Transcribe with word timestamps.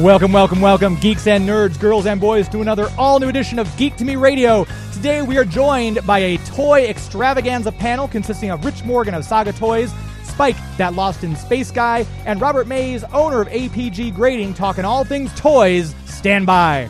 Welcome, 0.00 0.32
welcome, 0.32 0.60
welcome, 0.62 0.96
geeks 0.96 1.26
and 1.26 1.46
nerds, 1.46 1.78
girls 1.78 2.06
and 2.06 2.18
boys, 2.18 2.48
to 2.48 2.62
another 2.62 2.88
all 2.96 3.20
new 3.20 3.28
edition 3.28 3.58
of 3.58 3.76
Geek 3.76 3.96
to 3.96 4.04
Me 4.06 4.16
Radio. 4.16 4.66
Today 5.00 5.22
we 5.22 5.38
are 5.38 5.46
joined 5.46 6.06
by 6.06 6.18
a 6.18 6.36
toy 6.44 6.84
extravaganza 6.84 7.72
panel 7.72 8.06
consisting 8.06 8.50
of 8.50 8.62
Rich 8.62 8.84
Morgan 8.84 9.14
of 9.14 9.24
Saga 9.24 9.50
Toys, 9.50 9.90
Spike, 10.24 10.56
that 10.76 10.92
lost 10.92 11.24
in 11.24 11.34
space 11.36 11.70
guy, 11.70 12.04
and 12.26 12.38
Robert 12.38 12.66
Mays, 12.66 13.02
owner 13.04 13.40
of 13.40 13.48
APG 13.48 14.14
Grading, 14.14 14.52
talking 14.52 14.84
all 14.84 15.04
things 15.04 15.32
toys. 15.40 15.94
Stand 16.04 16.44
by. 16.44 16.86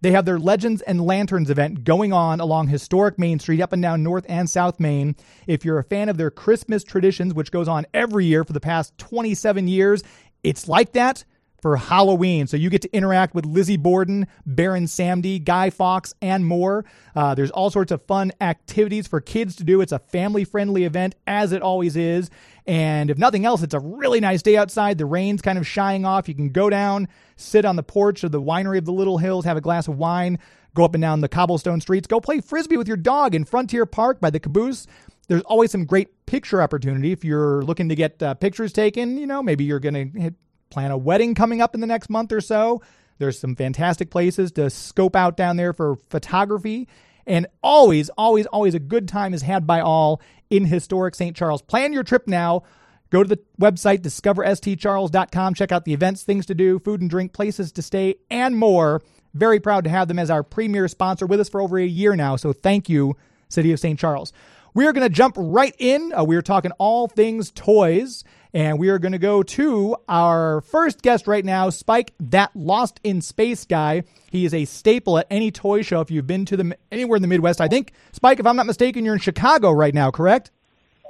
they 0.02 0.12
have 0.12 0.26
their 0.26 0.40
Legends 0.40 0.82
and 0.82 1.02
Lanterns 1.02 1.50
event 1.50 1.84
going 1.84 2.14
on 2.14 2.40
along 2.40 2.70
historic 2.70 3.20
Main 3.20 3.38
Street, 3.40 3.62
up 3.62 3.74
and 3.74 3.82
down 3.82 4.02
North 4.02 4.26
and 4.30 4.50
South 4.50 4.80
Main. 4.80 5.18
If 5.46 5.66
you're 5.66 5.80
a 5.80 5.84
fan 5.84 6.08
of 6.08 6.16
their 6.18 6.32
Christmas 6.32 6.86
traditions, 6.86 7.34
which 7.34 7.52
goes 7.52 7.68
on 7.68 7.86
every 7.94 8.26
year 8.26 8.46
for 8.46 8.54
the 8.54 8.62
past 8.62 8.98
27 8.98 9.68
years, 9.68 10.02
it's 10.42 10.70
like 10.70 10.94
that 10.94 11.26
for 11.62 11.78
Halloween. 11.78 12.48
So 12.48 12.58
you 12.58 12.70
get 12.70 12.82
to 12.84 12.94
interact 12.94 13.36
with 13.36 13.46
Lizzie 13.46 13.78
Borden, 13.78 14.28
Baron 14.46 14.86
Samedi, 14.86 15.44
Guy 15.44 15.70
Fawkes, 15.70 16.14
and 16.22 16.46
more. 16.46 16.86
Uh, 17.16 17.36
there's 17.36 17.52
all 17.52 17.70
sorts 17.70 17.92
of 17.92 18.02
fun 18.04 18.32
activities 18.42 19.08
for 19.08 19.22
kids 19.22 19.56
to 19.58 19.64
do. 19.64 19.82
It's 19.82 19.92
a 19.92 20.00
family 20.00 20.44
friendly 20.44 20.86
event, 20.86 21.16
as 21.28 21.52
it 21.52 21.62
always 21.62 21.96
is. 21.96 22.30
And 22.66 23.10
if 23.10 23.18
nothing 23.18 23.46
else, 23.46 23.64
it's 23.64 23.74
a 23.74 23.80
really 23.80 24.20
nice 24.20 24.42
day 24.42 24.58
outside. 24.58 24.98
The 24.98 25.06
rain's 25.06 25.42
kind 25.42 25.58
of 25.58 25.66
shying 25.66 26.06
off. 26.06 26.28
You 26.28 26.36
can 26.36 26.50
go 26.50 26.70
down, 26.70 27.08
sit 27.36 27.66
on 27.66 27.76
the 27.76 27.84
porch 27.84 28.24
of 28.24 28.32
the 28.32 28.42
winery 28.42 28.78
of 28.78 28.86
the 28.86 28.94
Little 28.94 29.18
Hills, 29.18 29.46
have 29.46 29.58
a 29.58 29.62
glass 29.62 29.88
of 29.88 29.98
wine, 29.98 30.40
go 30.76 30.86
up 30.86 30.94
and 30.94 31.02
down 31.02 31.22
the 31.22 31.30
cobblestone 31.30 31.82
streets, 31.82 32.08
go 32.08 32.20
play 32.20 32.42
frisbee 32.42 32.78
with 32.78 32.88
your 32.88 32.98
dog 32.98 33.34
in 33.34 33.44
Frontier 33.44 33.86
Park 33.86 34.22
by 34.22 34.30
the 34.30 34.40
caboose. 34.40 34.86
There's 35.28 35.42
always 35.44 35.72
some 35.72 35.86
great 35.86 36.26
picture 36.26 36.62
opportunity 36.62 37.12
if 37.12 37.24
you're 37.24 37.62
looking 37.64 37.90
to 37.90 37.96
get 37.96 38.22
uh, 38.22 38.34
pictures 38.36 38.74
taken. 38.74 39.18
You 39.18 39.28
know, 39.28 39.44
maybe 39.44 39.64
you're 39.64 39.80
going 39.80 40.12
to 40.12 40.34
plan 40.70 40.92
a 40.92 40.98
wedding 40.98 41.36
coming 41.36 41.62
up 41.62 41.76
in 41.76 41.82
the 41.82 41.88
next 41.88 42.10
month 42.10 42.32
or 42.32 42.42
so. 42.42 42.82
There's 43.18 43.40
some 43.40 43.56
fantastic 43.56 44.10
places 44.10 44.52
to 44.54 44.70
scope 44.70 45.16
out 45.16 45.36
down 45.36 45.58
there 45.58 45.74
for 45.74 45.98
photography. 46.10 46.88
And 47.28 47.48
always, 47.62 48.10
always, 48.10 48.46
always 48.48 48.74
a 48.74 48.80
good 48.80 49.08
time 49.08 49.34
is 49.34 49.44
had 49.44 49.68
by 49.68 49.82
all 49.82 50.22
in 50.50 50.66
historic 50.66 51.16
St. 51.16 51.36
Charles. 51.36 51.62
Plan 51.62 51.94
your 51.94 52.04
trip 52.04 52.28
now. 52.28 52.64
Go 53.10 53.24
to 53.24 53.30
the 53.30 53.40
website, 53.60 54.00
discoverstcharles.com. 54.00 55.54
Check 55.54 55.72
out 55.72 55.86
the 55.86 55.94
events, 55.94 56.24
things 56.24 56.46
to 56.46 56.56
do, 56.56 56.80
food 56.80 57.02
and 57.02 57.10
drink, 57.10 57.34
places 57.34 57.72
to 57.74 57.82
stay, 57.82 58.16
and 58.30 58.56
more. 58.58 59.02
Very 59.34 59.60
proud 59.60 59.84
to 59.84 59.90
have 59.90 60.08
them 60.08 60.20
as 60.20 60.30
our 60.30 60.44
premier 60.44 60.88
sponsor 60.88 61.26
with 61.26 61.40
us 61.40 61.50
for 61.50 61.62
over 61.62 61.78
a 61.78 61.86
year 61.86 62.16
now. 62.16 62.36
So 62.36 62.54
thank 62.54 62.90
you, 62.90 63.16
City 63.48 63.72
of 63.72 63.80
St. 63.80 64.00
Charles. 64.00 64.32
We 64.74 64.86
are 64.88 64.94
going 64.94 65.08
to 65.08 65.14
jump 65.14 65.36
right 65.38 65.76
in. 65.80 66.14
Uh, 66.14 66.24
we 66.24 66.36
are 66.36 66.42
talking 66.42 66.72
all 66.78 67.08
things 67.08 67.52
toys. 67.52 68.24
And 68.54 68.80
we 68.80 68.90
are 68.90 68.98
going 68.98 69.12
to 69.12 69.20
go 69.20 69.44
to 69.44 69.96
our 70.08 70.62
first 70.62 71.04
guest 71.04 71.28
right 71.28 71.46
now, 71.46 71.70
Spike, 71.70 72.14
that 72.20 72.56
Lost 72.56 73.00
in 73.04 73.22
Space 73.22 73.66
guy. 73.66 74.04
He 74.32 74.44
is 74.44 74.56
a 74.56 74.66
staple 74.66 75.20
at 75.20 75.28
any 75.30 75.52
toy 75.52 75.84
show 75.84 76.02
if 76.02 76.10
you've 76.10 76.26
been 76.26 76.46
to 76.46 76.58
them 76.58 76.74
anywhere 76.92 77.18
in 77.18 77.22
the 77.22 77.28
Midwest. 77.28 77.62
I 77.62 77.68
think, 77.68 77.94
Spike, 78.12 78.40
if 78.40 78.48
I'm 78.48 78.56
not 78.56 78.66
mistaken, 78.66 79.06
you're 79.06 79.14
in 79.14 79.20
Chicago 79.20 79.72
right 79.72 79.94
now, 79.94 80.10
correct? 80.10 80.50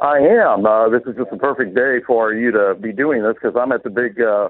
I 0.01 0.17
am. 0.17 0.65
Uh, 0.65 0.89
this 0.89 1.01
is 1.07 1.15
just 1.15 1.31
a 1.31 1.37
perfect 1.37 1.75
day 1.75 1.99
for 2.05 2.33
you 2.33 2.51
to 2.51 2.75
be 2.75 2.91
doing 2.91 3.23
this 3.23 3.35
because 3.41 3.55
I'm 3.57 3.71
at 3.71 3.83
the 3.83 3.89
big 3.89 4.19
uh, 4.21 4.49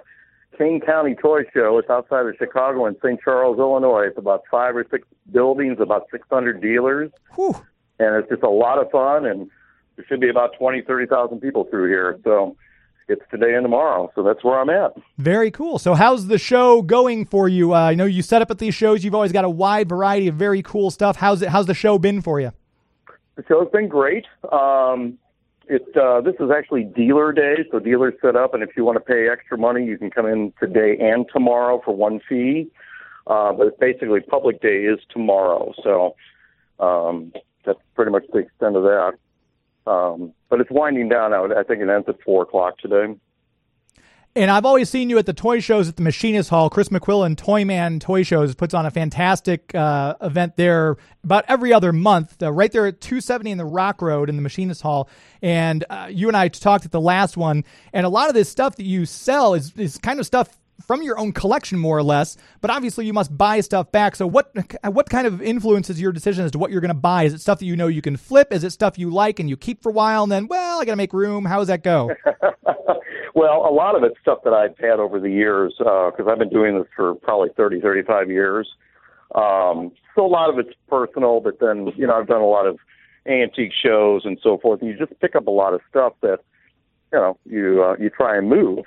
Kane 0.57 0.81
County 0.81 1.13
Toy 1.13 1.41
Show. 1.53 1.78
It's 1.78 1.89
outside 1.91 2.25
of 2.25 2.35
Chicago 2.38 2.88
in 2.88 2.95
St. 3.03 3.19
Charles, 3.22 3.59
Illinois. 3.59 4.05
It's 4.07 4.17
about 4.17 4.44
five 4.49 4.75
or 4.75 4.85
six 4.89 5.07
buildings, 5.31 5.78
about 5.79 6.07
600 6.11 6.59
dealers, 6.59 7.11
Whew. 7.35 7.55
and 7.99 8.16
it's 8.16 8.29
just 8.29 8.44
a 8.44 8.49
lot 8.49 8.79
of 8.79 8.89
fun. 8.89 9.25
And 9.28 9.49
there 9.95 10.05
should 10.07 10.19
be 10.19 10.29
about 10.29 10.53
20, 10.57 10.81
30,000 10.81 11.39
people 11.39 11.66
through 11.66 11.88
here. 11.89 12.19
So 12.23 12.55
it's 13.09 13.22
today 13.31 13.56
and 13.56 13.64
tomorrow. 13.64 14.12
So 14.16 14.24
that's 14.24 14.44
where 14.44 14.59
I'm 14.59 14.70
at. 14.70 14.94
Very 15.18 15.52
cool. 15.52 15.80
So, 15.80 15.94
how's 15.96 16.28
the 16.28 16.38
show 16.38 16.81
going 16.81 17.25
for 17.25 17.50
you? 17.50 17.74
Uh, 17.74 17.80
I 17.80 17.96
know 17.96 18.06
you 18.06 18.22
set 18.22 18.42
up 18.42 18.52
at 18.52 18.59
these 18.59 18.75
shows. 18.75 19.03
You've 19.03 19.16
always 19.16 19.31
got 19.31 19.46
a 19.46 19.50
wide 19.50 19.90
variety 19.90 20.28
of 20.28 20.36
very 20.36 20.62
cool 20.62 20.92
stuff. 20.92 21.18
How's 21.18 21.42
it? 21.42 21.50
How's 21.50 21.66
the 21.66 21.74
show 21.74 21.97
been 22.00 22.22
for 22.22 22.40
you? 22.40 22.52
The 23.36 23.44
show's 23.47 23.70
been 23.72 23.88
great. 23.88 24.25
Um, 24.52 25.18
it 25.68 25.86
uh, 25.96 26.22
this 26.22 26.36
is 26.40 26.50
actually 26.52 26.84
dealer 26.84 27.31
day, 27.31 27.58
so 27.72 27.80
dealers 27.80 28.16
set 28.22 28.36
up, 28.36 28.53
and 28.53 28.64
if 28.64 28.70
you 28.75 28.84
want 28.84 28.96
to 28.97 29.02
pay 29.02 29.30
extra 29.30 29.58
money, 29.58 29.86
you 29.86 29.97
can 29.97 30.09
come 30.09 30.26
in 30.26 30.52
today 30.59 30.97
and 31.00 31.26
tomorrow 31.31 31.81
for 31.86 31.96
one 31.96 32.20
fee. 32.28 32.70
Uh, 33.28 33.53
but 33.53 33.80
basically, 33.80 34.20
public 34.22 34.62
day 34.62 34.86
is 34.86 35.00
tomorrow, 35.12 35.72
so 35.84 36.16
um, 36.80 37.31
that's 37.66 37.80
pretty 37.96 38.12
much 38.12 38.24
the 38.34 38.40
extent 38.40 38.76
of 38.76 38.84
that. 38.84 39.14
Um, 39.89 40.33
but 40.50 40.61
it's 40.61 40.69
winding 40.69 41.09
down 41.09 41.31
now. 41.31 41.45
I 41.45 41.63
think 41.63 41.81
it 41.81 41.89
ends 41.89 42.07
at 42.07 42.22
four 42.22 42.44
o'clock 42.44 42.77
today. 42.77 43.16
And 44.35 44.51
I've 44.51 44.66
always 44.66 44.88
seen 44.89 45.09
you 45.09 45.17
at 45.17 45.25
the 45.25 45.33
toy 45.33 45.59
shows 45.59 45.90
at 45.90 45.96
the 45.96 46.03
Machinist 46.03 46.52
Hall. 46.52 46.69
Chris 46.69 46.90
McQuillan, 46.90 47.35
Toyman 47.35 47.99
Toy 47.99 48.22
Shows, 48.22 48.53
puts 48.53 48.75
on 48.75 48.85
a 48.85 48.91
fantastic 48.91 49.73
uh, 49.73 50.14
event 50.22 50.55
there 50.55 50.97
about 51.23 51.46
every 51.47 51.73
other 51.73 51.91
month, 51.91 52.41
uh, 52.43 52.52
right 52.52 52.72
there 52.72 52.85
at 52.85 53.02
270 53.02 53.49
in 53.49 53.58
the 53.58 53.66
Rock 53.66 54.03
Road 54.03 54.29
in 54.29 54.35
the 54.35 54.43
Machinist 54.43 54.84
Hall. 54.84 55.09
And 55.41 55.84
uh, 55.90 56.09
you 56.11 56.28
and 56.28 56.37
I 56.37 56.47
talked 56.47 56.85
at 56.85 56.91
the 56.91 57.02
last 57.02 57.37
one, 57.37 57.66
and 57.91 58.05
a 58.05 58.09
lot 58.09 58.29
of 58.29 58.35
this 58.35 58.49
stuff 58.49 58.75
that 58.75 58.85
you 58.85 59.08
sell 59.08 59.55
is, 59.55 59.73
is 59.75 59.97
kind 59.97 60.19
of 60.19 60.28
stuff 60.28 60.59
from 60.85 61.03
your 61.03 61.20
own 61.20 61.31
collection, 61.31 61.79
more 61.79 61.97
or 61.97 62.03
less. 62.03 62.37
But 62.61 62.72
obviously, 62.72 63.05
you 63.05 63.14
must 63.14 63.35
buy 63.37 63.59
stuff 63.61 63.91
back. 63.91 64.16
So, 64.16 64.28
what 64.28 64.52
what 64.84 65.09
kind 65.09 65.28
of 65.28 65.41
influences 65.41 65.99
your 65.99 66.11
decision 66.11 66.46
as 66.46 66.52
to 66.52 66.59
what 66.59 66.72
you're 66.72 66.81
going 66.81 66.90
to 66.90 66.93
buy? 66.93 67.23
Is 67.23 67.34
it 67.34 67.41
stuff 67.41 67.59
that 67.59 67.66
you 67.66 67.76
know 67.76 67.87
you 67.87 68.02
can 68.02 68.17
flip? 68.17 68.52
Is 68.52 68.64
it 68.64 68.72
stuff 68.72 68.97
you 68.97 69.09
like 69.09 69.40
and 69.40 69.49
you 69.49 69.58
keep 69.58 69.81
for 69.81 69.90
a 69.90 69.93
while, 69.93 70.23
and 70.23 70.31
then, 70.31 70.47
well, 70.47 70.81
I 70.81 70.85
got 70.85 70.93
to 70.93 70.97
make 70.97 71.14
room? 71.14 71.46
How 71.46 71.59
does 71.59 71.67
that 71.67 71.84
go? 71.84 72.11
well, 73.35 73.66
a 73.67 73.73
lot 73.73 73.96
of 73.96 74.03
it's 74.03 74.20
stuff 74.22 74.40
that 74.43 74.53
I've 74.53 74.78
had 74.78 74.99
over 74.99 75.20
the 75.20 75.31
years 75.31 75.73
because 75.78 76.28
I've 76.29 76.40
been 76.40 76.49
doing 76.49 76.78
this 76.78 76.87
for 76.96 77.16
probably 77.16 77.49
30, 77.55 77.81
35 77.81 78.29
years. 78.29 78.67
Um, 79.35 79.91
so 80.16 80.26
a 80.26 80.28
lot 80.28 80.49
of 80.49 80.58
it's 80.59 80.76
personal, 80.87 81.40
but 81.40 81.59
then 81.59 81.91
you 81.96 82.08
know 82.08 82.16
I've 82.16 82.28
done 82.28 82.41
a 82.41 82.47
lot 82.47 82.66
of 82.66 82.79
antique 83.28 83.73
shows 83.73 84.23
and 84.26 84.40
so 84.41 84.58
forth, 84.58 84.81
and 84.81 84.90
you 84.90 84.97
just 84.97 85.17
pick 85.20 85.35
up 85.35 85.47
a 85.47 85.52
lot 85.52 85.73
of 85.73 85.81
stuff 85.90 86.14
that 86.22 86.40
you 87.14 87.20
know 87.20 87.37
you 87.46 87.84
uh, 87.84 87.96
you 87.99 88.09
try 88.09 88.37
and 88.37 88.49
move. 88.49 88.85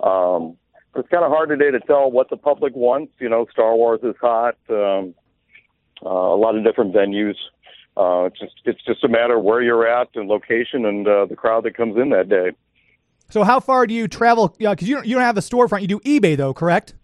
Um, 0.00 0.56
it's 0.96 1.08
kind 1.08 1.24
of 1.24 1.30
hard 1.30 1.48
today 1.48 1.70
to 1.70 1.80
tell 1.80 2.10
what 2.10 2.30
the 2.30 2.36
public 2.36 2.74
wants. 2.74 3.12
You 3.18 3.28
know, 3.28 3.46
Star 3.52 3.74
Wars 3.74 4.00
is 4.02 4.14
hot. 4.20 4.56
Um, 4.68 5.14
uh, 6.04 6.08
a 6.08 6.36
lot 6.36 6.56
of 6.56 6.64
different 6.64 6.94
venues. 6.94 7.36
Uh, 7.96 8.26
it's 8.26 8.38
just 8.38 8.54
it's 8.64 8.84
just 8.84 9.02
a 9.04 9.08
matter 9.08 9.38
of 9.38 9.44
where 9.44 9.62
you're 9.62 9.86
at 9.86 10.08
and 10.14 10.28
location 10.28 10.84
and 10.84 11.08
uh, 11.08 11.26
the 11.26 11.36
crowd 11.36 11.64
that 11.64 11.76
comes 11.76 11.96
in 11.96 12.10
that 12.10 12.28
day. 12.28 12.52
So 13.30 13.42
how 13.42 13.60
far 13.60 13.86
do 13.86 13.94
you 13.94 14.06
travel? 14.06 14.48
Because 14.48 14.88
you 14.88 14.96
don't, 14.96 15.06
you 15.06 15.14
don't 15.14 15.24
have 15.24 15.36
a 15.36 15.40
storefront. 15.40 15.80
You 15.80 15.88
do 15.88 16.00
eBay 16.00 16.36
though, 16.36 16.54
correct? 16.54 16.94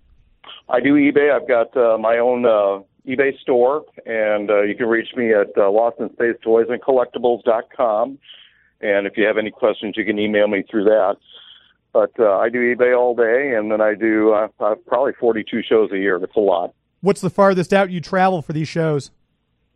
I 0.68 0.80
do 0.80 0.94
eBay. 0.94 1.34
I've 1.34 1.48
got 1.48 1.76
uh, 1.76 1.98
my 1.98 2.18
own 2.18 2.44
uh, 2.44 2.82
eBay 3.06 3.38
store, 3.40 3.84
and 4.06 4.50
uh, 4.50 4.62
you 4.62 4.76
can 4.76 4.86
reach 4.86 5.08
me 5.16 5.32
at 5.32 5.48
uh, 5.56 5.70
Lost 5.70 5.98
in 5.98 6.12
Space 6.12 6.36
Toys 6.42 6.66
and 6.68 6.80
Collectibles.com. 6.80 8.18
And 8.80 9.06
if 9.06 9.16
you 9.16 9.26
have 9.26 9.38
any 9.38 9.50
questions, 9.50 9.94
you 9.96 10.04
can 10.04 10.18
email 10.18 10.48
me 10.48 10.62
through 10.68 10.84
that. 10.84 11.16
But 11.92 12.12
uh, 12.18 12.38
I 12.38 12.48
do 12.48 12.74
eBay 12.74 12.98
all 12.98 13.14
day, 13.14 13.54
and 13.54 13.70
then 13.70 13.80
I 13.80 13.94
do 13.94 14.32
uh, 14.32 14.48
uh, 14.60 14.74
probably 14.86 15.12
42 15.18 15.62
shows 15.62 15.92
a 15.92 15.98
year. 15.98 16.18
That's 16.18 16.36
a 16.36 16.40
lot. 16.40 16.74
What's 17.00 17.20
the 17.20 17.30
farthest 17.30 17.72
out 17.72 17.90
you 17.90 18.00
travel 18.00 18.40
for 18.40 18.52
these 18.52 18.68
shows? 18.68 19.10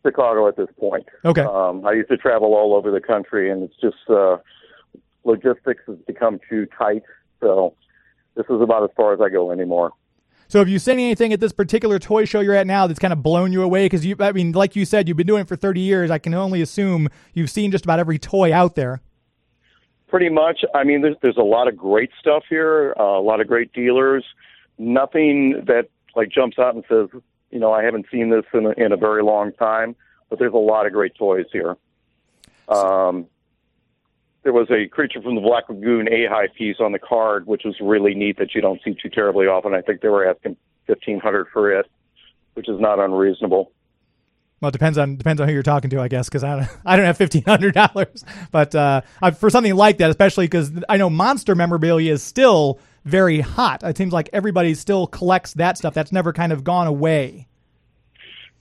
Chicago 0.05 0.49
at 0.49 0.57
this 0.57 0.69
point. 0.79 1.07
Okay. 1.25 1.43
Um, 1.43 1.85
I 1.85 1.93
used 1.93 2.09
to 2.09 2.17
travel 2.17 2.55
all 2.55 2.75
over 2.75 2.91
the 2.91 3.01
country, 3.01 3.51
and 3.51 3.65
it's 3.65 3.75
just 3.81 4.09
uh, 4.09 4.39
logistics 5.25 5.83
has 5.87 5.97
become 6.07 6.41
too 6.49 6.67
tight. 6.79 7.03
So 7.41 7.75
this 8.37 8.47
is 8.49 8.61
about 8.63 8.85
as 8.85 8.91
far 8.97 9.13
as 9.13 9.21
I 9.21 9.29
go 9.29 9.51
anymore. 9.51 9.93
So 10.49 10.61
have 10.61 10.69
you 10.69 10.79
seen 10.79 11.01
anything 11.01 11.33
at 11.33 11.41
this 11.41 11.53
particular 11.53 11.99
toy 11.99 12.25
show 12.25 12.39
you're 12.39 12.55
at 12.55 12.69
now 12.69 12.87
that's 12.87 13.01
kind 13.01 13.13
of 13.13 13.23
blown 13.23 13.53
you 13.53 13.63
away? 13.63 13.87
Because 13.87 14.07
you, 14.07 14.15
I 14.21 14.31
mean, 14.31 14.53
like 14.53 14.77
you 14.77 14.85
said, 14.85 15.09
you've 15.09 15.17
been 15.17 15.27
doing 15.27 15.43
it 15.43 15.49
for 15.49 15.57
30 15.57 15.81
years. 15.81 16.11
I 16.11 16.19
can 16.19 16.35
only 16.35 16.63
assume 16.63 17.09
you've 17.35 17.51
seen 17.51 17.73
just 17.73 17.85
about 17.85 17.99
every 17.99 18.19
toy 18.19 18.55
out 18.55 18.77
there. 18.77 19.01
Pretty 20.09 20.29
much. 20.29 20.65
I 20.75 20.85
mean, 20.85 21.03
there's 21.03 21.17
there's 21.21 21.37
a 21.37 21.43
lot 21.43 21.69
of 21.69 21.77
great 21.77 22.11
stuff 22.21 22.45
here. 22.49 22.95
Uh, 22.99 23.03
a 23.03 23.21
lot 23.21 23.41
of 23.41 23.49
great 23.49 23.73
dealers. 23.73 24.25
Nothing 24.79 25.65
that 25.67 25.89
like 26.15 26.31
jumps 26.31 26.59
out 26.59 26.75
and 26.75 26.85
says, 26.89 27.09
you 27.51 27.59
know, 27.59 27.73
I 27.73 27.83
haven't 27.83 28.07
seen 28.11 28.31
this 28.31 28.45
in 28.55 28.67
a, 28.67 28.71
in 28.73 28.93
a 28.93 28.97
very 28.97 29.23
long 29.23 29.53
time. 29.53 29.97
But 30.29 30.39
there's 30.39 30.53
a 30.53 30.59
lot 30.59 30.87
of 30.87 30.93
great 30.93 31.15
toys 31.17 31.47
here. 31.53 31.77
Um, 32.69 33.27
there 34.43 34.53
was 34.53 34.69
a 34.71 34.87
creature 34.89 35.21
from 35.21 35.35
the 35.35 35.41
Black 35.41 35.69
Lagoon 35.69 36.09
AHI 36.09 36.49
piece 36.57 36.77
on 36.79 36.93
the 36.93 36.99
card, 37.01 37.47
which 37.47 37.63
was 37.65 37.75
really 37.81 38.15
neat 38.15 38.39
that 38.39 38.55
you 38.55 38.61
don't 38.61 38.81
see 38.85 38.95
too 38.95 39.09
terribly 39.09 39.47
often. 39.47 39.75
I 39.75 39.81
think 39.81 40.03
they 40.03 40.09
were 40.09 40.29
asking 40.29 40.57
fifteen 40.87 41.19
hundred 41.19 41.49
for 41.53 41.73
it, 41.73 41.87
which 42.55 42.69
is 42.69 42.79
not 42.79 43.01
unreasonable. 43.01 43.73
Well, 44.61 44.71
it 44.71 44.73
depends 44.73 44.97
on 44.97 45.17
depends 45.17 45.41
on 45.41 45.49
who 45.49 45.55
you're 45.55 45.63
talking 45.63 45.91
to, 45.91 46.01
I 46.01 46.09
guess, 46.09 46.29
because 46.29 46.43
I 46.43 46.57
don't, 46.57 46.69
I 46.87 46.97
don't 46.97 47.07
have 47.07 47.17
fifteen 47.17 47.45
hundred 47.45 47.75
dollars. 47.75 48.25
But 48.51 48.75
uh, 48.75 49.03
for 49.39 49.51
something 49.51 49.75
like 49.75 49.99
that, 49.99 50.11
especially 50.11 50.47
because 50.47 50.73
I 50.89 50.97
know 50.97 51.11
monster 51.11 51.55
memorabilia 51.55 52.13
is 52.13 52.23
still 52.23 52.79
very 53.05 53.41
hot. 53.41 53.83
It 53.85 53.97
seems 53.97 54.13
like 54.13 54.31
everybody 54.33 54.75
still 54.75 55.07
collects 55.07 55.55
that 55.55 55.79
stuff. 55.79 55.95
That's 55.95 56.13
never 56.13 56.33
kind 56.33 56.53
of 56.53 56.65
gone 56.65 56.87
away. 56.87 57.47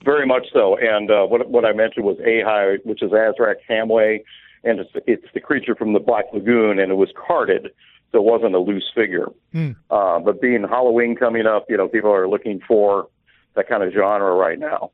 Very 0.04 0.26
much 0.26 0.46
so. 0.52 0.76
And 0.76 1.10
uh, 1.10 1.24
what 1.24 1.48
what 1.48 1.64
I 1.64 1.72
mentioned 1.72 2.04
was 2.04 2.18
AHI, 2.20 2.78
which 2.84 3.02
is 3.02 3.10
Azrak 3.10 3.56
Hamway 3.68 4.20
and 4.66 4.80
it's, 4.80 4.90
it's 5.06 5.26
the 5.32 5.40
creature 5.40 5.74
from 5.74 5.92
the 5.92 6.00
Black 6.00 6.26
Lagoon, 6.34 6.78
and 6.80 6.90
it 6.90 6.96
was 6.96 7.08
carded, 7.26 7.68
so 8.10 8.18
it 8.18 8.24
wasn't 8.24 8.54
a 8.54 8.58
loose 8.58 8.90
figure. 8.94 9.28
Mm. 9.54 9.76
Uh, 9.90 10.18
but 10.18 10.40
being 10.40 10.64
Halloween 10.64 11.14
coming 11.14 11.46
up, 11.46 11.66
you 11.68 11.76
know, 11.76 11.88
people 11.88 12.12
are 12.12 12.28
looking 12.28 12.60
for 12.66 13.08
that 13.54 13.68
kind 13.68 13.84
of 13.84 13.92
genre 13.92 14.34
right 14.34 14.58
now. 14.58 14.90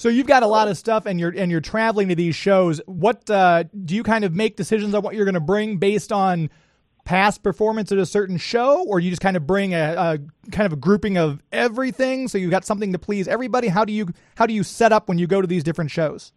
So 0.00 0.08
you've 0.08 0.26
got 0.26 0.42
a 0.42 0.46
lot 0.46 0.66
of 0.66 0.78
stuff, 0.78 1.04
and 1.04 1.20
you're 1.20 1.34
and 1.36 1.52
you're 1.52 1.60
traveling 1.60 2.08
to 2.08 2.14
these 2.14 2.34
shows. 2.34 2.80
What 2.86 3.28
uh, 3.28 3.64
do 3.84 3.94
you 3.94 4.02
kind 4.02 4.24
of 4.24 4.34
make 4.34 4.56
decisions 4.56 4.94
on 4.94 5.02
what 5.02 5.14
you're 5.14 5.26
going 5.26 5.34
to 5.34 5.40
bring 5.40 5.76
based 5.76 6.10
on 6.10 6.48
past 7.04 7.42
performance 7.42 7.92
at 7.92 7.98
a 7.98 8.06
certain 8.06 8.38
show, 8.38 8.82
or 8.88 8.98
you 8.98 9.10
just 9.10 9.20
kind 9.20 9.36
of 9.36 9.46
bring 9.46 9.74
a, 9.74 9.94
a, 9.96 10.18
kind 10.52 10.64
of 10.64 10.72
a 10.72 10.76
grouping 10.76 11.18
of 11.18 11.42
everything, 11.52 12.28
so 12.28 12.38
you've 12.38 12.50
got 12.50 12.64
something 12.64 12.92
to 12.94 12.98
please 12.98 13.28
everybody? 13.28 13.68
How 13.68 13.84
do 13.84 13.92
you 13.92 14.08
how 14.36 14.46
do 14.46 14.54
you 14.54 14.62
set 14.62 14.90
up 14.90 15.06
when 15.06 15.18
you 15.18 15.26
go 15.26 15.42
to 15.42 15.46
these 15.46 15.62
different 15.62 15.90
shows? 15.90 16.32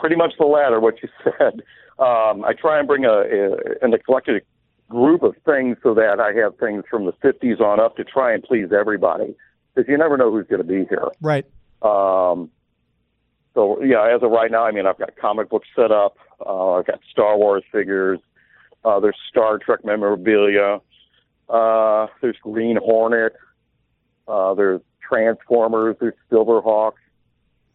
pretty 0.00 0.16
much 0.16 0.32
the 0.38 0.46
latter, 0.46 0.80
what 0.80 0.94
you 1.02 1.08
said. 1.24 1.62
Um, 1.98 2.44
I 2.44 2.54
try 2.58 2.78
and 2.78 2.88
bring 2.88 3.04
a, 3.04 3.12
a 3.12 3.56
an 3.82 3.92
eclectic 3.92 4.46
group 4.88 5.22
of 5.22 5.34
things 5.44 5.76
so 5.82 5.94
that 5.94 6.18
I 6.18 6.32
have 6.40 6.56
things 6.58 6.84
from 6.90 7.06
the 7.06 7.12
50s 7.12 7.60
on 7.60 7.78
up 7.78 7.96
to 7.96 8.04
try 8.04 8.32
and 8.32 8.42
please 8.42 8.68
everybody 8.72 9.36
because 9.74 9.88
you 9.88 9.96
never 9.98 10.16
know 10.16 10.32
who's 10.32 10.46
going 10.46 10.62
to 10.62 10.66
be 10.66 10.84
here. 10.88 11.08
Right. 11.20 11.46
Um, 11.82 12.50
so 13.54 13.82
yeah, 13.82 14.14
as 14.14 14.22
of 14.22 14.30
right 14.30 14.50
now, 14.50 14.64
I 14.64 14.72
mean, 14.72 14.86
I've 14.86 14.98
got 14.98 15.16
comic 15.16 15.48
books 15.50 15.68
set 15.74 15.90
up. 15.90 16.16
Uh, 16.44 16.74
I've 16.74 16.86
got 16.86 17.00
Star 17.10 17.36
Wars 17.36 17.64
figures. 17.72 18.18
Uh, 18.84 19.00
there's 19.00 19.16
Star 19.28 19.58
Trek 19.58 19.84
memorabilia. 19.84 20.80
Uh, 21.48 22.06
there's 22.22 22.36
Green 22.42 22.78
Hornet. 22.82 23.34
Uh, 24.28 24.54
there's 24.54 24.80
Transformers. 25.06 25.96
There's 26.00 26.14
Silverhawks. 26.30 26.92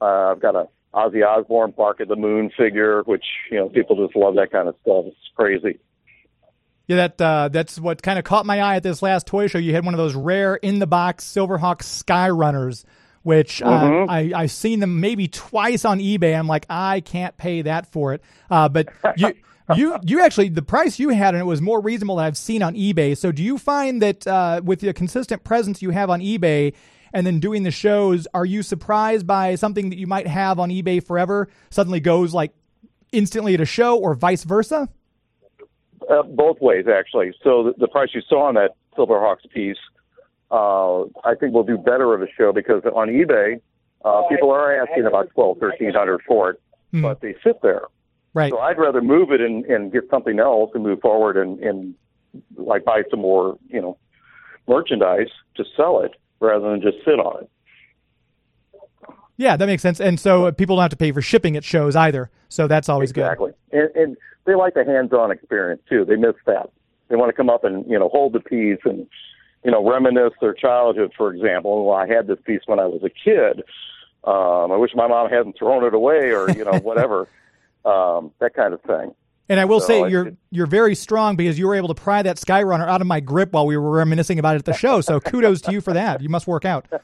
Uh, 0.02 0.32
I've 0.32 0.42
got 0.42 0.56
a 0.56 0.68
Ozzy 0.94 1.26
Osbourne 1.26 1.74
Bark 1.76 2.00
at 2.00 2.08
the 2.08 2.16
Moon 2.16 2.50
figure, 2.58 3.04
which 3.04 3.26
you 3.52 3.58
know 3.58 3.70
people 3.70 4.04
just 4.04 4.16
love 4.16 4.36
that 4.36 4.52
kind 4.52 4.68
of 4.70 4.76
stuff. 4.82 5.06
It's 5.08 5.18
crazy. 5.36 5.80
Yeah, 6.88 7.08
that 7.08 7.22
uh, 7.22 7.50
that's 7.50 7.80
what 7.80 8.02
kind 8.02 8.18
of 8.18 8.26
caught 8.26 8.46
my 8.46 8.62
eye 8.62 8.76
at 8.78 8.84
this 8.84 9.02
last 9.02 9.28
toy 9.28 9.48
show. 9.48 9.58
You 9.58 9.74
had 9.74 9.84
one 9.84 9.94
of 9.94 9.98
those 9.98 10.16
rare 10.16 10.56
in 10.56 10.80
the 10.80 10.88
box 10.88 11.26
Silverhawk 11.26 11.80
Skyrunners, 11.80 12.86
which 13.26 13.60
uh, 13.64 13.82
Mhm. 13.82 14.06
I 14.08 14.32
I've 14.44 14.52
seen 14.52 14.80
them 14.80 15.00
maybe 15.00 15.28
twice 15.28 15.84
on 15.84 16.00
eBay. 16.00 16.38
I'm 16.38 16.48
like, 16.48 16.68
I 16.70 17.00
can't 17.02 17.36
pay 17.38 17.64
that 17.64 17.92
for 17.92 18.14
it. 18.14 18.22
Uh, 18.50 18.70
but 18.70 18.88
you. 19.18 19.34
You 19.76 19.98
you 20.04 20.22
actually 20.22 20.50
the 20.50 20.62
price 20.62 21.00
you 21.00 21.10
had 21.10 21.34
and 21.34 21.42
it 21.42 21.46
was 21.46 21.60
more 21.60 21.82
reasonable 21.82 22.18
than 22.18 22.26
I've 22.26 22.38
seen 22.38 22.62
on 22.62 22.76
eBay. 22.76 23.18
So 23.18 23.32
do 23.32 23.42
you 23.42 23.58
find 23.58 24.00
that 24.00 24.28
uh, 24.28 24.62
with 24.64 24.82
the 24.82 24.94
consistent 24.94 25.44
presence 25.44 25.82
you 25.82 25.90
have 25.90 26.12
on 26.12 26.20
eBay 26.22 26.76
and 27.16 27.26
then 27.26 27.40
doing 27.40 27.64
the 27.64 27.72
shows, 27.72 28.28
are 28.36 28.46
you 28.46 28.62
surprised 28.62 29.26
by 29.26 29.56
something 29.56 29.90
that 29.90 29.98
you 29.98 30.06
might 30.06 30.28
have 30.28 30.60
on 30.60 30.70
eBay 30.70 31.04
forever 31.04 31.50
suddenly 31.72 32.00
goes 32.00 32.32
like 32.32 32.52
instantly 33.12 33.56
at 33.56 33.60
a 33.60 33.66
show 33.66 33.98
or 33.98 34.14
vice 34.14 34.44
versa? 34.44 34.88
Uh, 36.08 36.22
both 36.22 36.62
ways, 36.62 36.86
actually. 36.88 37.34
So 37.44 37.64
the, 37.64 37.74
the 37.80 37.88
price 37.88 38.10
you 38.14 38.22
saw 38.30 38.44
on 38.44 38.54
that 38.54 38.76
Silverhawks 38.96 39.50
piece, 39.50 39.78
uh, 40.52 41.02
I 41.24 41.36
think 41.40 41.54
we'll 41.54 41.64
do 41.64 41.78
better 41.78 42.14
of 42.14 42.22
a 42.22 42.28
show 42.38 42.52
because 42.54 42.84
on 42.86 43.08
eBay, 43.10 43.60
uh, 44.04 44.24
people 44.30 44.52
are 44.52 44.76
asking 44.82 45.06
about 45.06 45.30
twelve, 45.34 45.58
thirteen 45.60 45.94
hundred 45.94 46.22
for 46.28 46.52
it, 46.52 46.62
Hmm. 46.92 47.02
but 47.02 47.22
they 47.22 47.36
sit 47.44 47.62
there. 47.62 47.84
Right. 48.34 48.52
So 48.52 48.60
I'd 48.60 48.78
rather 48.78 49.02
move 49.02 49.32
it 49.32 49.42
and, 49.42 49.66
and 49.66 49.92
get 49.92 50.04
something 50.10 50.40
else 50.40 50.72
and 50.74 50.84
move 50.84 51.00
forward 51.02 51.38
and, 51.38 51.60
and 51.62 51.96
like 52.58 52.84
buy 52.84 53.04
some 53.10 53.22
more, 53.22 53.58
you 53.70 53.82
know, 53.82 53.98
merchandise 54.68 55.30
to 55.56 55.64
sell 55.78 56.02
it 56.02 56.12
rather 56.42 56.70
than 56.70 56.82
just 56.82 56.98
sit 57.06 57.20
on 57.20 57.44
it. 57.44 57.50
Yeah, 59.38 59.58
that 59.58 59.66
makes 59.66 59.82
sense. 59.82 60.00
And 60.00 60.20
so 60.20 60.52
people 60.52 60.76
don't 60.78 60.84
have 60.84 60.92
to 60.92 60.98
pay 60.98 61.12
for 61.12 61.22
shipping 61.22 61.58
at 61.58 61.64
shows 61.64 61.96
either. 61.96 62.30
So 62.50 62.68
that's 62.68 62.88
always 62.88 63.12
good. 63.12 63.22
exactly. 63.22 63.52
And, 63.72 63.90
and 63.96 64.18
they 64.46 64.56
like 64.56 64.74
the 64.76 64.86
hands-on 64.86 65.32
experience 65.32 65.82
too. 65.90 66.06
They 66.06 66.16
miss 66.16 66.36
that. 66.46 66.70
They 67.10 67.16
want 67.16 67.30
to 67.30 67.34
come 67.34 67.50
up 67.50 67.64
and 67.64 67.86
you 67.90 68.00
know 68.00 68.10
hold 68.10 68.34
the 68.34 68.40
piece 68.40 68.80
and 68.86 69.08
you 69.66 69.72
know 69.72 69.88
reminisce 69.90 70.34
their 70.40 70.54
childhood. 70.54 71.12
For 71.18 71.34
example, 71.34 71.86
well, 71.88 71.98
I 71.98 72.08
had 72.08 72.28
this 72.28 72.40
piece 72.46 72.62
when 72.68 72.80
I 72.80 72.86
was 72.86 73.02
a 73.04 73.10
kid. 73.10 73.64
Um, 74.24 74.72
I 74.72 74.78
wish 74.78 74.92
my 74.96 75.08
mom 75.08 75.30
hadn't 75.30 75.58
thrown 75.58 75.84
it 75.84 75.94
away, 75.94 76.32
or 76.32 76.50
you 76.52 76.64
know 76.64 76.80
whatever, 76.80 77.28
um, 77.86 78.32
that 78.40 78.54
kind 78.56 78.74
of 78.74 78.82
thing. 78.84 79.14
And 79.48 79.60
I 79.60 79.66
will 79.66 79.80
So 79.80 79.88
say 79.88 80.02
it- 80.04 80.10
you're 80.10 80.32
you're 80.52 80.66
very 80.68 80.96
strong 80.96 81.36
because 81.36 81.60
you 81.60 81.68
were 81.68 81.76
able 81.76 81.90
to 81.90 81.94
pry 81.94 82.22
that 82.24 82.38
Skyrunner 82.38 82.88
out 82.88 83.02
of 83.02 83.08
my 83.08 83.20
grip 83.20 83.52
while 83.54 83.66
we 83.68 83.76
were 83.78 83.92
reminiscing 83.92 84.40
about 84.40 84.56
it 84.56 84.60
at 84.60 84.66
the 84.66 84.74
show. 84.74 85.02
So 85.02 85.20
kudos 85.20 85.62
to 85.62 85.72
you 85.72 85.82
for 85.82 85.94
that. 85.94 86.22
You 86.22 86.30
must 86.30 86.48
work 86.48 86.66
out. 86.66 86.86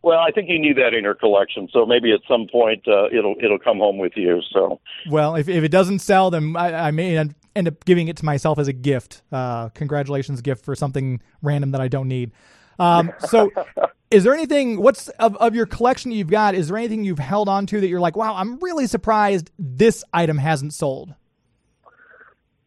Well, 0.00 0.20
I 0.20 0.30
think 0.30 0.48
you 0.48 0.60
need 0.60 0.76
that 0.76 0.94
in 0.94 1.02
your 1.02 1.16
collection. 1.16 1.68
So 1.72 1.84
maybe 1.84 2.12
at 2.12 2.20
some 2.28 2.46
point 2.50 2.86
uh, 2.86 3.06
it'll 3.10 3.34
it'll 3.42 3.58
come 3.58 3.78
home 3.78 3.98
with 3.98 4.12
you. 4.16 4.40
So 4.52 4.80
Well, 5.10 5.34
if 5.34 5.48
if 5.48 5.64
it 5.64 5.70
doesn't 5.70 5.98
sell, 5.98 6.30
then 6.30 6.54
I, 6.56 6.86
I 6.86 6.90
may 6.92 7.16
end 7.58 7.68
up 7.68 7.84
giving 7.84 8.08
it 8.08 8.16
to 8.18 8.24
myself 8.24 8.58
as 8.58 8.68
a 8.68 8.72
gift. 8.72 9.22
Uh, 9.30 9.68
congratulations, 9.70 10.40
gift 10.40 10.64
for 10.64 10.74
something 10.74 11.20
random 11.42 11.72
that 11.72 11.80
I 11.80 11.88
don't 11.88 12.08
need. 12.08 12.32
Um, 12.78 13.12
so, 13.18 13.50
is 14.10 14.24
there 14.24 14.32
anything? 14.32 14.80
What's 14.80 15.08
of 15.10 15.36
of 15.36 15.54
your 15.54 15.66
collection 15.66 16.12
you've 16.12 16.30
got? 16.30 16.54
Is 16.54 16.68
there 16.68 16.76
anything 16.76 17.04
you've 17.04 17.18
held 17.18 17.48
on 17.48 17.66
to 17.66 17.80
that 17.80 17.88
you're 17.88 18.00
like, 18.00 18.16
wow, 18.16 18.34
I'm 18.34 18.58
really 18.60 18.86
surprised 18.86 19.50
this 19.58 20.04
item 20.12 20.38
hasn't 20.38 20.72
sold? 20.72 21.14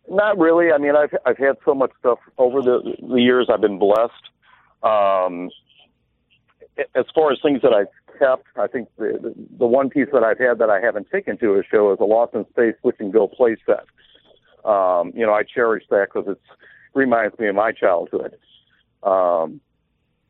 Not 0.10 0.38
really. 0.38 0.72
I 0.72 0.78
mean, 0.78 0.96
I've 0.96 1.16
I've 1.26 1.38
had 1.38 1.56
so 1.66 1.74
much 1.74 1.92
stuff 2.00 2.20
over 2.38 2.62
the 2.62 2.96
the 3.02 3.22
years. 3.22 3.48
I've 3.52 3.62
been 3.62 3.80
blessed. 3.80 4.12
Um, 4.84 5.50
as 6.96 7.06
far 7.14 7.32
as 7.32 7.40
things 7.42 7.62
that 7.62 7.74
I've 7.74 7.88
kept, 8.20 8.46
I 8.58 8.68
think 8.68 8.90
the, 8.98 9.18
the 9.22 9.34
the 9.60 9.68
one 9.68 9.90
piece 9.90 10.08
that 10.12 10.24
I've 10.24 10.38
had 10.38 10.58
that 10.60 10.70
I 10.70 10.82
haven't 10.82 11.08
taken 11.12 11.38
to 11.38 11.56
a 11.56 11.64
show 11.64 11.94
is 11.94 12.00
a 12.02 12.04
Lost 12.04 12.34
in 12.34 12.46
Space 12.50 12.76
Switch 12.82 12.98
and 13.00 13.14
Go 13.14 13.28
play 13.28 13.56
set. 13.66 13.86
Um, 14.66 15.12
you 15.16 15.26
know, 15.26 15.34
I 15.34 15.44
cherish 15.44 15.84
that 15.90 16.08
because 16.14 16.30
it 16.30 16.42
reminds 16.94 17.38
me 17.40 17.48
of 17.48 17.56
my 17.56 17.72
childhood. 17.72 18.38
Um, 19.04 19.62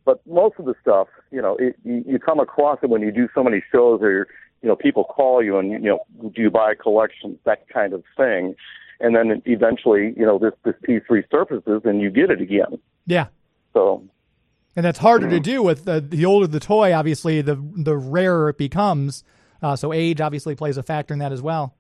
but 0.06 0.26
most 0.26 0.56
of 0.58 0.66
the 0.66 0.76
stuff, 0.82 1.08
you 1.32 1.42
know, 1.42 1.58
it, 1.58 1.76
you, 1.84 2.04
you 2.08 2.20
come 2.20 2.40
across 2.40 2.80
it 2.82 2.90
when 2.90 3.02
you 3.02 3.12
do 3.12 3.28
so 3.36 3.44
many 3.44 3.62
shows, 3.72 4.02
or 4.02 4.28
you 4.62 4.70
know, 4.70 4.76
people 4.76 5.04
call 5.04 5.44
you 5.44 5.58
and 5.58 5.72
you 5.72 5.80
know, 5.80 6.00
do 6.22 6.42
you 6.42 6.52
buy 6.52 6.72
a 6.72 6.76
collection, 6.76 7.38
that 7.46 7.68
kind 7.70 7.94
of 7.94 8.04
thing 8.16 8.56
and 9.02 9.16
then 9.16 9.42
eventually, 9.46 10.14
you 10.16 10.26
know, 10.26 10.38
this 10.38 10.54
this 10.64 10.76
piece 10.84 11.02
resurfaces 11.10 11.84
and 11.86 12.02
you 12.02 12.10
get 12.10 12.30
it 12.30 12.40
again. 12.40 12.80
Yeah. 13.06 13.28
So 13.74 14.08
And 14.76 14.86
that's 14.86 15.00
harder 15.00 15.30
to 15.30 15.40
do 15.40 15.64
with 15.64 15.86
the, 15.86 16.00
the 16.00 16.24
older 16.26 16.48
the 16.48 16.60
toy, 16.60 16.94
obviously, 16.94 17.42
the 17.42 17.56
the 17.56 17.98
rarer 17.98 18.50
it 18.50 18.58
becomes. 18.58 19.24
Uh, 19.62 19.76
so 19.76 19.92
age 19.92 20.22
obviously 20.22 20.56
plays 20.56 20.78
a 20.78 20.84
factor 20.84 21.14
in 21.14 21.20
that 21.20 21.32
as 21.32 21.42
well. 21.42 21.76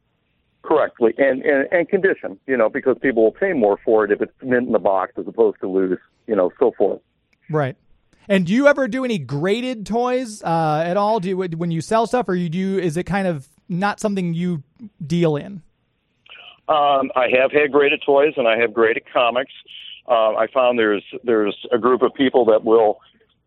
Correctly 0.81 1.13
and, 1.17 1.41
and 1.43 1.67
and 1.71 1.89
condition, 1.89 2.39
you 2.47 2.57
know, 2.57 2.69
because 2.69 2.97
people 3.01 3.23
will 3.23 3.31
pay 3.31 3.53
more 3.53 3.77
for 3.83 4.05
it 4.05 4.11
if 4.11 4.21
it's 4.21 4.33
mint 4.41 4.67
in 4.67 4.73
the 4.73 4.79
box 4.79 5.13
as 5.17 5.27
opposed 5.27 5.59
to 5.59 5.67
loose, 5.67 5.99
you 6.27 6.35
know, 6.35 6.51
so 6.59 6.71
forth. 6.77 7.01
Right. 7.49 7.75
And 8.27 8.45
do 8.45 8.53
you 8.53 8.67
ever 8.67 8.87
do 8.87 9.03
any 9.03 9.17
graded 9.17 9.85
toys 9.85 10.41
uh, 10.43 10.83
at 10.85 10.95
all? 10.95 11.19
Do 11.19 11.29
you, 11.29 11.37
when 11.37 11.71
you 11.71 11.81
sell 11.81 12.07
stuff, 12.07 12.29
or 12.29 12.35
you 12.35 12.49
do? 12.49 12.77
Is 12.77 12.95
it 12.95 13.03
kind 13.03 13.27
of 13.27 13.49
not 13.67 13.99
something 13.99 14.33
you 14.33 14.63
deal 15.05 15.35
in? 15.35 15.61
Um, 16.69 17.11
I 17.15 17.27
have 17.37 17.51
had 17.51 17.71
graded 17.71 18.01
toys 18.05 18.33
and 18.37 18.47
I 18.47 18.57
have 18.57 18.73
graded 18.73 19.03
comics. 19.11 19.51
Uh, 20.07 20.35
I 20.35 20.47
found 20.53 20.79
there's 20.79 21.03
there's 21.23 21.57
a 21.71 21.77
group 21.77 22.01
of 22.01 22.13
people 22.13 22.45
that 22.45 22.63
will 22.63 22.99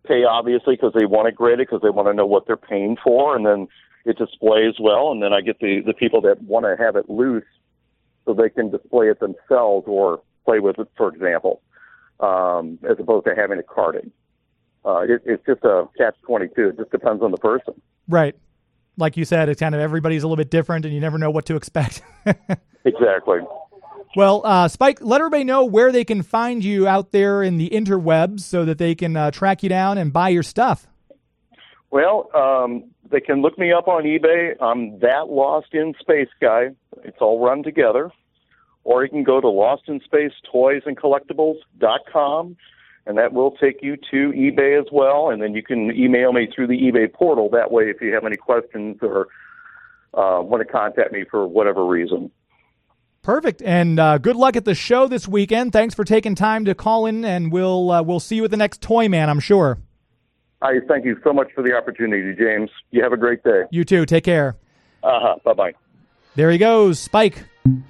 pay 0.07 0.25
obviously 0.25 0.75
because 0.75 0.93
they 0.93 1.07
want 1.07 1.29
it 1.29 1.35
graded 1.35 1.67
because 1.67 1.81
they 1.83 1.91
want 1.91 2.09
to 2.09 2.15
know 2.15 2.27
what 2.27 2.47
they're 2.47 2.57
paying 2.57 2.97
for, 3.03 3.35
and 3.35 3.47
then 3.47 3.69
it 4.05 4.19
displays 4.19 4.75
well. 4.81 5.11
And 5.11 5.23
then 5.23 5.33
I 5.33 5.41
get 5.41 5.59
the 5.61 5.81
the 5.85 5.95
people 5.95 6.21
that 6.23 6.43
want 6.43 6.67
to 6.67 6.83
have 6.83 6.97
it 6.97 7.09
loose 7.09 7.45
so 8.25 8.35
they 8.35 8.49
can 8.49 8.71
display 8.71 9.09
it 9.09 9.21
themselves 9.21 9.85
or 9.87 10.23
play 10.45 10.61
with 10.61 10.79
it, 10.79 10.89
for 10.97 11.09
example, 11.09 11.61
um, 12.21 12.79
as 12.89 12.97
opposed 12.99 13.27
to 13.27 13.35
having 13.35 13.59
it 13.59 13.67
carded. 13.67 14.11
Uh, 14.85 15.01
it, 15.01 15.23
it's 15.25 15.45
just 15.47 15.65
a 15.65 15.89
catch 15.97 16.17
twenty 16.27 16.49
two. 16.55 16.69
It 16.69 16.77
just 16.77 16.91
depends 16.91 17.23
on 17.23 17.31
the 17.31 17.39
person. 17.39 17.75
Right. 18.09 18.35
Like 18.97 19.17
you 19.17 19.25
said, 19.25 19.49
it's 19.49 19.59
kind 19.59 19.75
of 19.75 19.81
everybody's 19.81 20.23
a 20.23 20.27
little 20.27 20.37
bit 20.37 20.51
different, 20.51 20.85
and 20.85 20.95
you 20.95 21.01
never 21.01 21.19
know 21.19 21.31
what 21.31 21.47
to 21.47 21.57
expect. 21.57 22.03
Exactly. 22.87 23.39
well, 24.15 24.43
uh, 24.45 24.69
Spike, 24.69 24.99
let 25.01 25.23
everybody 25.23 25.43
know 25.43 25.65
where 25.65 25.91
they 25.91 26.05
can 26.05 26.23
find 26.23 26.63
you 26.63 26.87
out 26.87 27.13
there 27.13 27.43
in 27.43 27.57
the 27.57 27.71
interwebs 27.71 28.41
so 28.41 28.67
that 28.67 28.77
they 28.77 28.95
can 28.95 29.17
uh, 29.17 29.31
track 29.31 29.63
you 29.63 29.71
down 29.71 29.97
and 29.97 30.13
buy 30.13 30.29
your 30.29 30.43
stuff. 30.43 30.87
Well, 31.95 32.29
um, 32.35 32.91
they 33.09 33.21
can 33.21 33.41
look 33.41 33.57
me 33.57 33.73
up 33.73 33.87
on 33.87 34.03
eBay. 34.03 34.61
I'm 34.61 34.99
that 34.99 35.29
Lost 35.29 35.69
in 35.75 35.95
Space 36.01 36.29
guy. 36.41 36.71
It's 37.05 37.19
all 37.21 37.39
run 37.39 37.63
together. 37.63 38.11
Or 38.83 39.05
you 39.05 39.11
can 39.11 39.23
go 39.23 39.41
to 39.41 39.49
Lost 39.49 39.85
in 39.87 40.01
Space 40.01 40.33
Toys 40.51 40.83
and 40.87 40.97
Collectibles.com, 40.97 42.57
and 43.07 43.17
that 43.17 43.33
will 43.33 43.53
take 43.53 43.81
you 43.81 43.97
to 44.11 44.33
eBay 44.33 44.77
as 44.77 44.87
well. 44.91 45.31
And 45.31 45.41
then 45.41 45.55
you 45.55 45.63
can 45.63 45.93
email 45.93 46.33
me 46.33 46.49
through 46.53 46.67
the 46.67 46.77
eBay 46.77 47.13
portal. 47.13 47.49
That 47.51 47.71
way, 47.71 47.85
if 47.85 48.01
you 48.01 48.13
have 48.13 48.25
any 48.25 48.37
questions 48.37 48.99
or 49.01 49.29
uh, 50.15 50.43
want 50.43 50.67
to 50.67 50.73
contact 50.73 51.13
me 51.13 51.25
for 51.31 51.47
whatever 51.47 51.87
reason. 51.87 52.29
Perfect. 53.23 53.63
And 53.63 54.01
uh, 54.01 54.19
good 54.19 54.35
luck 54.35 54.57
at 54.57 54.65
the 54.65 54.75
show 54.75 55.07
this 55.07 55.29
weekend. 55.29 55.73
Thanks 55.73 55.95
for 55.95 56.03
taking 56.03 56.35
time 56.35 56.65
to 56.65 56.75
call 56.75 57.07
in, 57.07 57.25
and 57.25 57.53
we'll 57.53 57.93
uh, 57.93 58.03
we'll 58.03 58.19
see 58.19 58.35
you 58.35 58.45
at 58.45 58.51
the 58.51 58.57
next 58.57 58.83
Toy 58.83 59.09
Man, 59.09 59.31
I'm 59.31 59.39
sure. 59.39 59.79
I 60.65 60.81
thank 60.89 61.05
you 61.05 61.21
so 61.23 61.33
much 61.35 61.49
for 61.55 61.63
the 61.63 61.75
opportunity, 61.75 62.35
James. 62.35 62.71
You 62.91 63.03
have 63.03 63.13
a 63.13 63.19
great 63.19 63.45
day. 63.45 63.65
You 63.71 63.85
too. 63.85 64.07
Take 64.07 64.25
care. 64.25 64.57
Uh 65.03 65.21
huh. 65.21 65.37
Bye 65.45 65.53
bye. 65.53 65.73
There 66.37 66.51
he 66.51 66.57
goes, 66.57 66.99
Spike, 66.99 67.45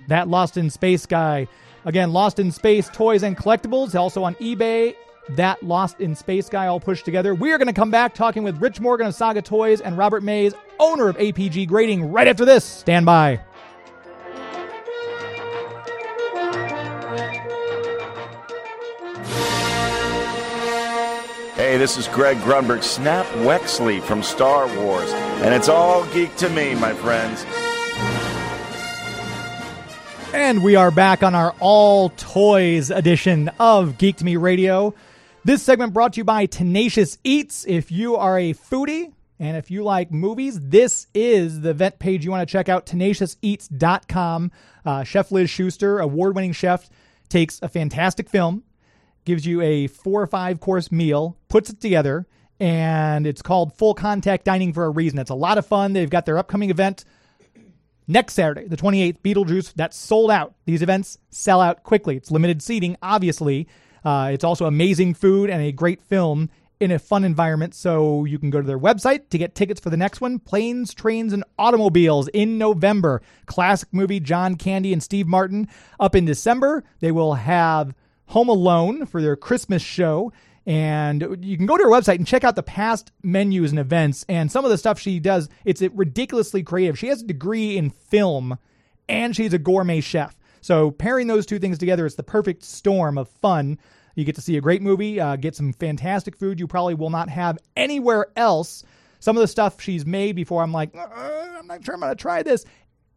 that 0.09 0.27
Lost 0.29 0.57
in 0.57 0.69
Space 0.71 1.07
guy. 1.07 1.47
Again, 1.85 2.13
Lost 2.13 2.41
in 2.41 2.51
Space 2.51 2.89
toys 2.89 3.23
and 3.23 3.37
collectibles, 3.37 3.95
also 3.95 4.25
on 4.25 4.35
eBay. 4.37 4.97
That 5.31 5.63
Lost 5.63 6.01
in 6.01 6.17
Space 6.17 6.49
guy 6.49 6.67
all 6.67 6.81
pushed 6.81 7.05
together. 7.05 7.35
We 7.35 7.53
are 7.53 7.59
going 7.59 7.69
to 7.69 7.73
come 7.73 7.93
back 7.93 8.13
talking 8.13 8.43
with 8.43 8.61
Rich 8.61 8.81
Morgan 8.81 9.07
of 9.07 9.15
Saga 9.15 9.41
Toys 9.41 9.81
and 9.81 9.97
Robert 9.97 10.23
Mays, 10.23 10.53
owner 10.81 11.09
of 11.09 11.17
APG 11.17 11.69
Grading, 11.69 12.11
right 12.11 12.27
after 12.27 12.45
this. 12.45 12.65
Stand 12.65 13.07
by. 13.07 13.41
Hey, 21.75 21.79
this 21.79 21.99
is 21.99 22.07
Greg 22.07 22.37
Grunberg, 22.37 22.85
Snap 22.85 23.27
Wexley 23.39 24.01
from 24.01 24.23
Star 24.23 24.69
Wars, 24.79 25.11
and 25.43 25.53
it's 25.53 25.69
all 25.69 26.07
geek 26.13 26.37
to 26.37 26.49
me, 26.49 26.77
my 26.77 26.93
friends. 26.95 27.45
And 30.33 30.63
we 30.63 30.77
are 30.77 30.93
back 30.93 31.25
on 31.25 31.35
our 31.35 31.53
all 31.59 32.11
toys 32.11 32.93
edition 32.93 33.51
of 33.59 33.99
Geek 33.99 34.19
to 34.19 34.25
Me 34.25 34.37
Radio. 34.37 34.95
This 35.45 35.65
segment 35.65 35.93
brought 35.93 36.13
to 36.13 36.19
you 36.19 36.25
by 36.25 36.47
Tenacious 36.47 37.19
Eats. 37.25 37.67
If 37.67 37.91
you 37.91 38.15
are 38.15 38.39
a 38.39 38.55
foodie 38.55 39.13
and 39.41 39.57
if 39.57 39.69
you 39.69 39.83
like 39.83 40.13
movies, 40.13 40.61
this 40.61 41.09
is 41.13 41.63
the 41.63 41.71
event 41.71 41.99
page 41.99 42.25
you 42.25 42.31
want 42.31 42.49
to 42.49 42.53
check 42.53 42.69
out 42.69 42.87
tenaciouseats.com. 42.87 44.53
Uh, 44.87 45.03
chef 45.03 45.33
Liz 45.33 45.51
Schuster, 45.51 45.99
award 45.99 46.37
winning 46.37 46.53
chef, 46.53 46.89
takes 47.29 47.59
a 47.63 47.69
fantastic 47.69 48.29
film, 48.29 48.63
gives 49.25 49.47
you 49.47 49.61
a 49.61 49.87
four 49.87 50.23
or 50.23 50.27
five 50.27 50.61
course 50.61 50.93
meal, 50.93 51.37
puts 51.49 51.71
it 51.71 51.81
together, 51.81 52.27
and 52.61 53.27
it's 53.27 53.43
called 53.43 53.75
Full 53.75 53.95
Contact 53.95 54.45
Dining 54.45 54.73
for 54.73 54.85
a 54.85 54.91
reason. 54.91 55.19
It's 55.19 55.31
a 55.31 55.35
lot 55.35 55.59
of 55.59 55.67
fun. 55.67 55.93
They've 55.93 56.11
got 56.11 56.27
their 56.27 56.39
upcoming 56.39 56.71
event 56.71 57.05
next 58.07 58.35
Saturday, 58.35 58.67
the 58.67 58.77
28th, 58.77 59.21
Beetlejuice. 59.21 59.73
That's 59.75 59.97
sold 59.97 60.31
out. 60.31 60.55
These 60.67 60.83
events 60.83 61.19
sell 61.31 61.61
out 61.61 61.83
quickly. 61.83 62.17
It's 62.17 62.31
limited 62.31 62.63
seating, 62.63 62.97
obviously. 63.03 63.69
Uh, 64.05 64.31
it's 64.33 64.45
also 64.45 64.67
amazing 64.67 65.15
food 65.15 65.51
and 65.51 65.63
a 65.63 65.73
great 65.73 66.03
film 66.03 66.51
in 66.81 66.91
a 66.91 66.99
fun 66.99 67.25
environment. 67.25 67.75
So 67.75 68.25
you 68.25 68.39
can 68.39 68.51
go 68.51 68.61
to 68.61 68.67
their 68.67 68.79
website 68.79 69.31
to 69.31 69.39
get 69.39 69.55
tickets 69.55 69.81
for 69.81 69.91
the 69.91 69.97
next 69.97 70.21
one 70.21 70.39
Planes, 70.39 70.95
Trains, 70.95 71.33
and 71.33 71.45
Automobiles 71.59 72.29
in 72.29 72.59
November. 72.59 73.23
Classic 73.47 73.89
movie, 73.93 74.21
John 74.21 74.57
Candy 74.57 74.93
and 74.93 75.03
Steve 75.03 75.27
Martin. 75.27 75.69
Up 75.99 76.15
in 76.15 76.25
December, 76.25 76.85
they 77.01 77.11
will 77.11 77.35
have 77.35 77.95
Home 78.27 78.49
Alone 78.49 79.07
for 79.07 79.23
their 79.23 79.37
Christmas 79.37 79.83
show. 79.83 80.33
And 80.67 81.39
you 81.41 81.57
can 81.57 81.67
go 81.67 81.77
to 81.77 81.85
her 81.85 81.91
website 81.91 82.17
and 82.17 82.27
check 82.27 82.43
out 82.43 82.57
the 82.57 82.63
past 82.63 83.13
menus 83.23 83.71
and 83.71 83.79
events. 83.79 84.25
And 84.29 84.51
some 84.51 84.65
of 84.65 84.71
the 84.71 84.79
stuff 84.79 84.99
she 84.99 85.21
does, 85.21 85.49
it's 85.65 85.83
ridiculously 85.83 86.63
creative. 86.63 86.99
She 86.99 87.09
has 87.09 87.21
a 87.21 87.27
degree 87.27 87.77
in 87.77 87.91
film 87.91 88.59
and 89.09 89.37
she's 89.37 89.53
a 89.53 89.59
gourmet 89.59 90.01
chef. 90.01 90.35
So 90.63 90.91
pairing 90.91 91.27
those 91.27 91.45
two 91.45 91.59
things 91.59 91.77
together, 91.77 92.07
it's 92.07 92.15
the 92.15 92.23
perfect 92.23 92.63
storm 92.63 93.19
of 93.19 93.29
fun. 93.29 93.79
You 94.15 94.25
get 94.25 94.37
to 94.37 94.41
see 94.41 94.57
a 94.57 94.63
great 94.63 94.81
movie, 94.81 95.21
uh, 95.21 95.37
get 95.37 95.55
some 95.55 95.75
fantastic 95.75 96.37
food 96.37 96.59
you 96.59 96.67
probably 96.67 96.95
will 96.95 97.11
not 97.11 97.29
have 97.29 97.59
anywhere 97.77 98.29
else. 98.37 98.85
Some 99.21 99.37
of 99.37 99.43
the 99.43 99.49
stuff 99.49 99.81
she's 99.81 100.07
made 100.07 100.37
before, 100.37 100.63
I'm 100.63 100.73
like, 100.73 100.95
"Uh, 100.97 101.07
I'm 101.59 101.67
not 101.67 101.85
sure 101.85 101.95
I'm 101.95 102.01
going 102.01 102.13
to 102.13 102.17
try 102.17 102.43
this. 102.43 102.65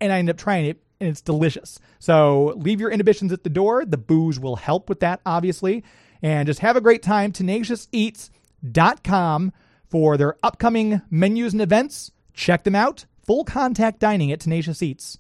And 0.02 0.12
I 0.12 0.20
end 0.20 0.30
up 0.30 0.38
trying 0.38 0.66
it, 0.66 0.82
and 1.00 1.10
it's 1.10 1.22
delicious. 1.22 1.80
So 2.00 2.54
leave 2.58 2.80
your 2.80 2.92
inhibitions 2.92 3.32
at 3.32 3.44
the 3.44 3.50
door. 3.50 3.86
The 3.86 3.98
booze 3.98 4.40
will 4.40 4.58
help 4.58 4.90
with 4.90 5.00
that, 5.02 5.22
obviously. 5.26 5.84
And 6.22 6.46
just 6.48 6.60
have 6.60 6.76
a 6.76 6.82
great 6.82 7.04
time. 7.04 7.32
TenaciousEats.com 7.32 9.54
for 9.88 10.18
their 10.18 10.36
upcoming 10.44 11.02
menus 11.10 11.54
and 11.54 11.62
events. 11.62 12.12
Check 12.34 12.64
them 12.64 12.76
out. 12.76 13.06
Full 13.26 13.44
contact 13.44 14.00
dining 14.00 14.32
at 14.32 14.40
Tenacious 14.40 14.82
Eats. 14.82 15.18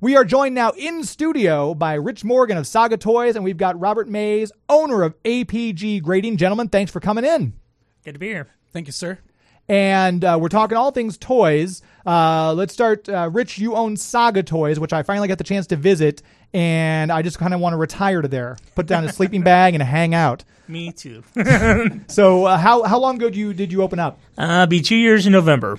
We 0.00 0.16
are 0.16 0.24
joined 0.24 0.54
now 0.54 0.70
in 0.70 1.02
studio 1.02 1.74
by 1.74 1.94
Rich 1.94 2.22
Morgan 2.22 2.56
of 2.56 2.68
Saga 2.68 2.96
Toys, 2.96 3.34
and 3.34 3.44
we've 3.44 3.56
got 3.56 3.80
Robert 3.80 4.08
Mays, 4.08 4.52
owner 4.68 5.02
of 5.02 5.20
APG 5.24 6.00
Grading. 6.02 6.36
Gentlemen, 6.36 6.68
thanks 6.68 6.92
for 6.92 7.00
coming 7.00 7.24
in. 7.24 7.54
Good 8.04 8.12
to 8.12 8.20
be 8.20 8.28
here. 8.28 8.46
Thank 8.72 8.86
you, 8.86 8.92
sir. 8.92 9.18
And 9.68 10.24
uh, 10.24 10.38
we're 10.40 10.48
talking 10.48 10.76
all 10.78 10.90
things 10.90 11.18
toys. 11.18 11.82
Uh, 12.06 12.54
let's 12.54 12.72
start. 12.72 13.08
Uh, 13.08 13.28
Rich, 13.32 13.58
you 13.58 13.74
own 13.74 13.96
Saga 13.96 14.42
Toys, 14.42 14.80
which 14.80 14.92
I 14.94 15.02
finally 15.02 15.28
got 15.28 15.36
the 15.38 15.44
chance 15.44 15.66
to 15.68 15.76
visit, 15.76 16.22
and 16.54 17.12
I 17.12 17.20
just 17.20 17.38
kind 17.38 17.52
of 17.52 17.60
want 17.60 17.74
to 17.74 17.76
retire 17.76 18.22
to 18.22 18.28
there, 18.28 18.56
put 18.74 18.86
down 18.86 19.04
a 19.04 19.12
sleeping 19.12 19.42
bag, 19.44 19.74
and 19.74 19.82
hang 19.82 20.14
out. 20.14 20.42
Me 20.68 20.90
too. 20.92 21.22
So, 22.08 22.46
uh, 22.46 22.56
how 22.56 22.82
how 22.84 22.98
long 22.98 23.16
ago 23.16 23.26
did 23.28 23.36
you 23.36 23.52
did 23.52 23.70
you 23.72 23.82
open 23.82 23.98
up? 23.98 24.18
uh, 24.38 24.64
be 24.66 24.80
two 24.80 24.96
years 24.96 25.26
in 25.26 25.32
November. 25.32 25.78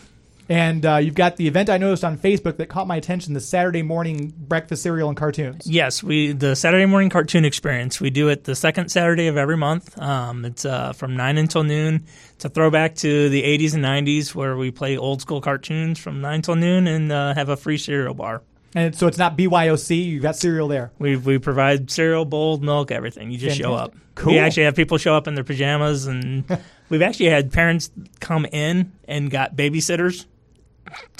And 0.50 0.84
uh, 0.84 0.96
you've 0.96 1.14
got 1.14 1.36
the 1.38 1.48
event 1.48 1.70
I 1.70 1.78
noticed 1.78 2.04
on 2.04 2.18
Facebook 2.18 2.58
that 2.58 2.70
caught 2.70 2.88
my 2.88 2.96
attention: 2.96 3.36
the 3.36 3.40
Saturday 3.40 3.84
morning 3.84 4.34
breakfast 4.36 4.82
cereal 4.82 5.08
and 5.08 5.16
cartoons. 5.16 5.68
Yes, 5.68 6.02
we 6.02 6.32
the 6.32 6.56
Saturday 6.56 6.88
morning 6.88 7.12
cartoon 7.12 7.46
experience. 7.46 8.02
We 8.02 8.10
do 8.10 8.30
it 8.30 8.46
the 8.46 8.56
second 8.56 8.90
Saturday 8.90 9.28
of 9.28 9.38
every 9.38 9.58
month. 9.58 9.98
Um, 10.00 10.46
it's 10.46 10.66
uh, 10.66 10.94
from 10.94 11.16
nine 11.16 11.38
until 11.38 11.64
noon. 11.64 12.04
It's 12.34 12.46
a 12.46 12.50
throwback 12.50 12.96
to 12.96 13.30
the 13.30 13.44
'80s 13.44 13.76
and 13.76 13.86
'90s 13.86 14.34
where 14.34 14.58
we 14.58 14.72
play 14.72 14.98
old 14.98 15.22
school 15.22 15.40
cartoons 15.40 16.00
from 16.00 16.20
nine 16.20 16.42
till 16.42 16.56
noon 16.56 16.88
and 16.88 17.12
uh, 17.12 17.36
have 17.36 17.50
a 17.50 17.56
free 17.56 17.78
cereal 17.78 18.16
bar. 18.16 18.42
And 18.76 18.96
so 18.96 19.08
it's 19.08 19.18
not 19.18 19.38
BYOC. 19.38 20.06
You've 20.06 20.24
got 20.24 20.36
cereal 20.36 20.68
there. 20.68 20.92
We 20.98 21.16
we 21.16 21.38
provide 21.38 21.90
cereal, 21.92 22.26
bowl, 22.26 22.58
milk, 22.58 22.92
everything. 22.92 23.32
You 23.32 23.38
just 23.38 23.58
show 23.58 23.74
up. 23.74 23.92
Fantastic. 23.92 24.16
Cool. 24.16 24.34
We 24.34 24.40
actually 24.40 24.64
have 24.64 24.76
people 24.76 24.98
show 24.98 25.16
up 25.16 25.28
in 25.28 25.36
their 25.36 25.44
pajamas, 25.44 26.08
and 26.08 26.44
we've 26.90 27.02
actually 27.02 27.30
had 27.30 27.52
parents 27.52 27.90
come 28.20 28.46
in 28.46 28.92
and 29.08 29.32
got 29.32 29.56
babysitters, 29.56 30.26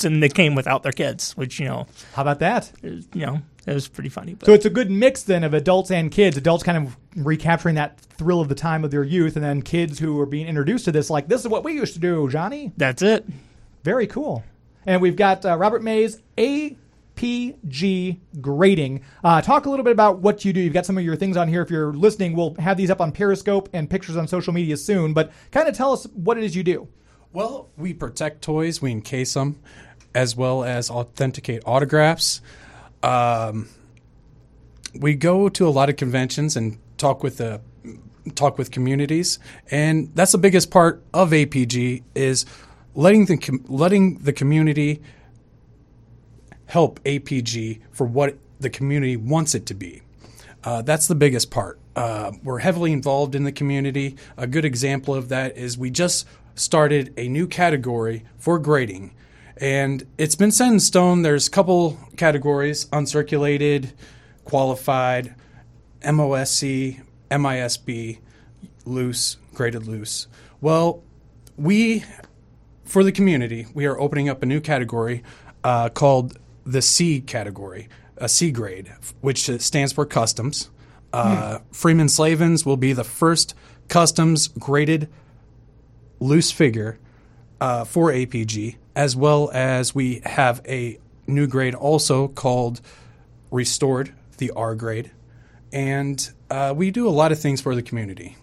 and 0.04 0.22
they 0.24 0.30
came 0.30 0.56
without 0.56 0.84
their 0.84 0.92
kids, 0.92 1.36
which 1.38 1.60
you 1.60 1.66
know, 1.68 1.88
How 2.14 2.22
about 2.24 2.40
that? 2.40 2.72
you 2.82 3.04
know, 3.26 3.42
it 3.66 3.74
was 3.74 3.88
pretty 3.88 4.10
funny. 4.10 4.34
But 4.36 4.46
So 4.48 4.54
it's 4.54 4.66
a 4.66 4.70
good 4.70 4.90
mix 4.90 5.24
then 5.24 5.44
of 5.44 5.54
adults 5.54 5.92
and 5.92 6.12
kids. 6.12 6.38
Adults 6.38 6.64
kind 6.64 6.78
of 6.78 6.98
recapturing 7.16 7.76
that 7.76 8.00
thrill 8.00 8.42
of 8.42 8.50
the 8.50 8.56
time 8.56 8.84
of 8.84 8.92
their 8.92 9.04
youth, 9.04 9.36
and 9.36 9.44
then 9.46 9.62
kids 9.62 10.00
who 10.00 10.20
are 10.20 10.26
being 10.26 10.48
introduced 10.48 10.86
to 10.86 10.92
this, 10.92 11.10
like 11.10 11.28
this 11.28 11.42
is 11.42 11.48
what 11.48 11.64
we 11.64 11.74
used 11.74 11.94
to 11.94 12.00
do, 12.00 12.28
Johnny. 12.30 12.72
that's 12.78 13.02
it. 13.02 13.26
Very 13.84 14.08
cool. 14.08 14.44
And 14.86 15.02
we've 15.02 15.16
got 15.16 15.46
uh, 15.46 15.56
Robert 15.58 15.84
Mays, 15.84 16.22
APG 16.38 18.20
Grading. 18.42 19.02
Uh, 19.24 19.42
talk 19.42 19.66
a 19.66 19.70
little 19.70 19.84
bit 19.84 19.92
about 19.92 20.20
what 20.20 20.44
you 20.46 20.54
do. 20.54 20.60
You've 20.62 20.74
got 20.74 20.86
some 20.86 20.98
of 20.98 21.04
your 21.04 21.16
things 21.16 21.38
on 21.38 21.48
here. 21.48 21.62
If 21.62 21.70
you're 21.70 21.94
listening, 21.94 22.34
we'll 22.36 22.56
have 22.56 22.78
these 22.78 22.90
up 22.90 23.02
on 23.02 23.12
Periscope 23.12 23.70
and 23.74 23.90
pictures 23.90 24.18
on 24.18 24.28
social 24.28 24.54
media 24.54 24.78
soon. 24.78 25.14
But 25.14 25.32
kind 25.52 25.68
of 25.68 25.76
tell 25.76 25.92
us 25.94 26.06
what 26.14 26.38
it 26.38 26.44
is 26.44 26.56
you 26.56 26.64
do. 26.64 26.88
Well, 27.32 27.70
we 27.78 27.94
protect 27.94 28.42
toys, 28.42 28.82
we 28.82 28.92
encase 28.92 29.36
them, 29.36 29.60
as 30.16 30.36
well 30.36 30.64
as 30.64 30.90
authenticate 30.90 31.62
autographs. 31.64 32.42
Um, 33.04 33.70
we 34.96 35.14
go 35.14 35.48
to 35.50 35.68
a 35.68 35.70
lot 35.70 35.90
of 35.90 35.96
conventions 35.96 36.58
and 36.58 36.80
talk 36.98 37.22
with 37.22 37.38
the 37.38 37.62
talk 38.34 38.58
with 38.58 38.72
communities, 38.72 39.38
and 39.70 40.10
that's 40.16 40.32
the 40.32 40.40
biggest 40.40 40.72
part 40.72 41.04
of 41.14 41.30
APG 41.30 42.02
is 42.16 42.46
letting 42.96 43.26
the 43.26 43.38
com- 43.38 43.64
letting 43.68 44.18
the 44.18 44.34
community 44.34 45.02
help 46.66 47.00
APG 47.04 47.80
for 47.92 48.08
what 48.08 48.38
the 48.60 48.72
community 48.72 49.16
wants 49.16 49.54
it 49.54 49.68
to 49.68 49.76
be. 49.76 50.02
Uh, 50.64 50.82
that's 50.82 51.08
the 51.08 51.16
biggest 51.16 51.52
part. 51.52 51.80
Uh, 51.96 52.32
we're 52.44 52.60
heavily 52.60 52.92
involved 52.92 53.36
in 53.36 53.44
the 53.44 53.52
community. 53.52 54.16
A 54.36 54.48
good 54.48 54.66
example 54.66 55.14
of 55.14 55.30
that 55.30 55.58
is 55.58 55.78
we 55.78 55.90
just 55.92 56.26
started 56.60 57.14
a 57.18 57.28
new 57.28 57.48
category 57.48 58.26
for 58.38 58.60
grading, 58.60 59.16
and 59.58 60.06
it's 60.18 60.36
been 60.36 60.52
set 60.52 60.72
in 60.72 60.80
stone. 60.80 61.22
There's 61.22 61.48
a 61.48 61.52
couple 61.52 61.98
categories: 62.18 62.86
uncirculated, 62.88 63.94
qualified, 64.44 65.36
MOSC, 66.02 67.02
MISB, 67.32 68.20
loose, 68.86 69.38
graded 69.54 69.88
loose. 69.88 70.28
Well, 70.62 71.04
we, 71.58 72.04
for 72.86 73.04
the 73.04 73.12
community, 73.12 73.68
we 73.74 73.86
are 73.86 74.00
opening 74.00 74.30
up 74.30 74.44
a 74.44 74.46
new 74.46 74.60
category 74.60 75.24
uh, 75.64 75.90
called 75.90 76.38
the 76.66 76.82
C 76.82 77.22
category, 77.22 77.88
a 78.18 78.28
C 78.28 78.52
grade, 78.52 78.92
which 79.22 79.50
stands 79.62 79.94
for 79.94 80.06
customs. 80.06 80.70
Uh, 81.12 81.60
Freeman 81.72 82.10
Slavens 82.10 82.66
will 82.66 82.78
be 82.78 82.94
the 82.94 83.04
first 83.04 83.56
customs 83.88 84.48
graded 84.50 85.10
loose 86.20 86.52
figure 86.52 86.98
uh, 87.62 87.84
for 87.86 88.12
APG, 88.12 88.76
as 88.96 89.16
well 89.16 89.50
as 89.54 89.94
we 89.94 90.22
have 90.26 90.62
a 90.68 91.00
new 91.28 91.48
grade 91.48 91.76
also 91.76 92.28
called 92.28 92.82
restored, 93.52 94.14
the 94.38 94.52
R 94.52 94.76
grade, 94.76 95.12
and 95.72 96.32
uh, 96.50 96.74
we 96.76 96.92
do 96.92 97.08
a 97.08 97.12
lot 97.12 97.32
of 97.32 97.40
things 97.40 97.62
for 97.62 97.76
the 97.76 97.82
community. 97.82 98.36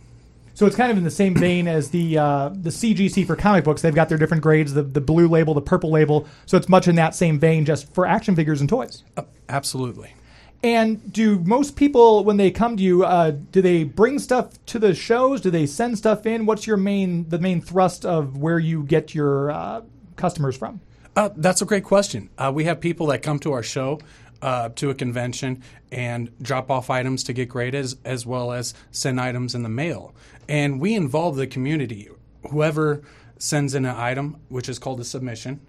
So 0.55 0.65
it's 0.65 0.77
kind 0.77 0.91
of 0.91 0.97
in 0.97 1.05
the 1.05 1.11
same 1.11 1.35
vein 1.35 1.69
as 1.69 1.91
the 1.91 2.17
uh, 2.17 2.49
the 2.49 2.71
CGC 2.71 3.27
for 3.27 3.37
comic 3.37 3.65
books. 3.65 3.83
They've 3.83 3.95
got 3.95 4.09
their 4.09 4.17
different 4.17 4.43
grades, 4.43 4.73
the 4.73 4.83
the 4.83 5.03
blue 5.03 5.29
label, 5.29 5.53
the 5.53 5.61
purple 5.61 5.91
label. 5.91 6.27
So 6.47 6.57
it's 6.57 6.69
much 6.69 6.89
in 6.89 6.95
that 6.97 7.15
same 7.15 7.39
vein, 7.39 7.67
just 7.67 7.93
for 7.93 8.07
action 8.07 8.35
figures 8.35 8.61
and 8.61 8.69
toys. 8.69 9.05
Uh, 9.19 9.25
absolutely. 9.51 10.15
And 10.63 11.13
do 11.13 11.39
most 11.41 11.77
people, 11.77 12.25
when 12.25 12.39
they 12.39 12.51
come 12.51 12.77
to 12.77 12.83
you, 12.83 13.05
uh, 13.05 13.33
do 13.53 13.63
they 13.63 13.85
bring 13.85 14.19
stuff 14.19 14.65
to 14.67 14.79
the 14.79 14.95
shows? 14.95 15.41
Do 15.41 15.51
they 15.51 15.67
send 15.67 15.99
stuff 15.99 16.27
in? 16.27 16.47
What's 16.47 16.67
your 16.67 16.77
main 16.77 17.29
the 17.29 17.39
main 17.39 17.61
thrust 17.61 18.05
of 18.05 18.37
where 18.37 18.59
you 18.59 18.83
get 18.83 19.15
your 19.15 19.51
uh, 19.51 19.83
customers 20.17 20.57
from? 20.57 20.81
Uh, 21.15 21.31
that's 21.37 21.63
a 21.63 21.65
great 21.65 21.85
question. 21.85 22.31
Uh, 22.37 22.51
we 22.55 22.65
have 22.65 22.81
people 22.81 23.07
that 23.07 23.23
come 23.23 23.39
to 23.41 23.53
our 23.53 23.63
show, 23.63 24.01
uh, 24.43 24.69
to 24.71 24.91
a 24.91 24.95
convention, 24.95 25.63
and 25.93 26.31
drop 26.43 26.71
off 26.71 26.91
items 26.91 27.25
to 27.25 27.33
get 27.33 27.49
graded, 27.49 27.81
as, 27.81 27.97
as 28.05 28.27
well 28.27 28.53
as 28.53 28.75
send 28.91 29.21
items 29.21 29.55
in 29.55 29.63
the 29.63 29.69
mail. 29.69 30.15
And 30.49 30.81
we 30.81 30.95
involve 30.95 31.37
the 31.37 31.47
community. 31.47 32.09
Whoever 32.51 33.03
sends 33.39 33.75
in 33.75 33.85
an 33.85 33.97
item, 33.97 34.37
which 34.49 34.69
is 34.69 34.79
called 34.79 35.01
a 35.01 35.05
submission, 35.05 35.61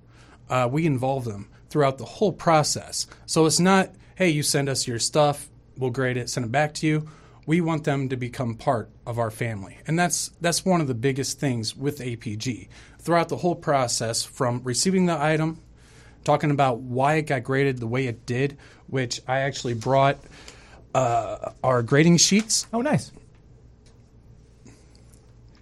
uh, 0.50 0.68
we 0.72 0.86
involve 0.86 1.26
them 1.26 1.50
throughout 1.70 1.98
the 1.98 2.06
whole 2.06 2.32
process. 2.32 3.08
So 3.26 3.46
it's 3.46 3.60
not, 3.60 3.92
hey, 4.18 4.30
you 4.30 4.42
send 4.42 4.68
us 4.68 4.88
your 4.88 4.98
stuff, 4.98 5.48
we'll 5.78 5.92
grade 5.92 6.18
it, 6.18 6.28
send 6.28 6.44
it 6.44 6.52
back 6.52 6.74
to 6.74 6.88
you. 6.88 7.08
We 7.46 7.62
want 7.62 7.84
them 7.84 8.10
to 8.10 8.18
become 8.18 8.56
part 8.56 8.90
of 9.06 9.20
our 9.20 9.30
family, 9.30 9.78
and 9.86 9.98
that's 9.98 10.32
that's 10.42 10.66
one 10.66 10.82
of 10.82 10.88
the 10.88 10.96
biggest 10.96 11.40
things 11.40 11.78
with 11.78 12.00
APG. 12.00 12.68
Throughout 13.00 13.30
the 13.30 13.38
whole 13.38 13.56
process, 13.56 14.24
from 14.24 14.62
receiving 14.64 15.06
the 15.06 15.22
item, 15.22 15.62
talking 16.26 16.50
about 16.52 16.80
why 16.80 17.14
it 17.16 17.22
got 17.28 17.44
graded 17.44 17.78
the 17.78 17.88
way 17.88 18.08
it 18.08 18.26
did, 18.26 18.58
which 18.88 19.22
I 19.28 19.40
actually 19.42 19.76
brought 19.76 20.18
uh, 20.96 21.52
our 21.64 21.84
grading 21.84 22.18
sheets 22.18 22.66
Oh, 22.74 22.82
nice. 22.82 23.12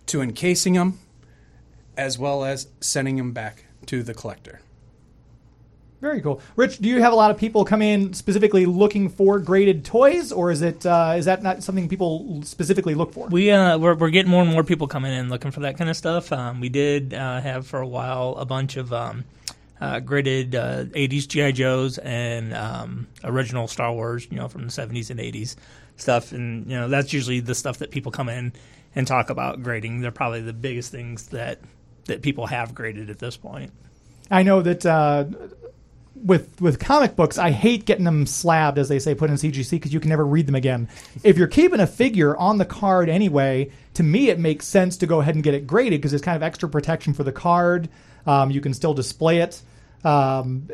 to 0.07 0.21
encasing 0.21 0.73
them, 0.73 0.97
as 1.97 2.17
well 2.17 2.45
as 2.45 2.67
sending 2.79 3.17
them 3.17 3.31
back 3.33 3.65
to 3.87 4.01
the 4.01 4.13
collector. 4.15 4.61
Very 6.01 6.21
cool. 6.21 6.41
Rich, 6.55 6.79
do 6.79 6.89
you 6.89 7.01
have 7.01 7.13
a 7.13 7.15
lot 7.15 7.31
of 7.31 7.37
people 7.37 7.63
come 7.65 7.81
in 7.81 8.13
specifically 8.13 8.65
looking 8.65 9.09
for 9.09 9.39
graded 9.39 9.85
toys, 9.85 10.31
or 10.31 10.51
is 10.51 10.61
it 10.61 10.85
uh, 10.85 11.15
is 11.17 11.25
that 11.25 11.41
not 11.41 11.63
something 11.63 11.87
people 11.87 12.41
specifically 12.43 12.93
look 12.95 13.13
for? 13.13 13.27
We 13.27 13.49
uh, 13.49 13.77
we're, 13.77 13.95
we're 13.95 14.09
getting 14.09 14.29
more 14.29 14.43
and 14.43 14.51
more 14.51 14.63
people 14.63 14.87
coming 14.87 15.13
in 15.13 15.29
looking 15.29 15.51
for 15.51 15.61
that 15.61 15.77
kind 15.77 15.89
of 15.89 15.95
stuff. 15.95 16.31
Um, 16.31 16.59
we 16.59 16.69
did 16.69 17.13
uh, 17.13 17.39
have 17.41 17.65
for 17.65 17.79
a 17.79 17.87
while 17.87 18.35
a 18.37 18.45
bunch 18.45 18.77
of 18.77 18.91
um, 18.91 19.23
uh, 19.79 19.99
graded 19.99 20.53
uh, 20.53 20.85
80s 20.85 21.27
GI 21.27 21.53
Joes 21.53 21.97
and 21.97 22.53
um, 22.53 23.07
original 23.23 23.67
Star 23.67 23.91
Wars, 23.91 24.27
you 24.29 24.37
know, 24.37 24.47
from 24.47 24.63
the 24.63 24.71
70s 24.71 25.09
and 25.09 25.19
80s 25.19 25.55
stuff, 25.97 26.33
and 26.33 26.69
you 26.69 26.75
know 26.75 26.87
that's 26.87 27.13
usually 27.13 27.39
the 27.39 27.55
stuff 27.55 27.77
that 27.79 27.91
people 27.91 28.11
come 28.11 28.29
in 28.29 28.53
and 28.95 29.07
talk 29.07 29.29
about 29.29 29.63
grading. 29.63 30.01
They're 30.01 30.11
probably 30.11 30.41
the 30.41 30.53
biggest 30.53 30.91
things 30.91 31.27
that 31.27 31.59
that 32.05 32.21
people 32.21 32.47
have 32.47 32.75
graded 32.75 33.09
at 33.09 33.19
this 33.19 33.37
point. 33.37 33.71
I 34.29 34.43
know 34.43 34.61
that 34.61 34.85
uh, 34.85 35.25
with 36.25 36.59
with 36.59 36.79
comic 36.79 37.15
books, 37.15 37.37
I 37.37 37.51
hate 37.51 37.85
getting 37.85 38.03
them 38.03 38.25
slabbed, 38.25 38.77
as 38.77 38.89
they 38.89 38.99
say, 38.99 39.15
put 39.15 39.29
in 39.29 39.35
CGC 39.35 39.71
because 39.71 39.93
you 39.93 39.99
can 39.99 40.09
never 40.09 40.25
read 40.25 40.47
them 40.47 40.55
again. 40.55 40.89
if 41.23 41.37
you're 41.37 41.47
keeping 41.47 41.79
a 41.79 41.87
figure 41.87 42.35
on 42.35 42.57
the 42.57 42.65
card 42.65 43.09
anyway, 43.09 43.71
to 43.93 44.03
me 44.03 44.29
it 44.29 44.39
makes 44.39 44.65
sense 44.65 44.97
to 44.97 45.07
go 45.07 45.21
ahead 45.21 45.35
and 45.35 45.43
get 45.43 45.53
it 45.53 45.67
graded 45.67 46.01
because 46.01 46.13
it's 46.13 46.23
kind 46.23 46.35
of 46.35 46.43
extra 46.43 46.67
protection 46.67 47.13
for 47.13 47.23
the 47.23 47.31
card. 47.31 47.89
Um, 48.25 48.49
you 48.49 48.59
can 48.59 48.73
still 48.73 48.93
display 48.93 49.39
it. 49.39 49.61
Um, 50.03 50.67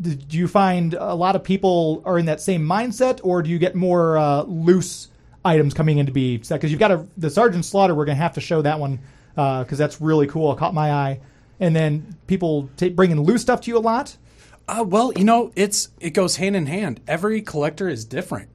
do 0.00 0.38
you 0.38 0.48
find 0.48 0.94
a 0.94 1.14
lot 1.14 1.36
of 1.36 1.44
people 1.44 2.02
are 2.04 2.18
in 2.18 2.26
that 2.26 2.40
same 2.40 2.66
mindset, 2.66 3.20
or 3.22 3.42
do 3.42 3.50
you 3.50 3.58
get 3.58 3.74
more 3.74 4.16
uh, 4.18 4.42
loose 4.42 5.08
items 5.44 5.74
coming 5.74 5.98
in 5.98 6.06
to 6.06 6.12
be 6.12 6.38
Because 6.38 6.70
you've 6.70 6.80
got 6.80 6.90
a, 6.90 7.06
the 7.16 7.30
Sergeant 7.30 7.64
Slaughter. 7.64 7.94
We're 7.94 8.04
going 8.04 8.16
to 8.16 8.22
have 8.22 8.34
to 8.34 8.40
show 8.40 8.62
that 8.62 8.78
one 8.78 9.00
because 9.34 9.78
that's 9.78 10.00
really 10.00 10.26
cool. 10.26 10.52
It 10.52 10.58
caught 10.58 10.74
my 10.74 10.92
eye. 10.92 11.20
And 11.60 11.74
then 11.74 12.16
people 12.26 12.70
ta 12.76 12.88
bringing 12.88 13.20
loose 13.20 13.42
stuff 13.42 13.62
to 13.62 13.70
you 13.70 13.78
a 13.78 13.80
lot. 13.80 14.16
Uh, 14.68 14.84
well, 14.86 15.12
you 15.16 15.24
know, 15.24 15.50
it's 15.56 15.88
it 15.98 16.10
goes 16.10 16.36
hand 16.36 16.54
in 16.54 16.66
hand. 16.66 17.00
Every 17.08 17.40
collector 17.40 17.88
is 17.88 18.04
different. 18.04 18.50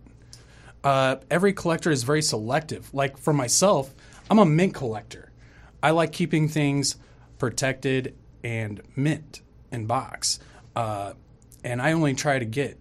Uh, 0.84 1.16
every 1.32 1.54
collector 1.54 1.90
is 1.90 2.04
very 2.04 2.22
selective. 2.22 2.94
Like 2.94 3.18
for 3.18 3.34
myself, 3.34 3.94
I'm 4.30 4.38
a 4.38 4.46
mint 4.46 4.76
collector. 4.76 5.32
I 5.82 5.90
like 5.90 6.12
keeping 6.12 6.48
things 6.48 6.98
protected 7.40 8.16
and 8.44 8.82
mint 8.96 9.42
in 9.72 9.88
box, 9.88 10.40
uh, 10.76 11.14
and 11.64 11.82
I 11.82 11.94
only 11.94 12.14
try 12.14 12.38
to 12.38 12.46
get 12.46 12.78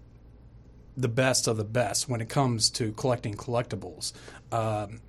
the 0.95 1.09
best 1.09 1.49
of 1.49 1.57
the 1.57 1.64
best 1.64 2.11
when 2.11 2.21
it 2.21 2.29
comes 2.29 2.68
to 2.71 2.92
collecting 2.92 3.35
collectibles. 3.35 4.12
Um, 4.53 5.01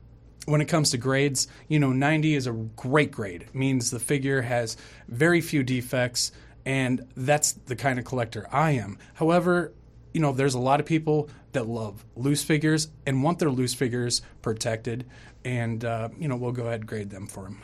when 0.45 0.61
it 0.61 0.65
comes 0.65 0.91
to 0.91 0.97
grades, 0.97 1.47
you 1.67 1.79
know, 1.79 1.91
90 1.91 2.35
is 2.35 2.47
a 2.47 2.51
great 2.51 3.11
grade. 3.11 3.43
It 3.43 3.55
means 3.55 3.91
the 3.91 3.99
figure 3.99 4.41
has 4.41 4.75
very 5.07 5.41
few 5.41 5.63
defects, 5.63 6.31
and 6.65 7.07
that's 7.15 7.53
the 7.53 7.75
kind 7.75 7.99
of 7.99 8.05
collector 8.05 8.47
I 8.51 8.71
am. 8.71 8.97
However, 9.15 9.73
you 10.13 10.21
know, 10.21 10.31
there's 10.31 10.53
a 10.53 10.59
lot 10.59 10.79
of 10.79 10.85
people 10.85 11.29
that 11.53 11.67
love 11.67 12.03
loose 12.15 12.43
figures 12.43 12.87
and 13.05 13.23
want 13.23 13.39
their 13.39 13.49
loose 13.49 13.73
figures 13.73 14.21
protected, 14.41 15.05
and, 15.43 15.83
uh, 15.83 16.09
you 16.17 16.27
know, 16.27 16.35
we'll 16.35 16.51
go 16.51 16.63
ahead 16.63 16.81
and 16.81 16.87
grade 16.87 17.09
them 17.09 17.27
for 17.27 17.43
them. 17.43 17.61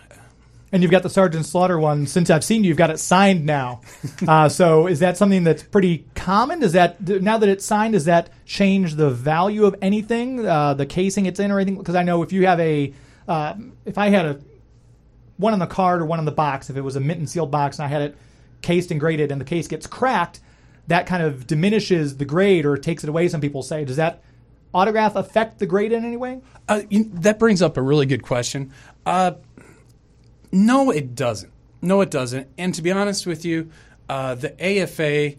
And 0.71 0.83
you've 0.83 0.91
got 0.91 1.01
the 1.01 1.09
Sergeant 1.09 1.45
Slaughter 1.45 1.79
one. 1.79 2.05
Since 2.05 2.29
I've 2.29 2.43
seen 2.43 2.63
you, 2.63 2.69
you've 2.69 2.77
got 2.77 2.91
it 2.91 2.99
signed 2.99 3.45
now. 3.45 3.81
uh, 4.27 4.49
so 4.49 4.85
is 4.85 4.99
that 4.99 5.17
something 5.17 5.43
that's 5.43 5.63
pretty 5.63 6.05
common? 6.13 6.59
Does 6.59 6.73
that 6.73 7.01
now 7.01 7.39
that 7.39 7.49
it's 7.49 7.65
signed, 7.65 7.93
does 7.93 8.05
that 8.05 8.29
change 8.45 8.95
the 8.95 9.09
value 9.09 9.65
of 9.65 9.75
anything, 9.81 10.45
uh, 10.45 10.75
the 10.75 10.85
casing 10.85 11.25
it's 11.25 11.39
in, 11.39 11.51
or 11.51 11.59
anything? 11.59 11.77
Because 11.77 11.95
I 11.95 12.03
know 12.03 12.21
if 12.21 12.31
you 12.31 12.45
have 12.45 12.59
a, 12.59 12.93
uh, 13.27 13.55
if 13.85 13.97
I 13.97 14.09
had 14.09 14.25
a 14.25 14.39
one 15.37 15.53
on 15.53 15.59
the 15.59 15.67
card 15.67 16.01
or 16.01 16.05
one 16.05 16.19
on 16.19 16.25
the 16.25 16.31
box, 16.31 16.69
if 16.69 16.77
it 16.77 16.81
was 16.81 16.95
a 16.95 16.99
mint 16.99 17.17
and 17.19 17.29
sealed 17.29 17.49
box, 17.49 17.79
and 17.79 17.85
I 17.85 17.87
had 17.87 18.01
it 18.03 18.17
cased 18.61 18.91
and 18.91 18.99
graded, 18.99 19.31
and 19.31 19.39
the 19.39 19.45
case 19.45 19.67
gets 19.67 19.87
cracked, 19.87 20.39
that 20.87 21.05
kind 21.05 21.23
of 21.23 21.45
diminishes 21.47 22.17
the 22.17 22.25
grade 22.25 22.65
or 22.65 22.75
takes 22.77 23.03
it 23.03 23.09
away. 23.09 23.27
Some 23.27 23.41
people 23.41 23.61
say, 23.61 23.85
does 23.85 23.97
that 23.97 24.23
autograph 24.73 25.15
affect 25.15 25.59
the 25.59 25.65
grade 25.65 25.91
in 25.91 26.03
any 26.03 26.17
way? 26.17 26.41
Uh, 26.67 26.81
you, 26.89 27.05
that 27.13 27.39
brings 27.39 27.61
up 27.61 27.77
a 27.77 27.81
really 27.81 28.05
good 28.05 28.23
question. 28.23 28.71
Uh, 29.05 29.33
no, 30.51 30.91
it 30.91 31.15
doesn't. 31.15 31.51
No, 31.81 32.01
it 32.01 32.11
doesn't. 32.11 32.47
And 32.57 32.73
to 32.75 32.81
be 32.81 32.91
honest 32.91 33.25
with 33.25 33.45
you, 33.45 33.69
uh, 34.09 34.35
the 34.35 34.53
AFA 34.63 35.35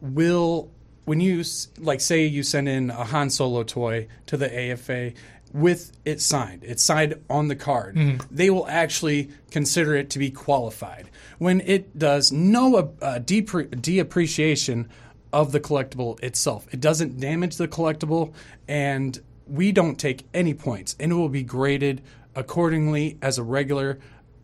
will, 0.00 0.70
when 1.04 1.20
you 1.20 1.42
like 1.78 2.00
say 2.00 2.26
you 2.26 2.42
send 2.42 2.68
in 2.68 2.90
a 2.90 3.04
Han 3.04 3.30
Solo 3.30 3.62
toy 3.62 4.08
to 4.26 4.36
the 4.36 4.72
AFA 4.72 5.12
with 5.52 5.92
it 6.04 6.20
signed, 6.20 6.64
it's 6.64 6.82
signed 6.82 7.14
on 7.28 7.48
the 7.48 7.56
card. 7.56 7.96
They 8.30 8.50
will 8.50 8.66
actually 8.68 9.30
consider 9.50 9.94
it 9.94 10.10
to 10.10 10.18
be 10.18 10.30
qualified. 10.30 11.08
When 11.42 11.60
it 11.62 11.98
does 11.98 12.30
no 12.30 12.76
uh, 12.76 13.18
depre- 13.18 13.68
deappreciation 13.68 14.86
of 15.32 15.50
the 15.50 15.58
collectible 15.58 16.22
itself. 16.22 16.66
It 16.70 16.80
doesn't 16.80 17.18
damage 17.18 17.56
the 17.56 17.66
collectible, 17.66 18.32
and 18.68 19.20
we 19.48 19.72
don't 19.72 19.98
take 19.98 20.24
any 20.32 20.54
points, 20.54 20.94
and 21.00 21.10
it 21.10 21.14
will 21.16 21.28
be 21.28 21.42
graded 21.42 22.02
accordingly 22.36 23.18
as 23.22 23.38
a 23.38 23.42
regular 23.42 23.98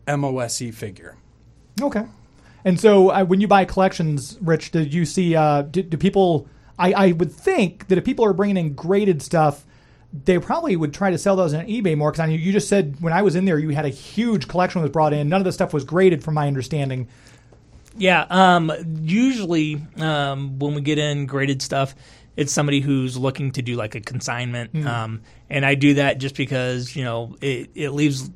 MOSC 0.07 0.73
figure. 0.73 1.15
Okay. 1.81 2.03
And 2.65 2.77
so 2.77 3.11
uh, 3.11 3.23
when 3.23 3.39
you 3.39 3.47
buy 3.47 3.63
collections, 3.63 4.37
Rich, 4.41 4.71
did 4.71 4.93
you 4.93 5.05
see, 5.05 5.35
uh, 5.35 5.61
do, 5.61 5.81
do 5.83 5.95
people, 5.95 6.49
I, 6.77 6.91
I 6.91 7.11
would 7.13 7.31
think 7.31 7.87
that 7.87 7.97
if 7.97 8.03
people 8.03 8.25
are 8.25 8.33
bringing 8.33 8.57
in 8.57 8.73
graded 8.73 9.21
stuff, 9.21 9.65
they 10.11 10.39
probably 10.39 10.75
would 10.75 10.93
try 10.93 11.11
to 11.11 11.17
sell 11.17 11.35
those 11.35 11.53
on 11.53 11.65
eBay 11.67 11.95
more 11.97 12.11
because 12.11 12.19
I 12.19 12.27
you 12.27 12.51
just 12.51 12.67
said 12.67 12.97
when 12.99 13.13
I 13.13 13.21
was 13.21 13.35
in 13.35 13.45
there, 13.45 13.59
you 13.59 13.69
had 13.69 13.85
a 13.85 13.89
huge 13.89 14.47
collection 14.47 14.81
was 14.81 14.89
brought 14.89 15.13
in. 15.13 15.29
None 15.29 15.41
of 15.41 15.45
the 15.45 15.51
stuff 15.51 15.73
was 15.73 15.83
graded, 15.83 16.23
from 16.23 16.33
my 16.33 16.47
understanding. 16.47 17.07
Yeah, 17.97 18.25
um, 18.29 18.71
usually 19.01 19.81
um, 19.97 20.57
when 20.57 20.73
we 20.73 20.81
get 20.81 20.97
in 20.97 21.25
graded 21.25 21.61
stuff, 21.61 21.95
it's 22.35 22.51
somebody 22.51 22.79
who's 22.79 23.17
looking 23.17 23.51
to 23.51 23.61
do 23.61 23.75
like 23.75 23.95
a 23.95 23.99
consignment, 23.99 24.85
um, 24.85 25.21
and 25.49 25.65
I 25.65 25.75
do 25.75 25.95
that 25.95 26.17
just 26.17 26.35
because 26.35 26.95
you 26.95 27.03
know 27.03 27.35
it, 27.41 27.69
it 27.75 27.89
leaves 27.91 28.29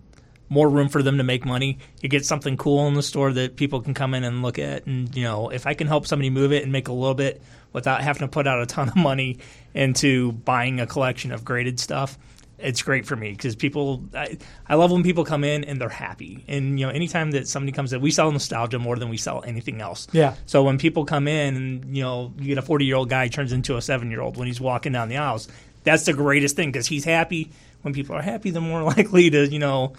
more 0.50 0.70
room 0.70 0.90
for 0.90 1.02
them 1.02 1.18
to 1.18 1.24
make 1.24 1.46
money. 1.46 1.80
You 2.02 2.10
get 2.10 2.26
something 2.26 2.58
cool 2.58 2.88
in 2.88 2.94
the 2.94 3.02
store 3.02 3.34
that 3.34 3.56
people 3.56 3.82
can 3.82 3.96
come 3.96 4.14
in 4.14 4.24
and 4.24 4.44
look 4.44 4.60
at, 4.60 4.86
and 4.86 5.16
you 5.16 5.24
know 5.24 5.50
if 5.50 5.66
I 5.66 5.74
can 5.74 5.88
help 5.88 6.06
somebody 6.06 6.30
move 6.30 6.52
it 6.52 6.62
and 6.64 6.72
make 6.72 6.88
a 6.88 6.94
little 6.94 7.16
bit 7.16 7.42
without 7.72 8.02
having 8.02 8.22
to 8.22 8.28
put 8.28 8.46
out 8.46 8.62
a 8.62 8.68
ton 8.68 8.90
of 8.90 8.96
money 8.96 9.40
into 9.74 10.32
buying 10.32 10.80
a 10.80 10.88
collection 10.88 11.32
of 11.32 11.44
graded 11.44 11.80
stuff. 11.80 12.18
It's 12.60 12.82
great 12.82 13.06
for 13.06 13.16
me 13.16 13.32
because 13.32 13.56
people. 13.56 14.06
I, 14.14 14.38
I 14.68 14.76
love 14.76 14.92
when 14.92 15.04
people 15.04 15.26
come 15.26 15.44
in 15.44 15.66
and 15.66 15.82
they're 15.82 15.90
happy. 15.90 16.46
And 16.48 16.80
you 16.80 16.86
know, 16.86 16.92
anytime 16.92 17.32
that 17.32 17.48
somebody 17.48 17.74
comes 17.74 17.92
in, 17.92 18.00
we 18.00 18.12
sell 18.12 18.32
nostalgia 18.32 18.80
more 18.80 18.96
than 18.96 19.10
we 19.10 19.18
sell 19.18 19.44
anything 19.46 19.82
else. 19.82 20.08
Yeah. 20.14 20.36
So 20.46 20.64
when 20.64 20.78
people 20.78 21.04
come 21.04 21.28
in 21.28 21.56
and 21.56 21.98
you 21.98 22.04
know 22.04 22.34
you 22.38 22.48
get 22.48 22.58
a 22.58 22.62
40 22.62 22.86
year 22.86 22.96
old 22.96 23.10
guy 23.10 23.28
turns 23.28 23.52
into 23.52 23.76
a 23.76 23.82
seven 23.82 24.12
year 24.12 24.22
old 24.22 24.38
when 24.38 24.48
he's 24.48 24.62
walking 24.62 24.94
down 24.94 25.10
the 25.10 25.18
aisles, 25.18 25.50
that's 25.84 26.06
the 26.06 26.14
greatest 26.14 26.56
thing 26.56 26.72
because 26.72 26.88
he's 26.88 27.04
happy. 27.04 27.52
When 27.82 27.94
people 27.94 28.16
are 28.16 28.22
happy, 28.22 28.52
they're 28.52 28.62
more 28.62 28.84
likely 28.98 29.30
to 29.32 29.46
you 29.48 29.60
know 29.60 29.94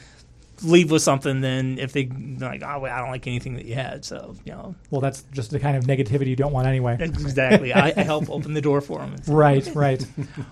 leave 0.63 0.91
with 0.91 1.03
something 1.03 1.41
than 1.41 1.79
if 1.79 1.93
they 1.93 2.07
like 2.39 2.63
oh 2.65 2.79
wait, 2.81 2.91
I 2.91 3.01
don't 3.01 3.11
like 3.11 3.27
anything 3.27 3.55
that 3.55 3.65
you 3.65 3.75
had. 3.75 4.05
So 4.05 4.37
you 4.45 4.53
know 4.53 4.75
Well, 4.91 5.01
that's 5.01 5.23
just 5.33 5.51
the 5.51 5.59
kind 5.59 5.77
of 5.77 5.85
negativity 5.85 6.27
you 6.29 6.37
don't 6.37 6.53
want 6.53 6.67
anyway. 6.67 6.97
exactly. 7.01 7.73
I, 7.73 7.93
I 7.97 8.03
help 8.03 8.31
open 8.31 8.55
the 8.55 8.61
door 8.61 8.81
for 8.81 8.99
them. 8.99 9.17
Right, 9.27 9.69
right. 9.75 10.07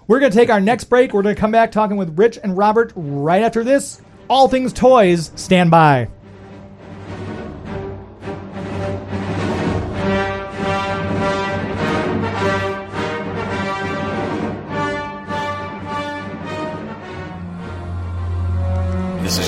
We're 0.06 0.20
going 0.20 0.32
to 0.32 0.36
take 0.38 0.50
our 0.50 0.60
next 0.60 0.84
break. 0.84 1.12
We're 1.12 1.22
going 1.22 1.34
to 1.34 1.40
come 1.40 1.50
back 1.52 1.72
talking 1.72 1.96
with 1.96 2.18
Rich 2.18 2.38
and 2.42 2.56
Robert 2.56 2.92
right 2.96 3.42
after 3.42 3.62
this. 3.64 4.00
All 4.28 4.48
things 4.48 4.72
toys, 4.72 5.30
stand 5.36 5.70
by. 5.70 6.08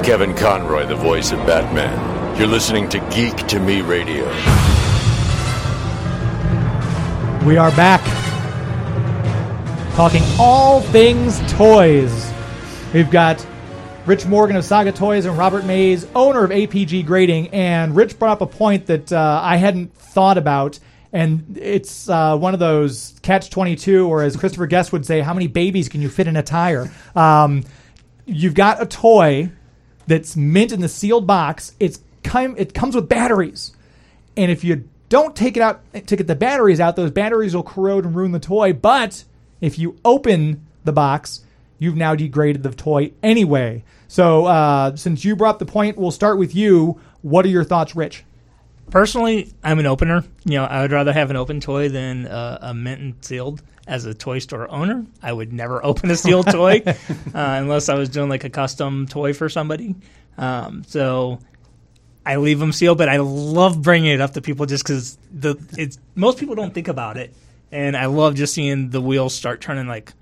Kevin 0.05 0.35
Conroy, 0.35 0.87
the 0.87 0.95
voice 0.95 1.33
of 1.33 1.39
Batman. 1.47 2.39
You're 2.39 2.47
listening 2.47 2.91
to 2.91 2.99
Geek 3.09 3.35
to 3.47 3.59
Me 3.59 3.81
Radio. 3.81 4.27
We 7.47 7.57
are 7.57 7.71
back 7.71 8.03
talking 9.95 10.23
all 10.39 10.83
things 10.83 11.41
toys. 11.53 12.31
We've 12.93 13.11
got 13.11 13.47
Rich 14.05 14.27
Morgan 14.27 14.57
of 14.57 14.67
Saga 14.67 14.93
Toys 14.93 15.25
and 15.25 15.39
Robert 15.39 15.65
Mays, 15.65 16.07
owner 16.15 16.45
of 16.45 16.51
APG 16.51 17.07
Grading. 17.07 17.49
And 17.49 17.97
Rich 17.97 18.19
brought 18.19 18.33
up 18.33 18.41
a 18.43 18.47
point 18.47 18.85
that 18.87 19.11
uh, 19.11 19.41
I 19.43 19.57
hadn't 19.57 19.95
thought 19.95 20.37
about. 20.37 20.81
And 21.15 21.57
it's 21.59 22.11
uh, 22.11 22.37
one 22.37 22.53
of 22.53 22.61
those 22.61 23.15
catch 23.23 23.49
22, 23.49 24.07
or 24.07 24.23
as 24.23 24.37
Christopher 24.37 24.67
Guest 24.67 24.93
would 24.93 25.07
say, 25.07 25.21
how 25.21 25.33
many 25.33 25.47
babies 25.47 25.89
can 25.89 26.03
you 26.03 26.11
fit 26.11 26.27
in 26.27 26.37
a 26.37 26.43
tire? 26.43 26.93
Um, 27.17 27.65
you've 28.27 28.55
got 28.55 28.83
a 28.83 28.87
toy 28.87 29.51
that's 30.07 30.37
mint 30.37 30.73
in 30.73 30.81
the 30.81 30.89
sealed 30.89 31.27
box. 31.27 31.75
It's 31.81 32.01
com- 32.23 32.57
it 32.57 32.75
comes 32.75 32.95
with 32.95 33.09
batteries. 33.09 33.73
And 34.37 34.51
if 34.51 34.65
you 34.65 34.89
don't 35.09 35.37
take 35.37 35.57
it 35.57 35.63
out 35.63 35.81
to 35.95 36.17
get 36.17 36.27
the 36.27 36.35
batteries 36.35 36.81
out, 36.81 36.97
those 36.97 37.11
batteries 37.11 37.55
will 37.55 37.63
corrode 37.63 38.05
and 38.05 38.15
ruin 38.15 38.33
the 38.33 38.41
toy. 38.41 38.73
But 38.73 39.25
if 39.61 39.79
you 39.79 39.97
open 40.05 40.67
the 40.85 40.93
box, 40.93 41.45
you've 41.79 41.97
now 41.97 42.15
degraded 42.15 42.63
the 42.63 42.71
toy 42.71 43.13
anyway. 43.23 43.85
So 44.09 44.47
uh, 44.47 44.97
since 44.97 45.25
you 45.25 45.37
brought 45.37 45.59
the 45.59 45.67
point, 45.67 45.97
we'll 45.97 46.11
start 46.11 46.39
with 46.39 46.55
you. 46.55 47.01
What 47.23 47.45
are 47.45 47.49
your 47.49 47.65
thoughts, 47.65 47.97
Rich? 47.97 48.25
Personally, 48.91 49.53
I'm 49.63 49.79
an 49.79 49.87
opener. 49.87 50.25
You 50.45 50.59
know, 50.59 50.65
I 50.65 50.83
would 50.83 50.93
rather 50.93 51.13
have 51.13 51.31
an 51.31 51.37
open 51.37 51.61
toy 51.61 51.89
than 51.89 52.27
uh, 52.27 52.59
a 52.61 52.75
mint 52.75 53.01
and 53.01 53.25
sealed. 53.25 53.63
As 53.87 54.07
a 54.07 54.15
toy 54.15 54.39
store 54.39 54.71
owner, 54.71 55.05
I 55.23 55.33
would 55.33 55.53
never 55.53 55.85
open 55.85 56.11
a 56.11 56.17
sealed 56.17 56.47
toy 56.51 56.83
uh, 56.87 56.95
unless 57.35 57.89
I 57.89 57.95
was 57.95 58.09
doing 58.09 58.29
like 58.31 58.45
a 58.45 58.51
custom 58.51 59.07
toy 59.07 59.35
for 59.35 59.49
somebody. 59.49 59.95
Um, 60.39 60.85
so 60.87 61.39
I 62.25 62.37
leave 62.37 62.59
them 62.59 62.73
sealed, 62.73 62.99
but 62.99 63.09
I 63.09 63.19
love 63.19 63.83
bringing 63.83 64.13
it 64.13 64.21
up 64.21 64.33
to 64.33 64.41
people 64.41 64.67
just 64.67 64.85
because 64.85 65.19
the 65.33 65.57
it's 65.77 65.99
most 66.15 66.39
people 66.39 66.55
don't 66.55 66.73
think 66.73 66.89
about 66.89 67.17
it, 67.19 67.35
and 67.71 67.97
I 67.97 68.07
love 68.07 68.35
just 68.35 68.55
seeing 68.55 68.91
the 68.91 69.01
wheels 69.01 69.35
start 69.35 69.61
turning. 69.61 69.87
Like, 69.87 70.13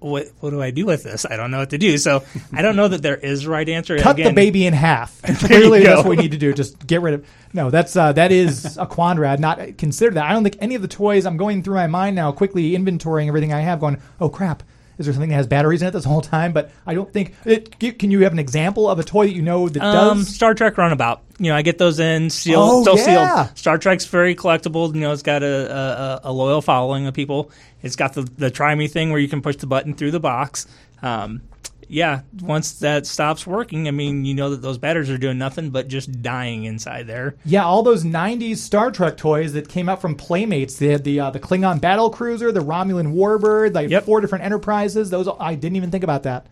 what 0.00 0.28
what 0.40 0.50
do 0.50 0.62
I 0.62 0.70
do 0.70 0.86
with 0.86 1.02
this? 1.02 1.24
I 1.24 1.36
don't 1.36 1.50
know 1.50 1.58
what 1.58 1.70
to 1.70 1.78
do. 1.78 1.98
So 1.98 2.22
I 2.52 2.62
don't 2.62 2.76
know 2.76 2.88
that 2.88 3.02
there 3.02 3.16
is 3.16 3.46
right 3.46 3.68
answer. 3.68 3.98
Cut 3.98 4.16
the 4.16 4.32
baby 4.32 4.66
in 4.66 4.74
half. 4.74 5.20
Clearly, 5.38 5.82
that's 5.82 5.98
what 6.04 6.10
we 6.10 6.16
need 6.16 6.32
to 6.32 6.38
do. 6.38 6.52
Just 6.52 6.86
get 6.86 7.00
rid 7.02 7.14
of. 7.14 7.26
No, 7.52 7.70
that's 7.70 7.96
uh, 7.96 8.12
that 8.12 8.32
is 8.32 8.76
a 8.76 8.86
quandary. 8.86 9.28
I'd 9.28 9.40
not 9.40 9.78
consider 9.78 10.12
that. 10.14 10.24
I 10.26 10.32
don't 10.32 10.42
think 10.42 10.56
any 10.60 10.74
of 10.74 10.82
the 10.82 10.88
toys. 10.88 11.26
I'm 11.26 11.36
going 11.36 11.62
through 11.62 11.76
my 11.76 11.86
mind 11.86 12.16
now, 12.16 12.32
quickly 12.32 12.72
inventorying 12.72 13.28
everything 13.28 13.52
I 13.52 13.60
have. 13.60 13.80
Going, 13.80 14.00
oh 14.20 14.28
crap, 14.28 14.62
is 14.98 15.06
there 15.06 15.12
something 15.12 15.30
that 15.30 15.36
has 15.36 15.46
batteries 15.46 15.82
in 15.82 15.88
it 15.88 15.90
this 15.92 16.04
whole 16.04 16.20
time? 16.20 16.52
But 16.52 16.70
I 16.86 16.94
don't 16.94 17.12
think. 17.12 17.34
It, 17.44 17.78
can 17.98 18.10
you 18.10 18.20
have 18.24 18.32
an 18.32 18.38
example 18.38 18.88
of 18.88 18.98
a 18.98 19.04
toy 19.04 19.26
that 19.26 19.34
you 19.34 19.42
know 19.42 19.68
that 19.68 19.82
Um, 19.82 20.18
does? 20.18 20.28
Star 20.34 20.54
Trek 20.54 20.76
Runabout. 20.78 21.22
You 21.38 21.50
know, 21.50 21.56
I 21.56 21.62
get 21.62 21.76
those 21.78 22.00
in 22.00 22.30
sealed, 22.30 22.88
Oh, 22.88 22.96
still 22.96 22.96
yeah. 23.12 23.44
sealed. 23.46 23.58
Star 23.58 23.78
Trek's 23.78 24.06
very 24.06 24.34
collectible. 24.34 24.94
You 24.94 25.02
know, 25.02 25.12
it's 25.12 25.22
got 25.22 25.42
a, 25.42 26.20
a, 26.24 26.30
a 26.30 26.32
loyal 26.32 26.62
following 26.62 27.06
of 27.06 27.14
people. 27.14 27.50
It's 27.82 27.96
got 27.96 28.14
the 28.14 28.22
the 28.22 28.50
try 28.50 28.74
me 28.74 28.88
thing 28.88 29.10
where 29.10 29.20
you 29.20 29.28
can 29.28 29.42
push 29.42 29.56
the 29.56 29.66
button 29.66 29.94
through 29.94 30.12
the 30.12 30.20
box. 30.20 30.66
Um, 31.02 31.42
yeah, 31.88 32.22
once 32.40 32.72
that 32.80 33.06
stops 33.06 33.46
working, 33.46 33.86
I 33.88 33.90
mean, 33.90 34.24
you 34.24 34.34
know 34.34 34.50
that 34.50 34.62
those 34.62 34.78
batteries 34.78 35.08
are 35.10 35.18
doing 35.18 35.38
nothing 35.38 35.70
but 35.70 35.88
just 35.88 36.22
dying 36.22 36.64
inside 36.64 37.06
there. 37.06 37.36
Yeah, 37.44 37.64
all 37.64 37.82
those 37.82 38.04
'90s 38.04 38.56
Star 38.58 38.90
Trek 38.90 39.16
toys 39.16 39.52
that 39.52 39.68
came 39.68 39.88
out 39.88 40.00
from 40.00 40.14
Playmates. 40.16 40.78
They 40.78 40.88
had 40.88 41.04
the 41.04 41.20
uh, 41.20 41.30
the 41.30 41.40
Klingon 41.40 41.80
battle 41.80 42.10
cruiser, 42.10 42.50
the 42.52 42.60
Romulan 42.60 43.14
warbird, 43.14 43.74
like 43.74 43.90
Yep. 43.90 44.04
four 44.04 44.20
different 44.20 44.44
enterprises. 44.44 45.10
Those 45.10 45.28
I 45.38 45.54
didn't 45.54 45.76
even 45.76 45.90
think 45.90 46.04
about 46.04 46.24
that. 46.24 46.46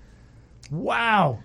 Wow. 0.70 1.40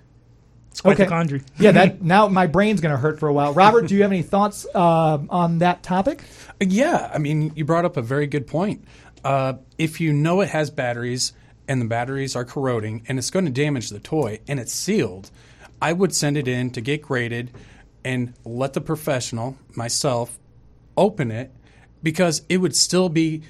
It's 0.71 0.81
quite 0.81 0.93
Okay. 0.93 1.03
the 1.05 1.09
conjury. 1.09 1.41
Yeah, 1.59 1.71
that 1.71 2.01
now 2.03 2.27
my 2.27 2.47
brain's 2.47 2.79
going 2.81 2.93
to 2.93 2.99
hurt 3.01 3.19
for 3.19 3.27
a 3.27 3.33
while. 3.33 3.53
Robert, 3.53 3.87
do 3.87 3.95
you 3.95 4.03
have 4.03 4.11
any 4.11 4.21
thoughts 4.21 4.65
uh, 4.73 5.17
on 5.29 5.59
that 5.59 5.83
topic? 5.83 6.21
Yeah, 6.61 7.09
I 7.13 7.17
mean, 7.17 7.51
you 7.55 7.65
brought 7.65 7.85
up 7.85 7.97
a 7.97 8.01
very 8.01 8.27
good 8.27 8.47
point. 8.47 8.85
Uh, 9.23 9.53
if 9.77 9.99
you 9.99 10.13
know 10.13 10.41
it 10.41 10.49
has 10.49 10.69
batteries 10.69 11.33
and 11.69 11.79
the 11.79 11.85
batteries 11.85 12.35
are 12.35 12.43
corroding 12.43 13.05
and 13.07 13.17
it's 13.19 13.29
going 13.29 13.45
to 13.45 13.51
damage 13.51 13.89
the 13.89 13.99
toy 13.99 14.39
and 14.47 14.59
it's 14.59 14.73
sealed, 14.73 15.31
I 15.81 15.93
would 15.93 16.13
send 16.13 16.35
it 16.35 16.47
in 16.47 16.71
to 16.71 16.81
get 16.81 17.03
graded 17.03 17.51
and 18.03 18.33
let 18.43 18.73
the 18.73 18.81
professional, 18.81 19.55
myself, 19.75 20.37
open 20.97 21.31
it 21.31 21.51
because 22.01 22.41
it 22.49 22.57
would 22.57 22.75
still 22.75 23.07
be 23.07 23.43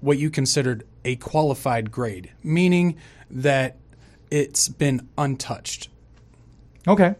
what 0.00 0.18
you 0.18 0.30
considered 0.30 0.86
a 1.04 1.16
qualified 1.16 1.90
grade, 1.90 2.30
meaning 2.42 2.96
that 3.30 3.78
it's 4.30 4.68
been 4.68 5.08
untouched. 5.16 5.88
Okay. 6.86 7.14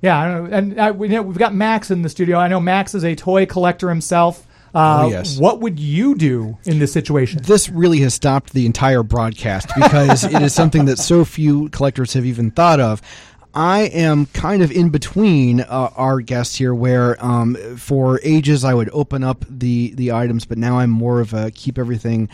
Yeah, 0.00 0.16
I 0.16 0.48
and 0.50 0.78
uh, 0.78 0.92
we 0.96 1.08
know, 1.08 1.22
we've 1.22 1.38
got 1.38 1.52
Max 1.52 1.90
in 1.90 2.02
the 2.02 2.08
studio. 2.08 2.38
I 2.38 2.46
know 2.46 2.60
Max 2.60 2.94
is 2.94 3.04
a 3.04 3.16
toy 3.16 3.46
collector 3.46 3.88
himself. 3.88 4.46
Uh, 4.74 5.04
Oh, 5.04 5.08
yes. 5.10 5.38
What 5.38 5.60
would 5.60 5.78
you 5.80 6.14
do 6.14 6.58
in 6.64 6.78
this 6.78 6.92
situation? 6.92 7.40
this 7.42 7.68
really 7.68 8.00
has 8.00 8.14
stopped 8.14 8.52
the 8.52 8.66
entire 8.66 9.02
broadcast 9.02 9.68
because 9.74 10.24
it 10.24 10.42
is 10.42 10.54
something 10.54 10.84
that 10.86 10.98
so 10.98 11.24
few 11.24 11.68
collectors 11.70 12.12
have 12.12 12.26
even 12.26 12.50
thought 12.50 12.80
of. 12.80 13.00
I 13.54 13.82
am 13.82 14.26
kind 14.26 14.62
of 14.62 14.70
in 14.70 14.90
between 14.90 15.60
uh, 15.60 15.90
our 15.96 16.20
guests 16.20 16.56
here, 16.56 16.74
where 16.74 17.22
um, 17.24 17.56
for 17.76 18.20
ages 18.22 18.64
I 18.64 18.74
would 18.74 18.90
open 18.92 19.24
up 19.24 19.44
the 19.48 19.92
the 19.94 20.12
items, 20.12 20.44
but 20.44 20.58
now 20.58 20.78
I'm 20.78 20.90
more 20.90 21.20
of 21.20 21.34
a 21.34 21.50
keep 21.50 21.78
everything 21.78 22.28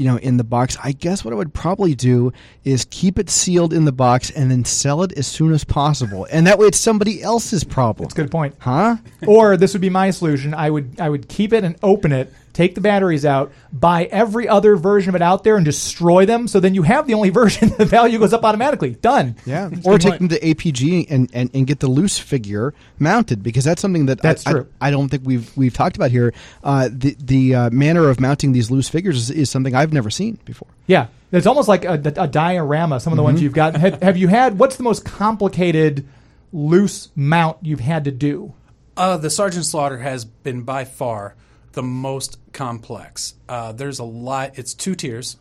you 0.00 0.06
know, 0.06 0.16
in 0.16 0.38
the 0.38 0.44
box. 0.44 0.78
I 0.82 0.92
guess 0.92 1.26
what 1.26 1.34
I 1.34 1.36
would 1.36 1.52
probably 1.52 1.94
do 1.94 2.32
is 2.64 2.86
keep 2.88 3.18
it 3.18 3.28
sealed 3.28 3.74
in 3.74 3.84
the 3.84 3.92
box 3.92 4.30
and 4.30 4.50
then 4.50 4.64
sell 4.64 5.02
it 5.02 5.12
as 5.12 5.26
soon 5.26 5.52
as 5.52 5.62
possible, 5.62 6.26
and 6.32 6.46
that 6.46 6.58
way 6.58 6.68
it's 6.68 6.78
somebody 6.78 7.22
else's 7.22 7.64
problem. 7.64 8.06
That's 8.06 8.14
a 8.18 8.22
good 8.22 8.30
point. 8.30 8.54
Huh? 8.60 8.96
or 9.26 9.58
this 9.58 9.74
would 9.74 9.82
be 9.82 9.90
my 9.90 10.10
solution. 10.10 10.54
I 10.54 10.70
would 10.70 10.98
I 10.98 11.10
would 11.10 11.28
keep 11.28 11.52
it 11.52 11.64
and 11.64 11.76
open 11.82 12.12
it, 12.12 12.32
take 12.52 12.74
the 12.74 12.80
batteries 12.80 13.24
out, 13.24 13.52
buy 13.72 14.04
every 14.04 14.48
other 14.48 14.76
version 14.76 15.10
of 15.10 15.14
it 15.14 15.22
out 15.22 15.44
there, 15.44 15.56
and 15.56 15.64
destroy 15.64 16.26
them. 16.26 16.48
So 16.48 16.60
then 16.60 16.74
you 16.74 16.82
have 16.82 17.06
the 17.06 17.14
only 17.14 17.30
version. 17.40 17.70
The 17.76 17.84
value 17.84 18.18
goes 18.18 18.32
up 18.32 18.44
automatically. 18.44 18.90
Done. 18.90 19.36
Yeah. 19.46 19.70
Or 19.84 19.98
take 19.98 20.18
them 20.18 20.28
to 20.28 20.38
APG 20.40 21.06
and, 21.10 21.30
and, 21.32 21.50
and 21.54 21.66
get 21.66 21.80
the 21.80 21.88
loose 21.88 22.18
figure 22.18 22.74
mounted 22.98 23.42
because 23.42 23.64
that's 23.64 23.80
something 23.80 24.06
that 24.06 24.20
That's 24.22 24.46
I, 24.46 24.52
true. 24.52 24.66
I, 24.80 24.88
I 24.88 24.90
don't 24.90 25.08
think 25.08 25.22
we've 25.24 25.56
we've 25.56 25.74
talked 25.74 25.96
about 25.96 26.10
here. 26.10 26.34
Uh, 26.62 26.88
the 26.92 27.16
the 27.18 27.54
uh, 27.54 27.70
manner 27.70 28.08
of 28.08 28.20
mounting 28.20 28.52
these 28.52 28.70
loose 28.70 28.88
figures 28.88 29.16
is, 29.16 29.30
is 29.30 29.50
something 29.50 29.74
I've 29.74 29.92
never 29.92 30.10
seen 30.10 30.38
before. 30.44 30.68
Yeah, 30.86 31.08
it's 31.32 31.46
almost 31.46 31.68
like 31.68 31.84
a, 31.84 31.94
a 32.16 32.28
diorama. 32.28 33.00
Some 33.00 33.12
of 33.12 33.16
the 33.16 33.22
ones 33.22 33.40
you've 33.40 33.52
got. 33.52 33.76
Have, 33.76 34.02
have 34.02 34.16
you 34.16 34.28
had? 34.28 34.58
What's 34.58 34.76
the 34.76 34.82
most 34.82 35.04
complicated 35.04 36.06
loose 36.52 37.08
mount 37.14 37.58
you've 37.62 37.80
had 37.80 38.04
to 38.04 38.10
do? 38.10 38.54
Uh, 38.96 39.16
the 39.16 39.30
Sergeant 39.30 39.64
Slaughter 39.64 39.98
has 39.98 40.24
been 40.24 40.62
by 40.62 40.84
far 40.84 41.34
the 41.72 41.82
most 41.82 42.38
complex. 42.52 43.34
Uh, 43.48 43.72
there's 43.72 43.98
a 43.98 44.04
lot. 44.04 44.58
It's 44.58 44.74
two 44.74 44.94
tiers. 44.94 45.36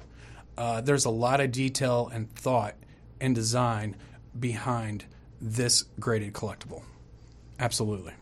Uh, 0.57 0.81
there's 0.81 1.05
a 1.05 1.09
lot 1.09 1.39
of 1.39 1.51
detail 1.51 2.09
and 2.13 2.29
thought 2.35 2.75
and 3.21 3.33
design 3.33 3.95
behind 4.37 5.05
this 5.41 5.85
graded 5.99 6.33
collectible. 6.33 6.83
Absolutely. 7.59 8.13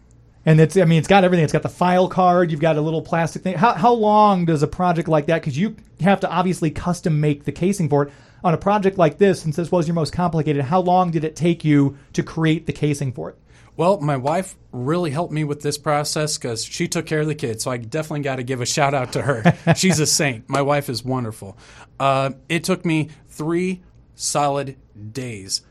And 0.46 0.62
it's, 0.62 0.78
I 0.78 0.86
mean, 0.86 1.00
it's 1.00 1.10
got 1.10 1.24
everything. 1.26 1.43
It's 1.43 1.52
got 1.52 1.63
the 1.63 1.70
file 1.70 2.08
card. 2.08 2.52
You've 2.52 2.62
got 2.62 2.78
a 2.78 2.82
little 2.82 3.02
plastic 3.02 3.41
thing. 3.41 3.56
How, 3.56 3.74
how 3.74 3.91
long 3.91 4.46
does 4.46 4.63
a 4.63 4.67
project 4.67 5.10
like 5.10 5.26
that? 5.26 5.41
Because 5.41 5.58
you 5.58 5.76
have 6.00 6.22
to 6.22 6.30
obviously 6.30 6.72
custom 6.72 7.20
make 7.20 7.43
the 7.43 7.52
casing 7.52 7.89
for 7.89 8.04
it. 8.04 8.13
On 8.43 8.54
a 8.54 8.58
project 8.58 8.98
like 8.98 9.17
this, 9.17 9.41
since 9.41 9.56
this 9.56 9.72
was 9.72 9.88
your 9.88 9.96
most 9.96 10.13
complicated, 10.13 10.63
how 10.63 10.80
long 10.80 11.12
did 11.12 11.24
it 11.26 11.36
take 11.36 11.65
you 11.65 11.98
to 12.13 12.24
create 12.24 12.65
the 12.65 12.72
casing 12.72 13.12
for 13.12 13.32
it? 13.32 13.38
Well, 13.78 14.00
my 14.02 14.18
wife 14.18 14.56
really 14.72 15.12
helped 15.12 15.32
me 15.32 15.44
with 15.44 15.62
this 15.62 15.78
process 15.78 16.38
because 16.38 16.66
she 16.66 16.88
took 16.88 17.06
care 17.06 17.22
of 17.22 17.28
the 17.28 17.36
kids. 17.36 17.63
So 17.63 17.70
I 17.70 17.78
definitely 17.78 18.22
got 18.22 18.38
to 18.38 18.44
give 18.44 18.60
a 18.60 18.66
shout 18.66 18.96
out 18.96 19.13
to 19.13 19.22
her. 19.22 19.56
She's 19.76 20.00
a 20.00 20.08
saint. 20.08 20.50
My 20.50 20.63
wife 20.63 20.90
is 20.90 21.06
wonderful. 21.06 21.58
Uh, 22.00 22.32
it 22.50 22.63
took 22.63 22.84
me 22.84 23.10
three 23.28 23.84
solid 24.16 24.78
days 25.13 25.62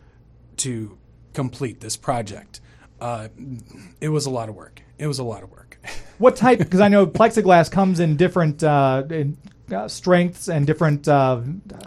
to 0.58 0.96
complete 1.34 1.80
this 1.80 1.96
project. 1.96 2.60
Uh, 3.00 3.28
it 4.00 4.08
was 4.08 4.26
a 4.26 4.30
lot 4.30 4.48
of 4.48 4.54
work. 4.54 4.82
It 4.98 5.08
was 5.08 5.18
a 5.18 5.24
lot 5.24 5.42
of 5.42 5.50
work. 5.50 5.78
What 6.18 6.34
type? 6.34 6.60
Because 6.60 6.80
I 6.80 6.88
know 6.88 7.06
plexiglass 7.06 7.70
comes 7.70 8.00
in 8.00 8.16
different 8.16 8.64
uh, 8.64 9.02
in, 9.10 9.36
uh, 9.70 9.86
strengths 9.86 10.48
and 10.48 10.66
different 10.66 11.06
uh, 11.06 11.42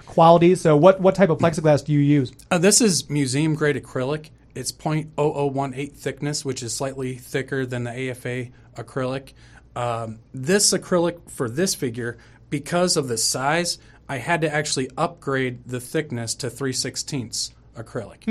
qualities. 0.06 0.62
So, 0.62 0.78
what 0.78 1.02
what 1.02 1.16
type 1.16 1.32
of 1.32 1.40
plexiglass 1.40 1.84
do 1.84 1.94
you 1.94 2.00
use? 2.00 2.32
Uh, 2.52 2.60
this 2.60 2.80
is 2.80 3.10
museum 3.10 3.56
grade 3.56 3.76
acrylic. 3.76 4.30
It's 4.56 4.72
0.0018 4.72 5.94
thickness, 5.94 6.44
which 6.44 6.64
is 6.64 6.76
slightly 6.76 7.16
thicker 7.16 7.66
than 7.66 7.84
the 7.84 8.12
AFA 8.12 8.48
acrylic. 8.76 9.34
Um, 9.76 10.20
this 10.34 10.74
acrylic 10.74 11.30
for 11.30 11.50
this 11.50 11.76
figure, 11.76 12.18
because 12.50 12.98
of 12.98 13.08
the 13.08 13.18
size, 13.18 13.78
I 14.08 14.18
had 14.18 14.42
to 14.42 14.54
actually 14.54 14.90
upgrade 14.98 15.68
the 15.68 15.80
thickness 15.80 16.34
to 16.36 16.50
3 16.50 16.74
16ths 16.74 17.52
acrylic. 17.76 18.24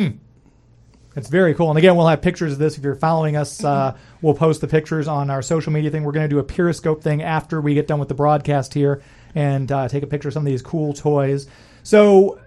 It's 1.16 1.28
very 1.28 1.54
cool. 1.54 1.70
And 1.70 1.78
again, 1.78 1.96
we'll 1.96 2.06
have 2.06 2.22
pictures 2.22 2.52
of 2.52 2.58
this. 2.58 2.78
If 2.78 2.84
you're 2.84 2.94
following 2.94 3.36
us, 3.36 3.64
uh, 3.64 3.96
we'll 4.22 4.34
post 4.34 4.60
the 4.60 4.68
pictures 4.68 5.08
on 5.08 5.30
our 5.30 5.42
social 5.42 5.72
media 5.72 5.90
thing. 5.90 6.04
We're 6.04 6.12
going 6.12 6.28
to 6.28 6.34
do 6.34 6.38
a 6.38 6.44
Periscope 6.44 7.02
thing 7.02 7.22
after 7.22 7.60
we 7.60 7.74
get 7.74 7.88
done 7.88 7.98
with 7.98 8.08
the 8.08 8.14
broadcast 8.14 8.74
here 8.74 9.02
and 9.34 9.70
uh, 9.72 9.88
take 9.88 10.02
a 10.02 10.06
picture 10.06 10.28
of 10.28 10.34
some 10.34 10.42
of 10.42 10.46
these 10.46 10.62
cool 10.62 10.92
toys. 10.92 11.46
So, 11.82 12.40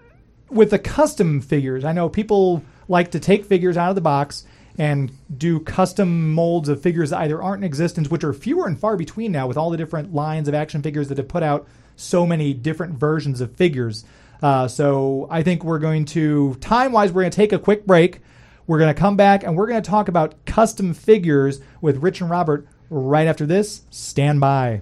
with 0.49 0.69
the 0.69 0.79
custom 0.79 1.41
figures, 1.41 1.84
I 1.84 1.91
know 1.91 2.07
people 2.07 2.63
like 2.91 3.10
to 3.12 3.19
take 3.19 3.45
figures 3.45 3.77
out 3.77 3.89
of 3.89 3.95
the 3.95 4.01
box 4.01 4.45
and 4.77 5.12
do 5.38 5.60
custom 5.60 6.34
molds 6.34 6.69
of 6.69 6.82
figures 6.82 7.10
that 7.10 7.19
either 7.19 7.41
aren't 7.41 7.63
in 7.63 7.67
existence, 7.67 8.10
which 8.10 8.23
are 8.23 8.34
fewer 8.34 8.67
and 8.67 8.80
far 8.80 8.95
between 8.95 9.32
now 9.32 9.47
with 9.47 9.58
all 9.58 9.69
the 9.69 9.77
different 9.77 10.13
lines 10.13 10.47
of 10.47 10.54
action 10.54 10.82
figures 10.82 11.08
that 11.08 11.17
have 11.17 11.27
put 11.27 11.43
out 11.43 11.67
so 11.95 12.25
many 12.25 12.54
different 12.54 12.93
versions 12.93 13.41
of 13.41 13.56
figures. 13.56 14.04
Uh, 14.41 14.67
so 14.67 15.27
I 15.30 15.43
think 15.43 15.63
we're 15.63 15.80
going 15.80 16.06
to, 16.06 16.56
time 16.56 16.91
wise, 16.91 17.12
we're 17.12 17.21
going 17.21 17.32
to 17.32 17.36
take 17.36 17.54
a 17.54 17.60
quick 17.60 17.86
break. 17.86 18.19
We're 18.67 18.80
going 18.80 18.93
to 18.93 18.99
come 18.99 19.17
back 19.17 19.43
and 19.43 19.56
we're 19.56 19.67
going 19.67 19.82
to 19.82 19.89
talk 19.89 20.08
about 20.08 20.45
custom 20.45 20.93
figures 20.93 21.60
with 21.82 21.97
Rich 21.97 22.21
and 22.21 22.30
Robert 22.30 22.67
right 22.89 23.27
after 23.27 23.45
this. 23.45 23.84
Stand 23.89 24.39
by. 24.39 24.82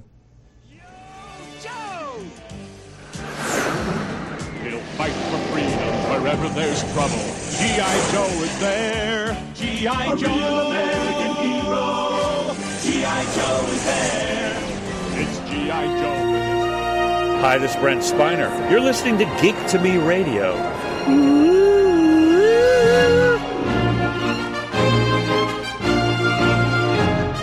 Freedom 6.39 6.55
wherever 6.55 6.55
there's 6.55 6.81
trouble. 6.93 7.17
G.I. 7.57 8.11
Joe 8.11 8.43
is 8.43 8.59
there. 8.59 9.51
G.I. 9.55 10.15
Joe. 10.15 10.67
American 10.67 11.35
hero. 11.45 12.55
G.I. 12.81 13.23
Joe 13.35 13.65
is 13.67 13.85
there. 13.85 15.21
It's 15.21 15.39
G.I. 15.49 15.87
Joe. 15.99 17.41
Hi, 17.41 17.57
this 17.57 17.73
is 17.73 17.77
Brent 17.77 18.01
Spiner. 18.01 18.69
You're 18.69 18.81
listening 18.81 19.17
to 19.19 19.25
Geek 19.41 19.55
to 19.67 19.79
Me 19.79 19.97
Radio. 19.97 20.57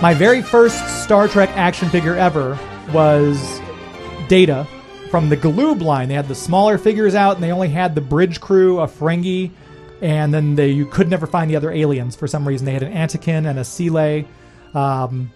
My 0.02 0.14
very 0.14 0.42
first 0.42 1.02
Star 1.02 1.26
Trek 1.26 1.48
action 1.56 1.88
figure 1.88 2.14
ever 2.14 2.58
was 2.92 3.60
Data 4.28 4.66
from 5.16 5.30
the 5.30 5.36
Galoob 5.38 5.80
line. 5.80 6.08
They 6.08 6.14
had 6.14 6.28
the 6.28 6.34
smaller 6.34 6.76
figures 6.76 7.14
out, 7.14 7.36
and 7.36 7.42
they 7.42 7.50
only 7.50 7.70
had 7.70 7.94
the 7.94 8.02
bridge 8.02 8.38
crew, 8.38 8.80
a 8.80 8.86
Ferengi, 8.86 9.50
and 10.02 10.34
then 10.34 10.56
they 10.56 10.68
you 10.68 10.84
could 10.84 11.08
never 11.08 11.26
find 11.26 11.50
the 11.50 11.56
other 11.56 11.70
aliens 11.70 12.14
for 12.14 12.26
some 12.26 12.46
reason. 12.46 12.66
They 12.66 12.74
had 12.74 12.82
an 12.82 12.92
Antican 12.92 13.48
and 13.48 13.58
a 13.58 13.62
Selay, 13.62 14.26
um, 14.74 15.32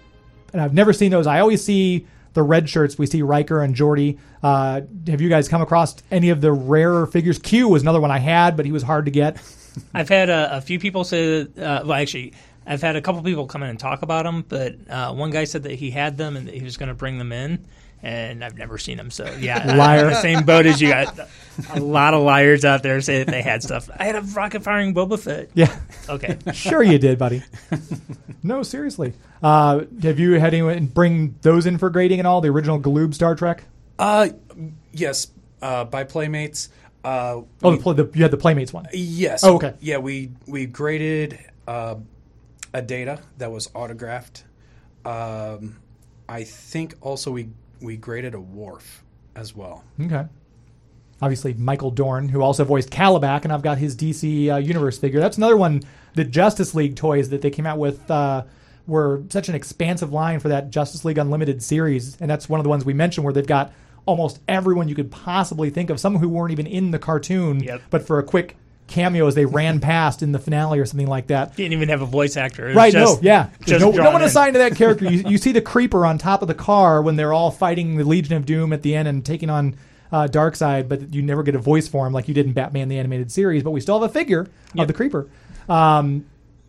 and 0.53 0.61
I've 0.61 0.75
never 0.75 0.93
seen 0.93 1.11
those. 1.11 1.27
I 1.27 1.41
always 1.41 1.65
see 1.65 2.07
the 2.35 2.43
red 2.43 2.69
shirts. 2.69 2.99
We 2.99 3.07
see 3.07 3.23
Riker 3.23 3.63
and 3.63 3.75
Geordi. 3.75 4.19
Uh, 4.43 4.83
have 5.07 5.23
you 5.23 5.31
guys 5.31 5.49
come 5.49 5.63
across 5.63 5.97
any 6.11 6.29
of 6.29 6.43
the 6.43 6.53
rarer 6.53 7.07
figures? 7.07 7.39
Q 7.39 7.67
was 7.69 7.81
another 7.81 8.03
one 8.03 8.11
I 8.11 8.19
had, 8.19 8.59
but 8.59 8.67
he 8.67 8.73
was 8.73 8.83
hard 8.83 9.07
to 9.07 9.11
get. 9.11 9.41
I've 9.95 10.11
had 10.11 10.29
a, 10.29 10.59
a 10.59 10.61
few 10.61 10.79
people 10.79 11.05
say, 11.05 11.41
uh, 11.41 11.47
well, 11.57 11.95
actually, 11.95 12.35
I've 12.67 12.83
had 12.83 12.97
a 12.97 13.01
couple 13.01 13.23
people 13.23 13.47
come 13.47 13.63
in 13.63 13.71
and 13.71 13.81
talk 13.81 14.03
about 14.03 14.27
them, 14.27 14.45
but 14.47 14.75
uh, 14.91 15.15
one 15.15 15.31
guy 15.31 15.45
said 15.45 15.63
that 15.63 15.73
he 15.73 15.91
had 15.91 16.19
them 16.19 16.37
and 16.37 16.49
that 16.49 16.55
he 16.55 16.63
was 16.63 16.77
going 16.77 16.91
to 16.91 16.95
bring 16.95 17.17
them 17.17 17.33
in, 17.33 17.65
and 18.03 18.45
I've 18.45 18.57
never 18.57 18.79
seen 18.79 18.97
them. 18.97 19.11
So 19.11 19.25
yeah, 19.39 19.75
Liar. 19.77 20.01
I'm 20.01 20.07
in 20.07 20.13
the 20.13 20.21
same 20.21 20.45
boat 20.45 20.67
as 20.67 20.81
you. 20.81 20.89
Got 20.91 21.19
a 21.75 21.81
lot 21.81 22.15
of 22.15 22.23
liars 22.23 22.65
out 22.65 22.83
there 22.83 23.01
say 23.01 23.19
that 23.19 23.31
they 23.31 23.43
had 23.43 23.63
stuff. 23.63 23.91
I 23.99 24.05
had 24.05 24.17
a 24.17 24.23
rocket 24.23 24.63
firing 24.63 24.95
Boba 24.95 25.19
Fett. 25.19 25.51
Yeah. 25.55 25.75
Okay. 26.09 26.39
Sure, 26.55 26.83
you 26.83 26.99
did, 26.99 27.19
buddy. 27.19 27.43
no, 28.43 28.63
seriously. 28.63 29.13
Uh, 29.43 29.85
have 30.03 30.19
you 30.19 30.33
had 30.41 30.55
anyone 30.55 30.87
bring 30.87 31.35
those 31.43 31.67
in 31.67 31.79
for 31.79 31.91
grading 31.91 32.19
and 32.21 32.27
all? 32.27 32.41
The 32.41 32.49
original 32.49 32.81
Galoob 32.81 33.15
Star 33.15 33.35
Trek? 33.35 33.65
Uh, 33.99 34.29
yes, 34.93 35.29
uh, 35.63 35.85
by 35.85 36.05
Playmates. 36.05 36.69
Uh, 37.05 37.43
Oh, 37.63 37.71
we- 37.71 37.77
the, 37.77 37.83
pl- 37.83 37.95
the, 37.95 38.11
you 38.15 38.23
had 38.23 38.31
the 38.31 38.37
Playmates 38.37 38.73
one. 38.73 38.87
Yes. 38.93 39.45
Oh, 39.45 39.57
okay. 39.57 39.75
Yeah, 39.81 39.99
we 39.99 40.31
we 40.47 40.67
graded 40.67 41.39
uh, 41.67 41.97
a 42.75 42.83
data 42.83 43.21
that 43.39 43.51
was 43.51 43.71
autographed. 43.75 44.45
Um, 45.05 45.77
I 46.29 46.45
think 46.45 46.95
also 47.01 47.31
we 47.31 47.49
we 47.81 47.97
graded 47.97 48.35
a 48.35 48.41
Worf 48.41 49.03
as 49.37 49.55
well. 49.55 49.85
Okay. 50.01 50.25
Obviously, 51.23 51.53
Michael 51.55 51.91
Dorn, 51.91 52.29
who 52.29 52.41
also 52.41 52.65
voiced 52.65 52.91
Kalibak, 52.91 53.45
and 53.45 53.53
I've 53.53 53.63
got 53.63 53.79
his 53.79 53.95
DC 53.95 54.51
uh, 54.53 54.57
Universe 54.57 54.99
figure. 54.99 55.21
That's 55.21 55.37
another 55.37 55.57
one. 55.57 55.83
The 56.15 56.25
Justice 56.25 56.75
League 56.75 56.97
toys 56.97 57.29
that 57.29 57.43
they 57.43 57.51
came 57.51 57.67
out 57.67 57.79
with 57.79 58.11
uh, 58.11 58.45
were 58.87 59.23
such 59.29 59.49
an 59.51 59.55
expansive 59.55 60.13
line 60.13 60.41
for 60.41 60.49
that 60.49 60.71
Justice 60.71 61.05
League 61.05 61.19
Unlimited 61.19 61.63
series, 61.63 62.17
and 62.21 62.31
that's 62.31 62.49
one 62.49 62.59
of 62.59 62.65
the 62.65 62.71
ones 62.71 62.85
we 62.85 62.95
mentioned 62.95 63.25
where 63.25 63.35
they've 63.35 63.47
got 63.47 63.73
almost 64.07 64.41
everyone 64.49 64.89
you 64.89 64.95
could 64.95 65.11
possibly 65.11 65.69
think 65.69 65.91
of, 65.91 66.01
some 66.01 66.17
who 66.17 66.29
weren't 66.29 66.53
even 66.53 66.67
in 66.67 66.91
the 66.91 66.99
cartoon, 66.99 67.61
Yep. 67.63 67.83
but 67.91 68.07
for 68.07 68.19
a 68.19 68.23
quick 68.23 68.57
cameo 68.91 69.27
as 69.27 69.35
they 69.35 69.47
ran 69.47 69.81
past 69.91 70.23
in 70.23 70.33
the 70.33 70.39
finale 70.39 70.79
or 70.79 70.85
something 70.85 71.07
like 71.07 71.29
that. 71.29 71.57
Didn't 71.57 71.73
even 71.73 71.89
have 71.89 72.03
a 72.03 72.07
voice 72.07 72.37
actor. 72.37 72.73
Right, 72.75 72.93
just- 72.93 73.23
no, 73.23 73.27
yeah. 73.27 73.49
Just 73.65 73.81
no, 73.81 73.91
no 73.91 74.11
one 74.11 74.21
in. 74.23 74.29
assigned 74.29 74.55
to 74.55 74.59
that 74.59 74.77
character. 74.77 75.11
You, 75.11 75.31
you 75.31 75.39
see 75.39 75.53
the 75.53 75.61
creeper 75.63 76.05
on 76.05 76.19
top 76.19 76.43
of 76.43 76.49
the 76.49 76.55
car 76.55 77.01
when 77.01 77.17
they're 77.17 77.33
all 77.33 77.51
fighting 77.51 77.97
the 77.97 78.05
Legion 78.05 78.37
of 78.37 78.45
Doom 78.45 78.73
at 78.73 78.83
the 78.83 78.95
end 78.95 79.09
and 79.09 79.25
taking 79.25 79.49
on 79.49 79.77
uh, 80.13 80.27
Darkseid, 80.27 80.89
but 80.89 81.15
you 81.15 81.23
never 81.23 81.43
get 81.43 81.55
a 81.55 81.59
voice 81.59 81.87
for 81.89 82.07
him 82.07 82.13
like 82.13 82.27
you 82.29 82.35
did 82.35 82.45
in 82.47 82.53
Batman 82.53 82.89
the 82.89 82.99
Animated 82.99 83.31
Series, 83.31 83.63
but 83.63 83.71
we 83.71 83.81
still 83.81 84.01
have 84.01 84.11
a 84.11 84.13
figure 84.13 84.49
of 84.77 84.89
the 84.89 84.93
creeper. 84.93 85.29
Um, 85.69 86.27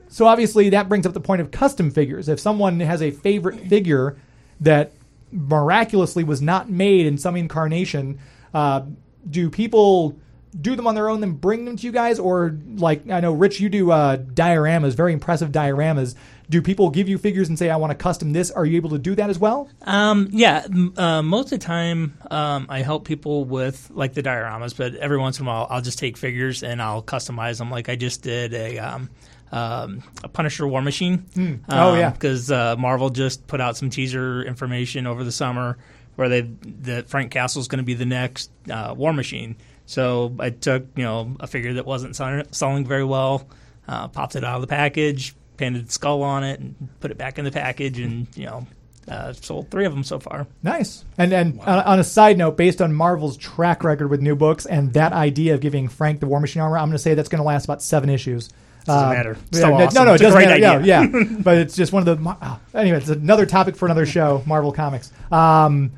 so 0.10 0.28
obviously 0.28 0.70
that 0.70 0.88
brings 0.90 1.06
up 1.06 1.14
the 1.14 1.20
point 1.22 1.42
of 1.42 1.50
custom 1.52 1.90
figures. 1.90 2.30
If 2.30 2.40
someone 2.40 2.80
has 2.82 3.02
a 3.02 3.12
favorite 3.12 3.68
figure 3.68 4.18
that 4.60 4.92
miraculously 5.32 6.24
was 6.24 6.42
not 6.42 6.70
made 6.70 7.06
in 7.06 7.18
some 7.18 7.36
incarnation, 7.36 8.20
uh, 8.54 8.82
do 9.30 9.50
people 9.50 10.20
do 10.60 10.76
them 10.76 10.88
on 10.88 10.96
their 10.96 11.10
own, 11.10 11.22
then 11.22 11.32
bring 11.34 11.66
them 11.66 11.78
to 11.78 11.86
you 11.86 11.92
guys, 11.92 12.20
or 12.20 12.58
like 12.76 13.10
I 13.10 13.20
know 13.20 13.34
Rich, 13.34 13.60
you 13.60 13.70
do 13.70 13.92
uh, 13.92 14.18
dioramas, 14.18 14.94
very 14.94 15.14
impressive 15.14 15.52
dioramas. 15.52 16.16
Do 16.50 16.62
people 16.62 16.90
give 16.90 17.08
you 17.08 17.18
figures 17.18 17.48
and 17.48 17.58
say, 17.58 17.70
"I 17.70 17.78
want 17.78 17.92
to 17.92 17.96
custom 17.96 18.34
this"? 18.34 18.52
Are 18.52 18.66
you 18.66 18.76
able 18.76 18.90
to 18.90 18.98
do 18.98 19.16
that 19.16 19.30
as 19.30 19.40
well? 19.40 19.70
Um, 19.84 20.28
yeah, 20.32 20.64
m- 20.66 20.94
uh, 20.98 21.22
most 21.22 21.46
of 21.54 21.60
the 21.60 21.66
time 21.66 22.18
um, 22.30 22.66
I 22.68 22.82
help 22.82 23.06
people 23.06 23.46
with 23.46 23.90
like 23.94 24.14
the 24.14 24.22
dioramas, 24.22 24.76
but 24.76 24.96
every 24.96 25.18
once 25.18 25.40
in 25.40 25.46
a 25.46 25.50
while 25.50 25.68
I'll 25.70 25.82
just 25.82 25.98
take 26.00 26.18
figures 26.18 26.62
and 26.64 26.82
I'll 26.82 27.02
customize 27.04 27.58
them. 27.60 27.72
Like 27.72 27.88
I 27.88 27.96
just 27.96 28.22
did 28.22 28.54
a 28.54 28.80
um, 28.80 29.10
um, 29.54 30.04
a 30.24 30.28
Punisher 30.28 30.68
War 30.68 30.82
Machine. 30.82 31.26
Oh, 31.70 31.96
yeah. 31.96 32.10
because 32.10 32.52
uh, 32.52 32.76
Marvel 32.78 33.10
just 33.10 33.48
put 33.48 33.62
out 33.62 33.78
some 33.78 33.90
teaser 33.90 34.44
information 34.44 35.08
over 35.08 35.24
the 35.24 35.32
summer 35.32 35.78
where 36.16 36.28
they 36.28 36.42
that 36.82 37.08
Frank 37.08 37.32
Castle's 37.32 37.70
going 37.70 37.78
to 37.80 37.84
be 37.86 37.94
the 37.94 38.06
next 38.06 38.52
uh, 38.70 38.94
War 38.98 39.14
Machine. 39.14 39.56
So 39.92 40.34
I 40.40 40.52
took 40.52 40.86
you 40.96 41.04
know 41.04 41.36
a 41.40 41.48
figure 41.48 41.74
that 41.74 41.86
wasn't 41.86 42.16
selling 42.16 42.86
very 42.86 43.04
well, 43.04 43.48
uh, 43.88 44.08
popped 44.08 44.36
it 44.38 44.44
out 44.46 44.56
of 44.56 44.62
the 44.62 44.68
package, 44.68 45.36
painted 45.58 45.88
the 45.88 45.92
skull 45.92 46.24
on 46.24 46.44
it, 46.46 46.60
and 46.62 46.76
put 47.02 47.12
it 47.12 47.18
back 47.18 47.38
in 47.38 47.44
the 47.46 47.52
package, 47.52 48.00
and 48.00 48.26
you 48.36 48.46
know 48.46 48.66
uh, 49.10 49.34
sold 49.34 49.70
three 49.70 49.84
of 49.86 49.92
them 49.94 50.04
so 50.06 50.18
far. 50.18 50.48
Nice. 50.64 51.04
And 51.18 51.34
and 51.34 51.60
on, 51.60 51.80
on 51.80 52.00
a 52.00 52.04
side 52.06 52.38
note, 52.38 52.56
based 52.56 52.82
on 52.82 52.94
Marvel's 52.94 53.36
track 53.36 53.84
record 53.84 54.10
with 54.10 54.22
new 54.22 54.36
books 54.36 54.66
and 54.66 54.94
that 54.94 55.12
idea 55.12 55.56
of 55.56 55.60
giving 55.60 55.90
Frank 55.90 56.22
the 56.22 56.28
War 56.28 56.40
Machine 56.40 56.62
armor, 56.62 56.78
I'm 56.78 56.86
going 56.86 56.94
to 56.94 57.00
say 57.00 57.14
that's 57.14 57.28
going 57.30 57.40
to 57.42 57.46
last 57.46 57.66
about 57.66 57.82
seven 57.84 58.10
issues. 58.10 58.50
Doesn't 58.86 59.10
Uh, 59.10 59.14
matter. 59.14 59.38
yeah, 59.52 59.60
no, 59.60 59.74
awesome. 59.76 59.94
no, 59.94 60.04
no, 60.06 60.12
it 60.12 60.16
It's 60.16 60.22
a 60.22 60.26
doesn't 60.26 60.40
matter. 60.62 60.86
Yeah, 60.86 61.04
yeah. 61.04 61.24
but 61.42 61.58
it's 61.58 61.76
just 61.76 61.92
one 61.92 62.08
of 62.08 62.24
the. 62.24 62.30
Uh, 62.30 62.58
anyway, 62.74 62.98
it's 62.98 63.10
another 63.10 63.46
topic 63.46 63.76
for 63.76 63.86
another 63.86 64.06
show. 64.06 64.42
Marvel 64.46 64.72
Comics. 64.72 65.12
Um, 65.32 65.92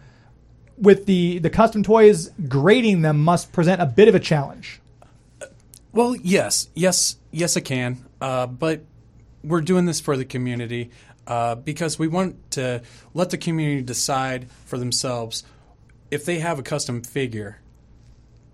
with 0.77 1.05
the 1.05 1.39
the 1.39 1.49
custom 1.49 1.83
toys, 1.83 2.29
grading 2.47 3.01
them 3.01 3.23
must 3.23 3.51
present 3.51 3.81
a 3.81 3.85
bit 3.85 4.07
of 4.07 4.15
a 4.15 4.19
challenge. 4.19 4.79
Well, 5.91 6.15
yes, 6.15 6.69
yes, 6.73 7.17
yes, 7.31 7.55
it 7.55 7.61
can. 7.61 8.03
Uh, 8.19 8.47
but 8.47 8.81
we're 9.43 9.61
doing 9.61 9.85
this 9.85 9.99
for 9.99 10.17
the 10.17 10.25
community 10.25 10.89
uh, 11.27 11.55
because 11.55 11.99
we 11.99 12.07
want 12.07 12.51
to 12.51 12.81
let 13.13 13.29
the 13.29 13.37
community 13.37 13.81
decide 13.81 14.49
for 14.65 14.77
themselves 14.77 15.43
if 16.13 16.25
they 16.25 16.39
have 16.39 16.59
a 16.59 16.63
custom 16.63 17.01
figure, 17.01 17.59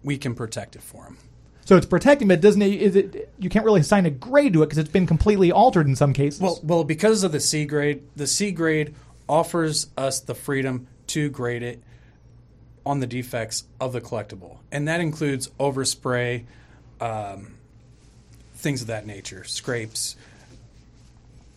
we 0.03 0.17
can 0.17 0.34
protect 0.34 0.75
it 0.75 0.82
for 0.82 1.03
them. 1.03 1.17
So 1.65 1.75
it's 1.75 1.86
protecting, 1.86 2.27
but 2.27 2.41
doesn't 2.41 2.62
it? 2.62 2.82
Is 2.82 2.95
it? 2.95 3.32
You 3.38 3.49
can't 3.49 3.63
really 3.63 3.82
assign 3.82 4.05
a 4.05 4.10
grade 4.10 4.53
to 4.53 4.63
it 4.63 4.67
because 4.67 4.77
it's 4.77 4.89
been 4.89 5.05
completely 5.05 5.51
altered 5.51 5.86
in 5.86 5.95
some 5.95 6.13
cases. 6.13 6.41
Well, 6.41 6.60
well, 6.63 6.84
because 6.84 7.23
of 7.23 7.32
the 7.32 7.39
C 7.39 7.65
grade, 7.65 8.01
the 8.15 8.27
C 8.27 8.51
grade 8.51 8.95
offers 9.27 9.88
us 9.95 10.19
the 10.19 10.34
freedom 10.34 10.88
to 11.08 11.29
grade 11.29 11.62
it 11.62 11.84
on 12.89 13.02
the 13.02 13.06
defects 13.06 13.65
of 13.80 13.93
the 13.93 14.02
collectible, 14.02 14.58
and 14.71 14.88
that 14.88 14.99
includes 14.99 15.47
overspray, 15.60 16.43
um, 16.99 17.54
things 18.56 18.82
of 18.82 18.88
that 18.88 19.06
nature, 19.06 19.43
scrapes. 19.43 20.15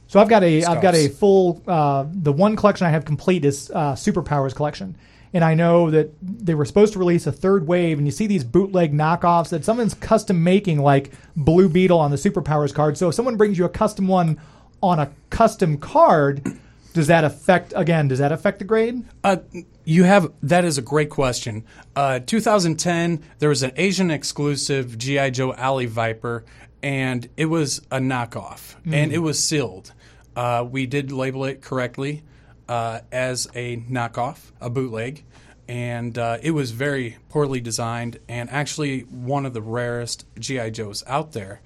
So 0.08 0.20
I've 0.20 0.28
got 0.28 0.44
a 0.44 0.60
have 0.60 0.82
got 0.82 0.94
a 0.94 1.08
full 1.08 1.62
uh, 1.66 2.04
the 2.12 2.34
one 2.34 2.54
collection 2.54 2.86
I 2.86 2.90
have 2.90 3.06
complete 3.06 3.46
is 3.46 3.70
uh, 3.74 3.94
Superpowers 3.94 4.54
collection, 4.54 4.94
and 5.32 5.42
I 5.42 5.54
know 5.54 5.90
that 5.90 6.10
they 6.20 6.54
were 6.54 6.66
supposed 6.66 6.92
to 6.92 6.98
release 6.98 7.26
a 7.26 7.32
third 7.32 7.66
wave, 7.66 7.96
and 7.96 8.06
you 8.06 8.12
see 8.12 8.26
these 8.26 8.44
bootleg 8.44 8.92
knockoffs 8.92 9.48
that 9.48 9.64
someone's 9.64 9.94
custom 9.94 10.44
making 10.44 10.80
like 10.80 11.12
Blue 11.34 11.70
Beetle 11.70 11.98
on 11.98 12.10
the 12.10 12.18
Superpowers 12.18 12.74
card. 12.74 12.98
So 12.98 13.08
if 13.08 13.14
someone 13.14 13.38
brings 13.38 13.56
you 13.56 13.64
a 13.64 13.70
custom 13.70 14.06
one 14.06 14.38
on 14.82 14.98
a 14.98 15.10
custom 15.30 15.78
card, 15.78 16.46
does 16.92 17.06
that 17.06 17.24
affect 17.24 17.72
again? 17.74 18.08
Does 18.08 18.18
that 18.18 18.32
affect 18.32 18.58
the 18.58 18.66
grade? 18.66 19.02
Uh, 19.24 19.36
you 19.84 20.04
have 20.04 20.32
that 20.42 20.64
is 20.64 20.78
a 20.78 20.82
great 20.82 21.10
question. 21.10 21.64
Uh, 21.94 22.20
2010, 22.20 23.22
there 23.38 23.48
was 23.48 23.62
an 23.62 23.72
Asian 23.76 24.10
exclusive 24.10 24.96
GI 24.98 25.32
Joe 25.32 25.52
Alley 25.54 25.86
Viper, 25.86 26.44
and 26.82 27.28
it 27.36 27.46
was 27.46 27.78
a 27.90 27.98
knockoff, 27.98 28.76
and 28.86 29.12
it 29.12 29.18
was 29.18 29.42
sealed. 29.42 29.92
Uh, 30.34 30.66
we 30.68 30.86
did 30.86 31.12
label 31.12 31.44
it 31.44 31.62
correctly 31.62 32.22
uh, 32.68 33.00
as 33.10 33.48
a 33.54 33.78
knockoff, 33.78 34.50
a 34.60 34.70
bootleg, 34.70 35.24
and 35.68 36.16
uh, 36.16 36.38
it 36.42 36.52
was 36.52 36.70
very 36.70 37.18
poorly 37.28 37.60
designed, 37.60 38.18
and 38.28 38.50
actually 38.50 39.00
one 39.00 39.46
of 39.46 39.52
the 39.52 39.62
rarest 39.62 40.26
GI 40.38 40.70
Joes 40.70 41.04
out 41.06 41.32
there. 41.32 41.60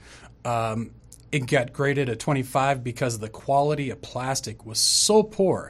Um, 0.44 0.92
it 1.32 1.46
got 1.46 1.72
graded 1.72 2.08
a 2.08 2.16
25 2.16 2.84
because 2.84 3.18
the 3.18 3.28
quality 3.28 3.90
of 3.90 4.00
plastic 4.00 4.64
was 4.64 4.78
so 4.78 5.22
poor. 5.22 5.68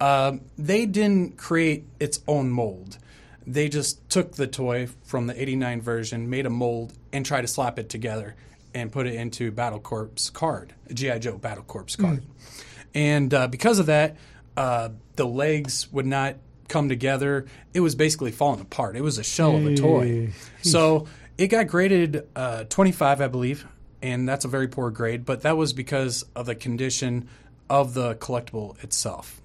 Um, 0.00 0.40
they 0.58 0.86
didn't 0.86 1.36
create 1.36 1.84
its 2.00 2.20
own 2.26 2.50
mold. 2.50 2.98
They 3.46 3.68
just 3.68 4.08
took 4.10 4.32
the 4.32 4.46
toy 4.48 4.88
from 5.04 5.28
the 5.28 5.40
89 5.40 5.80
version, 5.80 6.28
made 6.28 6.46
a 6.46 6.50
mold, 6.50 6.92
and 7.12 7.24
tried 7.24 7.42
to 7.42 7.46
slap 7.46 7.78
it 7.78 7.88
together 7.88 8.34
and 8.74 8.90
put 8.90 9.06
it 9.06 9.14
into 9.14 9.50
Battle 9.52 9.78
Corps 9.78 10.30
card, 10.34 10.74
a 10.90 10.94
G.I. 10.94 11.18
Joe 11.20 11.38
Battle 11.38 11.62
Corps 11.64 11.94
card. 11.96 12.24
And 12.94 13.32
uh, 13.32 13.46
because 13.48 13.78
of 13.78 13.86
that, 13.86 14.16
uh, 14.56 14.88
the 15.14 15.26
legs 15.26 15.90
would 15.92 16.06
not 16.06 16.36
come 16.68 16.88
together. 16.88 17.46
It 17.72 17.80
was 17.80 17.94
basically 17.94 18.32
falling 18.32 18.60
apart. 18.60 18.96
It 18.96 19.02
was 19.02 19.18
a 19.18 19.22
shell 19.24 19.56
of 19.56 19.64
a 19.66 19.76
toy. 19.76 20.06
So 20.62 21.06
it 21.38 21.46
got 21.46 21.68
graded 21.68 22.26
uh, 22.34 22.64
25, 22.64 23.20
I 23.20 23.28
believe, 23.28 23.66
and 24.02 24.28
that's 24.28 24.44
a 24.44 24.48
very 24.48 24.68
poor 24.68 24.90
grade. 24.90 25.24
But 25.24 25.42
that 25.42 25.56
was 25.56 25.72
because 25.72 26.24
of 26.34 26.46
the 26.46 26.54
condition 26.54 27.28
of 27.68 27.94
the 27.94 28.14
collectible 28.16 28.82
itself. 28.82 29.40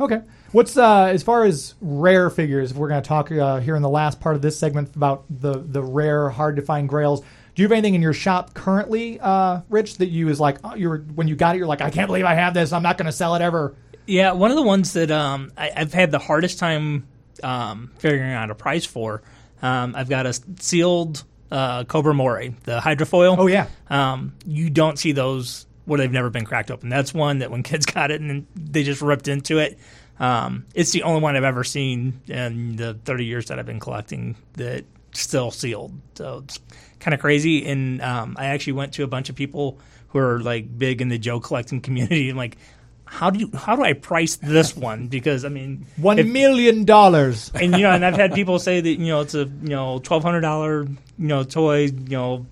Okay. 0.00 0.22
What's 0.52 0.76
uh, 0.76 1.04
as 1.06 1.22
far 1.22 1.44
as 1.44 1.74
rare 1.80 2.28
figures? 2.30 2.72
If 2.72 2.76
we're 2.76 2.88
going 2.88 3.02
to 3.02 3.08
talk 3.08 3.30
uh, 3.30 3.60
here 3.60 3.76
in 3.76 3.82
the 3.82 3.88
last 3.88 4.20
part 4.20 4.36
of 4.36 4.42
this 4.42 4.58
segment 4.58 4.94
about 4.96 5.24
the 5.30 5.58
the 5.58 5.82
rare, 5.82 6.28
hard 6.28 6.56
to 6.56 6.62
find 6.62 6.88
Grails. 6.88 7.20
Do 7.54 7.62
you 7.62 7.64
have 7.64 7.72
anything 7.72 7.94
in 7.94 8.02
your 8.02 8.14
shop 8.14 8.54
currently, 8.54 9.20
uh, 9.20 9.60
Rich, 9.68 9.98
that 9.98 10.08
you 10.08 10.28
is 10.28 10.40
like 10.40 10.58
oh, 10.64 10.74
you're 10.74 10.98
when 10.98 11.28
you 11.28 11.36
got 11.36 11.54
it, 11.54 11.58
you're 11.58 11.66
like, 11.66 11.82
I 11.82 11.90
can't 11.90 12.08
believe 12.08 12.24
I 12.24 12.34
have 12.34 12.54
this. 12.54 12.72
I'm 12.72 12.82
not 12.82 12.98
going 12.98 13.06
to 13.06 13.12
sell 13.12 13.34
it 13.34 13.42
ever. 13.42 13.76
Yeah, 14.06 14.32
one 14.32 14.50
of 14.50 14.56
the 14.56 14.62
ones 14.62 14.94
that 14.94 15.10
um, 15.10 15.52
I, 15.56 15.70
I've 15.76 15.92
had 15.92 16.10
the 16.10 16.18
hardest 16.18 16.58
time 16.58 17.06
um, 17.42 17.92
figuring 17.98 18.32
out 18.32 18.50
a 18.50 18.54
price 18.54 18.84
for. 18.84 19.22
Um, 19.60 19.94
I've 19.94 20.08
got 20.08 20.26
a 20.26 20.32
sealed 20.58 21.22
uh, 21.52 21.84
Cobra 21.84 22.14
Moray, 22.14 22.54
the 22.64 22.80
hydrofoil. 22.80 23.36
Oh, 23.38 23.46
yeah. 23.46 23.68
Um, 23.90 24.34
you 24.46 24.70
don't 24.70 24.98
see 24.98 25.12
those 25.12 25.66
where 25.84 25.98
they've 25.98 26.10
never 26.10 26.30
been 26.30 26.46
cracked 26.46 26.70
open. 26.70 26.88
That's 26.88 27.12
one 27.12 27.38
that 27.38 27.50
when 27.50 27.62
kids 27.62 27.84
got 27.84 28.10
it 28.10 28.20
and 28.20 28.46
they 28.56 28.82
just 28.82 29.02
ripped 29.02 29.28
into 29.28 29.58
it. 29.58 29.78
Um, 30.18 30.66
it's 30.74 30.92
the 30.92 31.02
only 31.02 31.20
one 31.20 31.36
I've 31.36 31.44
ever 31.44 31.62
seen 31.62 32.20
in 32.26 32.76
the 32.76 32.94
30 32.94 33.24
years 33.26 33.46
that 33.46 33.58
I've 33.58 33.66
been 33.66 33.80
collecting 33.80 34.36
that 34.54 34.84
still 35.12 35.50
sealed. 35.50 35.92
So 36.14 36.42
it's 36.44 36.58
kind 37.00 37.12
of 37.12 37.20
crazy. 37.20 37.66
And 37.66 38.00
um, 38.00 38.36
I 38.38 38.46
actually 38.46 38.74
went 38.74 38.94
to 38.94 39.04
a 39.04 39.08
bunch 39.08 39.28
of 39.28 39.36
people 39.36 39.78
who 40.08 40.18
are 40.20 40.40
like 40.40 40.78
big 40.78 41.02
in 41.02 41.08
the 41.08 41.18
Joe 41.18 41.38
collecting 41.38 41.80
community 41.82 42.30
and 42.30 42.38
like, 42.38 42.56
how 43.04 43.30
do 43.30 43.38
you 43.38 43.50
how 43.54 43.76
do 43.76 43.82
I 43.82 43.92
price 43.92 44.36
this 44.36 44.76
one? 44.76 45.08
Because 45.08 45.44
I 45.44 45.48
mean, 45.48 45.86
One 45.96 46.18
if- 46.18 46.26
million 46.26 46.84
dollars. 46.84 47.50
and 47.54 47.72
you 47.76 47.82
know, 47.82 47.90
and 47.90 48.04
I've 48.04 48.16
had 48.16 48.32
people 48.34 48.58
say 48.58 48.80
that 48.80 48.88
you 48.88 49.06
know 49.06 49.20
it's 49.20 49.34
a 49.34 49.44
you 49.44 49.68
know 49.68 49.98
twelve 49.98 50.22
hundred 50.22 50.40
dollar 50.40 50.84
you 50.84 50.98
know 51.18 51.44
toy. 51.44 51.84
You 51.86 52.16
know, 52.16 52.46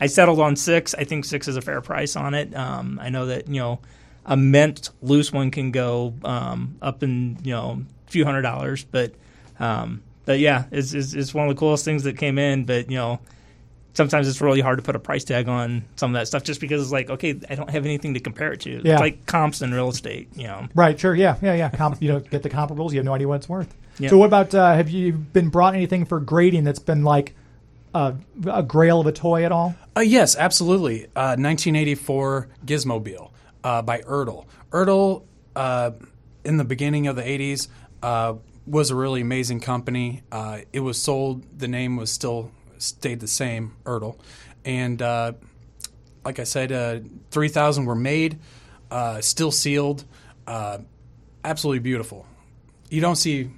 I 0.00 0.06
settled 0.06 0.40
on 0.40 0.56
six. 0.56 0.94
I 0.94 1.04
think 1.04 1.24
six 1.24 1.48
is 1.48 1.56
a 1.56 1.62
fair 1.62 1.80
price 1.80 2.16
on 2.16 2.34
it. 2.34 2.54
Um, 2.56 2.98
I 3.02 3.10
know 3.10 3.26
that 3.26 3.48
you 3.48 3.60
know 3.60 3.80
a 4.24 4.36
mint 4.36 4.90
loose 5.02 5.32
one 5.32 5.50
can 5.50 5.70
go 5.70 6.14
um, 6.24 6.76
up 6.82 7.02
in 7.02 7.38
you 7.42 7.52
know 7.52 7.82
a 8.06 8.10
few 8.10 8.24
hundred 8.24 8.42
dollars, 8.42 8.84
but 8.84 9.12
um, 9.60 10.02
but 10.24 10.38
yeah, 10.38 10.64
it's, 10.70 10.92
it's 10.94 11.12
it's 11.14 11.34
one 11.34 11.48
of 11.48 11.54
the 11.54 11.58
coolest 11.58 11.84
things 11.84 12.04
that 12.04 12.16
came 12.16 12.38
in. 12.38 12.64
But 12.64 12.90
you 12.90 12.96
know. 12.96 13.20
Sometimes 13.96 14.28
it's 14.28 14.40
really 14.40 14.60
hard 14.60 14.78
to 14.78 14.82
put 14.82 14.94
a 14.94 14.98
price 14.98 15.24
tag 15.24 15.48
on 15.48 15.84
some 15.96 16.14
of 16.14 16.20
that 16.20 16.28
stuff 16.28 16.44
just 16.44 16.60
because 16.60 16.82
it's 16.82 16.92
like, 16.92 17.08
okay, 17.08 17.40
I 17.48 17.54
don't 17.54 17.70
have 17.70 17.84
anything 17.86 18.14
to 18.14 18.20
compare 18.20 18.52
it 18.52 18.60
to. 18.60 18.70
Yeah. 18.70 18.92
It's 18.92 19.00
like 19.00 19.26
comps 19.26 19.62
in 19.62 19.72
real 19.72 19.88
estate, 19.88 20.28
you 20.36 20.46
know. 20.46 20.68
Right. 20.74 21.00
Sure. 21.00 21.14
Yeah. 21.14 21.36
Yeah. 21.40 21.54
Yeah. 21.54 21.70
Comp, 21.70 22.02
you 22.02 22.08
don't 22.08 22.28
get 22.30 22.42
the 22.42 22.50
comparables. 22.50 22.90
You 22.92 22.98
have 22.98 23.06
no 23.06 23.14
idea 23.14 23.26
what 23.26 23.36
it's 23.36 23.48
worth. 23.48 23.74
Yeah. 23.98 24.10
So 24.10 24.18
what 24.18 24.26
about 24.26 24.54
uh, 24.54 24.74
have 24.74 24.90
you 24.90 25.12
been 25.12 25.48
brought 25.48 25.74
anything 25.74 26.04
for 26.04 26.20
grading 26.20 26.64
that's 26.64 26.78
been 26.78 27.04
like 27.04 27.34
a, 27.94 28.14
a 28.46 28.62
grail 28.62 29.00
of 29.00 29.06
a 29.06 29.12
toy 29.12 29.44
at 29.44 29.52
all? 29.52 29.74
Uh, 29.96 30.00
yes, 30.00 30.36
absolutely. 30.36 31.06
Uh, 31.16 31.36
1984 31.38 32.48
Gizmobile 32.66 33.30
uh, 33.64 33.82
by 33.82 34.00
Ertl. 34.02 34.44
Ertl, 34.70 35.22
uh, 35.54 35.92
in 36.44 36.58
the 36.58 36.64
beginning 36.64 37.06
of 37.06 37.16
the 37.16 37.22
80s, 37.22 37.68
uh, 38.02 38.34
was 38.66 38.90
a 38.90 38.94
really 38.94 39.20
amazing 39.20 39.60
company. 39.60 40.22
Uh, 40.30 40.58
it 40.72 40.80
was 40.80 41.00
sold. 41.00 41.44
The 41.58 41.68
name 41.68 41.96
was 41.96 42.10
still 42.10 42.50
stayed 42.82 43.20
the 43.20 43.28
same, 43.28 43.76
Ertl, 43.84 44.18
and 44.64 45.00
uh, 45.00 45.32
like 46.24 46.38
I 46.38 46.44
said, 46.44 46.72
uh, 46.72 46.98
3,000 47.30 47.84
were 47.84 47.94
made, 47.94 48.38
uh, 48.90 49.20
still 49.20 49.52
sealed. 49.52 50.04
Uh, 50.46 50.78
absolutely 51.44 51.78
beautiful. 51.80 52.26
You 52.90 53.00
don't 53.00 53.16
see. 53.16 53.50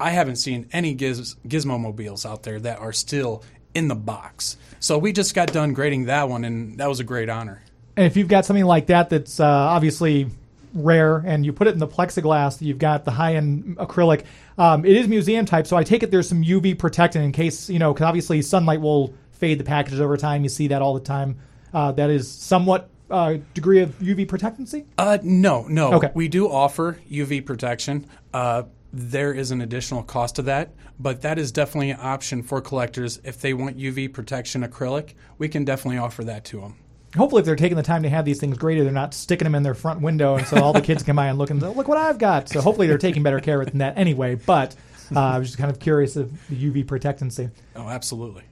I 0.00 0.10
haven't 0.10 0.36
seen 0.36 0.68
any 0.72 0.94
giz, 0.94 1.36
Gizmo 1.46 1.78
mobiles 1.78 2.24
out 2.24 2.44
there 2.44 2.60
that 2.60 2.78
are 2.78 2.92
still 2.92 3.42
in 3.74 3.88
the 3.88 3.94
box. 3.94 4.56
So 4.80 4.96
we 4.96 5.12
just 5.12 5.34
got 5.34 5.52
done 5.52 5.72
grading 5.72 6.06
that 6.06 6.28
one, 6.28 6.44
and 6.44 6.78
that 6.78 6.88
was 6.88 7.00
a 7.00 7.04
great 7.04 7.28
honor. 7.28 7.62
And 7.96 8.06
if 8.06 8.16
you've 8.16 8.28
got 8.28 8.44
something 8.44 8.64
like 8.64 8.86
that, 8.86 9.10
that's 9.10 9.40
uh, 9.40 9.44
obviously 9.46 10.28
rare, 10.74 11.18
and 11.18 11.44
you 11.44 11.52
put 11.52 11.66
it 11.66 11.72
in 11.72 11.78
the 11.78 11.88
plexiglass. 11.88 12.60
You've 12.60 12.78
got 12.78 13.04
the 13.04 13.10
high 13.10 13.34
end 13.34 13.76
acrylic. 13.78 14.24
Um, 14.56 14.84
it 14.84 14.96
is 14.96 15.08
museum 15.08 15.46
type, 15.46 15.66
so 15.66 15.76
I 15.76 15.84
take 15.84 16.02
it 16.02 16.10
there's 16.10 16.28
some 16.28 16.42
UV 16.42 16.78
protectant 16.78 17.24
in 17.24 17.32
case 17.32 17.68
you 17.68 17.78
know, 17.78 17.92
because 17.92 18.04
obviously 18.04 18.42
sunlight 18.42 18.80
will 18.80 19.14
fade 19.32 19.58
the 19.58 19.64
packages 19.64 20.00
over 20.00 20.16
time. 20.16 20.42
You 20.42 20.48
see 20.48 20.68
that 20.68 20.82
all 20.82 20.94
the 20.94 21.00
time. 21.00 21.38
Uh, 21.72 21.92
that 21.92 22.10
is 22.10 22.30
somewhat 22.30 22.90
uh, 23.10 23.36
degree 23.54 23.80
of 23.80 23.98
UV 23.98 24.26
protectancy. 24.28 24.86
Uh, 24.96 25.18
no, 25.22 25.66
no. 25.68 25.94
Okay. 25.94 26.10
We 26.14 26.28
do 26.28 26.50
offer 26.50 26.98
UV 27.10 27.44
protection. 27.44 28.06
Uh, 28.32 28.64
there 28.92 29.32
is 29.32 29.50
an 29.50 29.60
additional 29.60 30.02
cost 30.02 30.36
to 30.36 30.42
that, 30.42 30.72
but 30.98 31.22
that 31.22 31.38
is 31.38 31.52
definitely 31.52 31.90
an 31.90 31.98
option 32.00 32.42
for 32.42 32.60
collectors. 32.60 33.20
If 33.22 33.40
they 33.40 33.52
want 33.52 33.76
UV 33.76 34.12
protection 34.12 34.66
acrylic, 34.66 35.14
we 35.36 35.48
can 35.48 35.64
definitely 35.64 35.98
offer 35.98 36.24
that 36.24 36.44
to 36.46 36.60
them. 36.60 36.76
Hopefully, 37.16 37.40
if 37.40 37.46
they're 37.46 37.56
taking 37.56 37.76
the 37.76 37.82
time 37.82 38.02
to 38.02 38.08
have 38.08 38.24
these 38.24 38.38
things 38.38 38.58
graded, 38.58 38.84
they're 38.84 38.92
not 38.92 39.14
sticking 39.14 39.44
them 39.46 39.54
in 39.54 39.62
their 39.62 39.74
front 39.74 40.00
window, 40.02 40.36
and 40.36 40.46
so 40.46 40.62
all 40.62 40.72
the 40.72 40.80
kids 40.80 41.02
come 41.02 41.16
by 41.16 41.28
and 41.28 41.38
look 41.38 41.50
and 41.50 41.60
say, 41.60 41.68
look 41.68 41.88
what 41.88 41.98
I've 41.98 42.18
got. 42.18 42.48
So 42.48 42.60
hopefully, 42.60 42.86
they're 42.86 42.98
taking 42.98 43.22
better 43.22 43.40
care 43.40 43.60
of 43.60 43.66
it 43.66 43.70
than 43.70 43.78
that 43.78 43.96
anyway. 43.96 44.34
But 44.34 44.76
uh, 45.14 45.20
I 45.20 45.38
was 45.38 45.48
just 45.48 45.58
kind 45.58 45.70
of 45.70 45.80
curious 45.80 46.16
of 46.16 46.30
the 46.48 46.70
UV 46.70 46.86
protectancy. 46.86 47.50
Oh, 47.74 47.88
absolutely. 47.88 48.42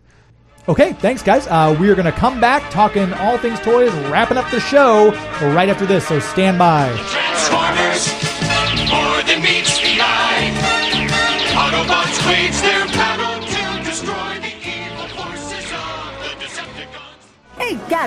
Okay, 0.68 0.94
thanks, 0.94 1.22
guys. 1.22 1.46
Uh, 1.46 1.76
we 1.78 1.88
are 1.90 1.94
going 1.94 2.06
to 2.06 2.18
come 2.18 2.40
back 2.40 2.68
talking 2.72 3.12
all 3.14 3.38
things 3.38 3.60
toys, 3.60 3.92
wrapping 4.10 4.36
up 4.36 4.50
the 4.50 4.58
show 4.58 5.10
right 5.54 5.68
after 5.68 5.86
this. 5.86 6.08
So 6.08 6.18
stand 6.18 6.58
by. 6.58 6.88
Transformers, 7.08 8.25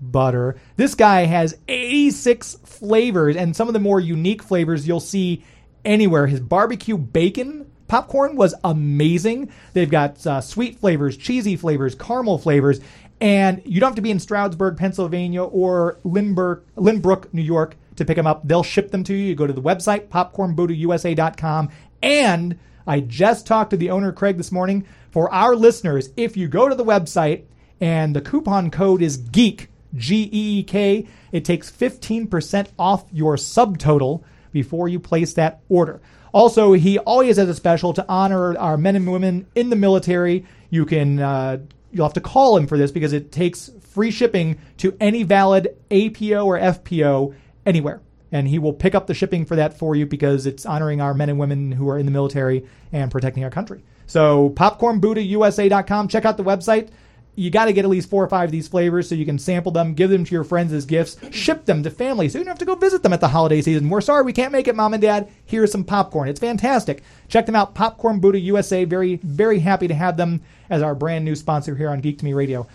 butter. 0.00 0.56
This 0.76 0.94
guy 0.94 1.24
has 1.24 1.56
86 1.68 2.58
flavors 2.64 3.36
and 3.36 3.54
some 3.54 3.68
of 3.68 3.74
the 3.74 3.80
more 3.80 4.00
unique 4.00 4.42
flavors 4.42 4.86
you'll 4.86 5.00
see 5.00 5.44
anywhere. 5.84 6.26
His 6.26 6.40
barbecue 6.40 6.98
bacon 6.98 7.70
popcorn 7.88 8.36
was 8.36 8.54
amazing. 8.64 9.50
They've 9.72 9.90
got 9.90 10.24
uh, 10.26 10.40
sweet 10.40 10.78
flavors, 10.78 11.16
cheesy 11.16 11.56
flavors, 11.56 11.94
caramel 11.94 12.38
flavors, 12.38 12.80
and 13.20 13.62
you 13.64 13.80
don't 13.80 13.88
have 13.88 13.96
to 13.96 14.02
be 14.02 14.10
in 14.10 14.20
Stroudsburg, 14.20 14.76
Pennsylvania 14.76 15.42
or 15.42 15.98
Lindbergh, 16.04 16.62
Lynbrook, 16.76 17.32
New 17.32 17.42
York 17.42 17.76
to 17.96 18.04
pick 18.04 18.16
them 18.16 18.26
up. 18.26 18.46
They'll 18.46 18.62
ship 18.62 18.90
them 18.90 19.02
to 19.04 19.14
you. 19.14 19.26
You 19.26 19.34
go 19.34 19.46
to 19.46 19.52
the 19.52 19.62
website, 19.62 20.08
popcornbuddhausa.com. 20.08 21.70
And 22.02 22.58
I 22.86 23.00
just 23.00 23.46
talked 23.46 23.70
to 23.70 23.76
the 23.76 23.90
owner, 23.90 24.12
Craig, 24.12 24.36
this 24.36 24.52
morning. 24.52 24.86
For 25.18 25.34
our 25.34 25.56
listeners, 25.56 26.10
if 26.16 26.36
you 26.36 26.46
go 26.46 26.68
to 26.68 26.76
the 26.76 26.84
website 26.84 27.42
and 27.80 28.14
the 28.14 28.20
coupon 28.20 28.70
code 28.70 29.02
is 29.02 29.16
GEEK, 29.16 29.66
G 29.96 30.30
E 30.32 30.58
E 30.60 30.62
K, 30.62 31.08
it 31.32 31.44
takes 31.44 31.72
15% 31.72 32.68
off 32.78 33.04
your 33.10 33.34
subtotal 33.34 34.22
before 34.52 34.86
you 34.86 35.00
place 35.00 35.32
that 35.32 35.60
order. 35.68 36.00
Also, 36.32 36.74
he 36.74 37.00
always 37.00 37.36
has 37.36 37.48
a 37.48 37.54
special 37.56 37.92
to 37.94 38.06
honor 38.08 38.56
our 38.58 38.76
men 38.76 38.94
and 38.94 39.10
women 39.10 39.48
in 39.56 39.70
the 39.70 39.74
military. 39.74 40.46
You 40.70 40.86
can 40.86 41.18
uh, 41.18 41.58
you'll 41.90 42.06
have 42.06 42.14
to 42.14 42.20
call 42.20 42.56
him 42.56 42.68
for 42.68 42.78
this 42.78 42.92
because 42.92 43.12
it 43.12 43.32
takes 43.32 43.72
free 43.80 44.12
shipping 44.12 44.60
to 44.76 44.96
any 45.00 45.24
valid 45.24 45.76
APO 45.90 46.44
or 46.44 46.60
FPO 46.60 47.34
anywhere. 47.66 48.02
And 48.30 48.46
he 48.46 48.60
will 48.60 48.72
pick 48.72 48.94
up 48.94 49.08
the 49.08 49.14
shipping 49.14 49.46
for 49.46 49.56
that 49.56 49.76
for 49.76 49.96
you 49.96 50.06
because 50.06 50.46
it's 50.46 50.64
honoring 50.64 51.00
our 51.00 51.12
men 51.12 51.28
and 51.28 51.40
women 51.40 51.72
who 51.72 51.88
are 51.88 51.98
in 51.98 52.06
the 52.06 52.12
military 52.12 52.68
and 52.92 53.10
protecting 53.10 53.42
our 53.42 53.50
country. 53.50 53.82
So 54.08 54.50
popcornbuddhausa.com. 54.56 56.08
Check 56.08 56.24
out 56.24 56.36
the 56.36 56.42
website. 56.42 56.88
You 57.36 57.50
got 57.50 57.66
to 57.66 57.72
get 57.72 57.84
at 57.84 57.90
least 57.90 58.10
four 58.10 58.24
or 58.24 58.28
five 58.28 58.48
of 58.48 58.50
these 58.50 58.66
flavors 58.66 59.08
so 59.08 59.14
you 59.14 59.24
can 59.24 59.38
sample 59.38 59.70
them, 59.70 59.94
give 59.94 60.10
them 60.10 60.24
to 60.24 60.34
your 60.34 60.42
friends 60.42 60.72
as 60.72 60.84
gifts, 60.84 61.16
ship 61.30 61.66
them 61.66 61.84
to 61.84 61.90
family 61.90 62.28
so 62.28 62.36
you 62.36 62.44
don't 62.44 62.50
have 62.50 62.58
to 62.58 62.64
go 62.64 62.74
visit 62.74 63.04
them 63.04 63.12
at 63.12 63.20
the 63.20 63.28
holiday 63.28 63.62
season. 63.62 63.88
We're 63.88 64.00
sorry 64.00 64.24
we 64.24 64.32
can't 64.32 64.50
make 64.50 64.66
it, 64.66 64.74
mom 64.74 64.92
and 64.92 65.00
dad. 65.00 65.30
Here's 65.44 65.70
some 65.70 65.84
popcorn. 65.84 66.28
It's 66.28 66.40
fantastic. 66.40 67.04
Check 67.28 67.46
them 67.46 67.54
out, 67.54 67.76
Popcorn 67.76 68.18
Buddha 68.18 68.40
USA. 68.40 68.84
Very, 68.84 69.16
very 69.22 69.60
happy 69.60 69.86
to 69.86 69.94
have 69.94 70.16
them 70.16 70.40
as 70.68 70.82
our 70.82 70.96
brand 70.96 71.24
new 71.24 71.36
sponsor 71.36 71.76
here 71.76 71.90
on 71.90 72.00
Geek 72.00 72.18
to 72.18 72.24
Me 72.24 72.32
Radio. 72.32 72.66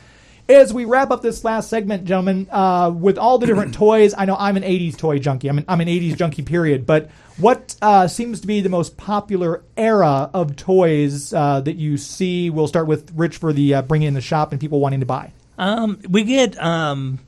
As 0.49 0.73
we 0.73 0.83
wrap 0.83 1.09
up 1.09 1.21
this 1.21 1.45
last 1.45 1.69
segment, 1.69 2.03
gentlemen, 2.03 2.49
uh, 2.51 2.91
with 2.93 3.17
all 3.17 3.37
the 3.37 3.45
different 3.45 3.73
toys, 3.75 4.13
I 4.17 4.25
know 4.25 4.35
I'm 4.37 4.57
an 4.57 4.63
80s 4.63 4.97
toy 4.97 5.17
junkie. 5.17 5.47
I'm 5.47 5.59
an, 5.59 5.65
I'm 5.69 5.79
an 5.79 5.87
80s 5.87 6.17
junkie, 6.17 6.41
period. 6.41 6.85
But 6.85 7.09
what 7.37 7.75
uh, 7.81 8.09
seems 8.09 8.41
to 8.41 8.47
be 8.47 8.59
the 8.59 8.69
most 8.69 8.97
popular 8.97 9.63
era 9.77 10.29
of 10.33 10.57
toys 10.57 11.33
uh, 11.33 11.61
that 11.61 11.77
you 11.77 11.95
see? 11.97 12.49
We'll 12.49 12.67
start 12.67 12.87
with 12.87 13.11
Rich 13.15 13.37
for 13.37 13.53
the 13.53 13.75
uh, 13.75 13.81
bringing 13.83 14.09
in 14.09 14.13
the 14.15 14.21
shop 14.21 14.51
and 14.51 14.59
people 14.59 14.81
wanting 14.81 14.99
to 14.99 15.05
buy. 15.05 15.31
Um, 15.57 15.99
we 16.09 16.23
get 16.25 16.61
um, 16.61 17.19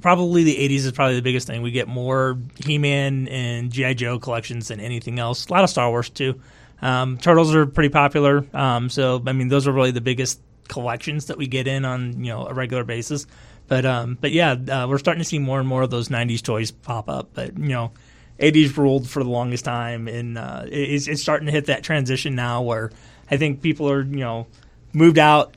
probably 0.00 0.42
the 0.42 0.56
80s 0.56 0.86
is 0.86 0.92
probably 0.92 1.14
the 1.14 1.22
biggest 1.22 1.46
thing. 1.46 1.62
We 1.62 1.70
get 1.70 1.86
more 1.86 2.36
He-Man 2.64 3.28
and 3.28 3.70
GI 3.70 3.94
Joe 3.94 4.18
collections 4.18 4.68
than 4.68 4.80
anything 4.80 5.20
else. 5.20 5.46
A 5.46 5.52
lot 5.52 5.62
of 5.62 5.70
Star 5.70 5.88
Wars 5.88 6.10
too. 6.10 6.40
Um, 6.82 7.16
Turtles 7.18 7.54
are 7.54 7.66
pretty 7.66 7.90
popular. 7.90 8.44
Um, 8.52 8.88
so 8.88 9.22
I 9.24 9.32
mean, 9.34 9.46
those 9.46 9.68
are 9.68 9.72
really 9.72 9.92
the 9.92 10.00
biggest 10.00 10.40
collections 10.70 11.26
that 11.26 11.36
we 11.36 11.46
get 11.46 11.66
in 11.66 11.84
on 11.84 12.24
you 12.24 12.30
know 12.30 12.46
a 12.46 12.54
regular 12.54 12.84
basis. 12.84 13.26
But 13.68 13.84
um, 13.84 14.16
but 14.20 14.32
yeah, 14.32 14.52
uh, 14.52 14.86
we're 14.88 14.98
starting 14.98 15.20
to 15.20 15.28
see 15.28 15.38
more 15.38 15.58
and 15.58 15.68
more 15.68 15.82
of 15.82 15.90
those 15.90 16.08
'90s 16.08 16.42
toys 16.42 16.70
pop 16.70 17.10
up. 17.10 17.30
But 17.34 17.58
you 17.58 17.68
know, 17.68 17.92
'80s 18.38 18.76
ruled 18.76 19.08
for 19.08 19.22
the 19.22 19.28
longest 19.28 19.64
time, 19.64 20.08
and 20.08 20.38
uh, 20.38 20.64
it's, 20.66 21.06
it's 21.06 21.20
starting 21.20 21.46
to 21.46 21.52
hit 21.52 21.66
that 21.66 21.82
transition 21.82 22.34
now 22.34 22.62
where 22.62 22.90
I 23.30 23.36
think 23.36 23.60
people 23.60 23.90
are 23.90 24.02
you 24.02 24.20
know 24.20 24.46
moved 24.92 25.18
out. 25.18 25.54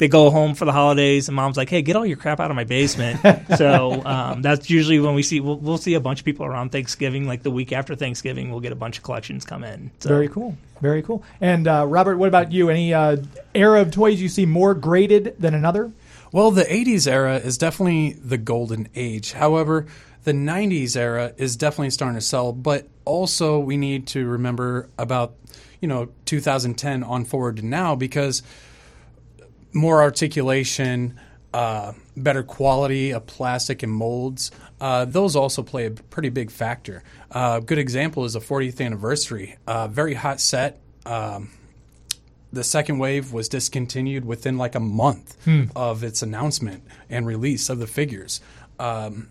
They 0.00 0.08
go 0.08 0.30
home 0.30 0.54
for 0.54 0.64
the 0.64 0.72
holidays, 0.72 1.28
and 1.28 1.36
mom's 1.36 1.58
like, 1.58 1.68
"Hey, 1.68 1.82
get 1.82 1.94
all 1.94 2.06
your 2.06 2.16
crap 2.16 2.40
out 2.40 2.50
of 2.50 2.56
my 2.56 2.64
basement." 2.64 3.20
so 3.58 4.02
um, 4.06 4.40
that's 4.40 4.70
usually 4.70 4.98
when 4.98 5.14
we 5.14 5.22
see 5.22 5.40
we'll, 5.40 5.58
we'll 5.58 5.76
see 5.76 5.92
a 5.92 6.00
bunch 6.00 6.20
of 6.20 6.24
people 6.24 6.46
around 6.46 6.72
Thanksgiving, 6.72 7.26
like 7.26 7.42
the 7.42 7.50
week 7.50 7.70
after 7.70 7.94
Thanksgiving, 7.94 8.50
we'll 8.50 8.60
get 8.60 8.72
a 8.72 8.76
bunch 8.76 8.96
of 8.96 9.04
collections 9.04 9.44
come 9.44 9.62
in. 9.62 9.90
So. 10.00 10.08
Very 10.08 10.30
cool. 10.30 10.56
Very 10.80 11.02
cool. 11.02 11.22
And 11.42 11.68
uh, 11.68 11.84
Robert, 11.86 12.16
what 12.16 12.28
about 12.28 12.50
you? 12.50 12.70
Any 12.70 12.94
uh, 12.94 13.18
era 13.54 13.82
of 13.82 13.90
toys 13.90 14.22
you 14.22 14.30
see 14.30 14.46
more 14.46 14.72
graded 14.72 15.36
than 15.38 15.52
another? 15.52 15.92
Well, 16.32 16.50
the 16.50 16.64
80s 16.64 17.06
era 17.06 17.36
is 17.36 17.58
definitely 17.58 18.14
the 18.14 18.38
golden 18.38 18.88
age. 18.94 19.32
However, 19.32 19.86
the 20.24 20.32
90s 20.32 20.96
era 20.96 21.34
is 21.36 21.56
definitely 21.56 21.90
starting 21.90 22.16
to 22.16 22.24
sell, 22.24 22.54
but 22.54 22.88
also 23.04 23.58
we 23.58 23.76
need 23.76 24.06
to 24.08 24.26
remember 24.26 24.88
about, 24.96 25.34
you 25.80 25.88
know, 25.88 26.08
2010 26.24 27.04
on 27.04 27.26
forward 27.26 27.58
to 27.58 27.66
now 27.66 27.94
because 27.94 28.42
more 29.72 30.02
articulation, 30.02 31.18
uh, 31.52 31.92
better 32.16 32.42
quality 32.42 33.10
of 33.12 33.26
plastic 33.26 33.82
and 33.82 33.92
molds, 33.92 34.50
uh, 34.80 35.04
those 35.04 35.34
also 35.36 35.62
play 35.62 35.86
a 35.86 35.90
pretty 35.90 36.28
big 36.28 36.50
factor. 36.50 37.02
Uh, 37.30 37.60
good 37.60 37.78
example 37.78 38.24
is 38.24 38.32
the 38.34 38.40
40th 38.40 38.80
anniversary. 38.84 39.56
Uh, 39.66 39.88
very 39.88 40.14
hot 40.14 40.40
set. 40.40 40.80
Um, 41.06 41.50
the 42.52 42.64
second 42.64 42.98
wave 42.98 43.32
was 43.32 43.48
discontinued 43.48 44.24
within 44.24 44.58
like 44.58 44.74
a 44.74 44.80
month 44.80 45.36
Hmm. 45.44 45.64
of 45.76 46.02
its 46.02 46.22
announcement 46.22 46.82
and 47.08 47.26
release 47.26 47.68
of 47.68 47.78
the 47.78 47.86
figures. 47.86 48.40
Um, 48.78 49.28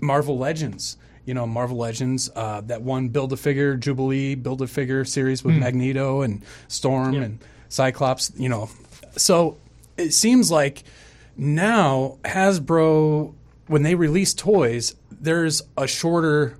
Marvel 0.00 0.36
Legends, 0.38 0.96
you 1.24 1.34
know, 1.34 1.46
Marvel 1.46 1.76
Legends, 1.76 2.30
uh, 2.34 2.60
that 2.62 2.82
one 2.82 3.08
Build 3.08 3.32
a 3.32 3.36
Figure 3.36 3.76
Jubilee 3.76 4.34
Build 4.34 4.62
a 4.62 4.66
Figure 4.66 5.04
series 5.04 5.44
with 5.44 5.54
Hmm. 5.54 5.60
Magneto 5.60 6.22
and 6.22 6.42
Storm 6.68 7.14
and 7.14 7.38
Cyclops, 7.68 8.32
you 8.36 8.48
know. 8.48 8.68
So 9.20 9.58
it 9.96 10.12
seems 10.12 10.50
like 10.50 10.84
now 11.36 12.18
Hasbro, 12.24 13.34
when 13.66 13.82
they 13.82 13.94
release 13.94 14.34
toys, 14.34 14.94
there's 15.10 15.62
a 15.76 15.86
shorter 15.86 16.58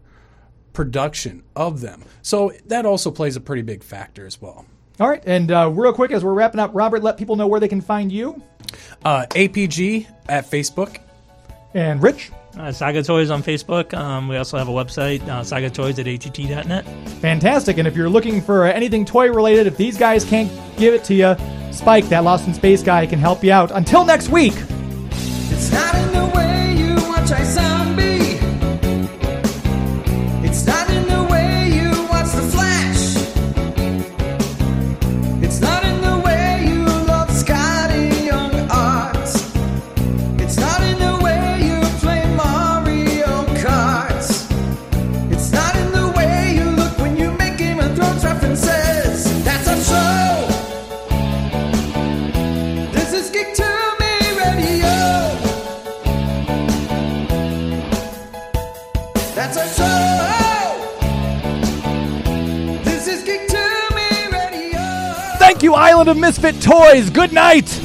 production 0.73 1.43
of 1.57 1.81
them. 1.81 2.05
So 2.23 2.53
that 2.67 2.87
also 2.87 3.11
plays 3.11 3.37
a 3.37 3.41
pretty 3.41 3.63
big 3.63 3.83
factor 3.83 4.27
as 4.27 4.41
well. 4.41 4.67
All 5.01 5.09
right, 5.09 5.23
and 5.27 5.51
uh, 5.51 5.71
real 5.71 5.93
quick 5.93 6.11
as 6.11 6.25
we're 6.25 6.35
wrapping 6.35 6.61
up, 6.61 6.73
Robert, 6.75 7.03
let 7.03 7.17
people 7.17 7.37
know 7.37 7.47
where 7.47 7.61
they 7.61 7.69
can 7.69 7.81
find 7.81 8.11
you. 8.11 8.43
Uh, 9.05 9.27
APG 9.31 10.07
at 10.29 10.51
Facebook. 10.51 10.99
And 11.75 12.03
Rich? 12.03 12.33
Uh, 12.59 12.73
Saga 12.73 13.05
Toys 13.05 13.31
on 13.31 13.43
Facebook. 13.43 13.95
Um, 13.95 14.27
we 14.27 14.37
also 14.37 14.59
have 14.59 14.69
a 14.69 14.73
website, 14.73 15.23
uh, 15.29 15.43
sagatoys 15.43 15.99
at 16.01 16.09
att.net. 16.09 16.85
Fantastic. 17.21 17.79
And 17.79 17.87
if 17.87 17.95
you're 17.95 18.09
looking 18.09 18.41
for 18.41 18.65
anything 18.65 19.05
toy 19.05 19.29
related, 19.31 19.69
if 19.69 19.77
these 19.77 19.97
guys 19.97 20.25
can't 20.25 20.51
give 20.77 20.93
it 20.93 21.05
to 21.05 21.15
you, 21.15 21.37
Spike, 21.73 22.09
that 22.09 22.25
Lost 22.25 22.49
in 22.49 22.55
Space 22.55 22.83
guy, 22.83 23.07
can 23.07 23.21
help 23.21 23.45
you 23.45 23.53
out. 23.53 23.71
Until 23.71 24.05
next 24.05 24.29
week. 24.31 24.55
You, 65.69 65.75
Island 65.75 66.09
of 66.09 66.17
Misfit 66.17 66.63
Toys. 66.63 67.11
Good 67.11 67.35
night. 67.35 67.78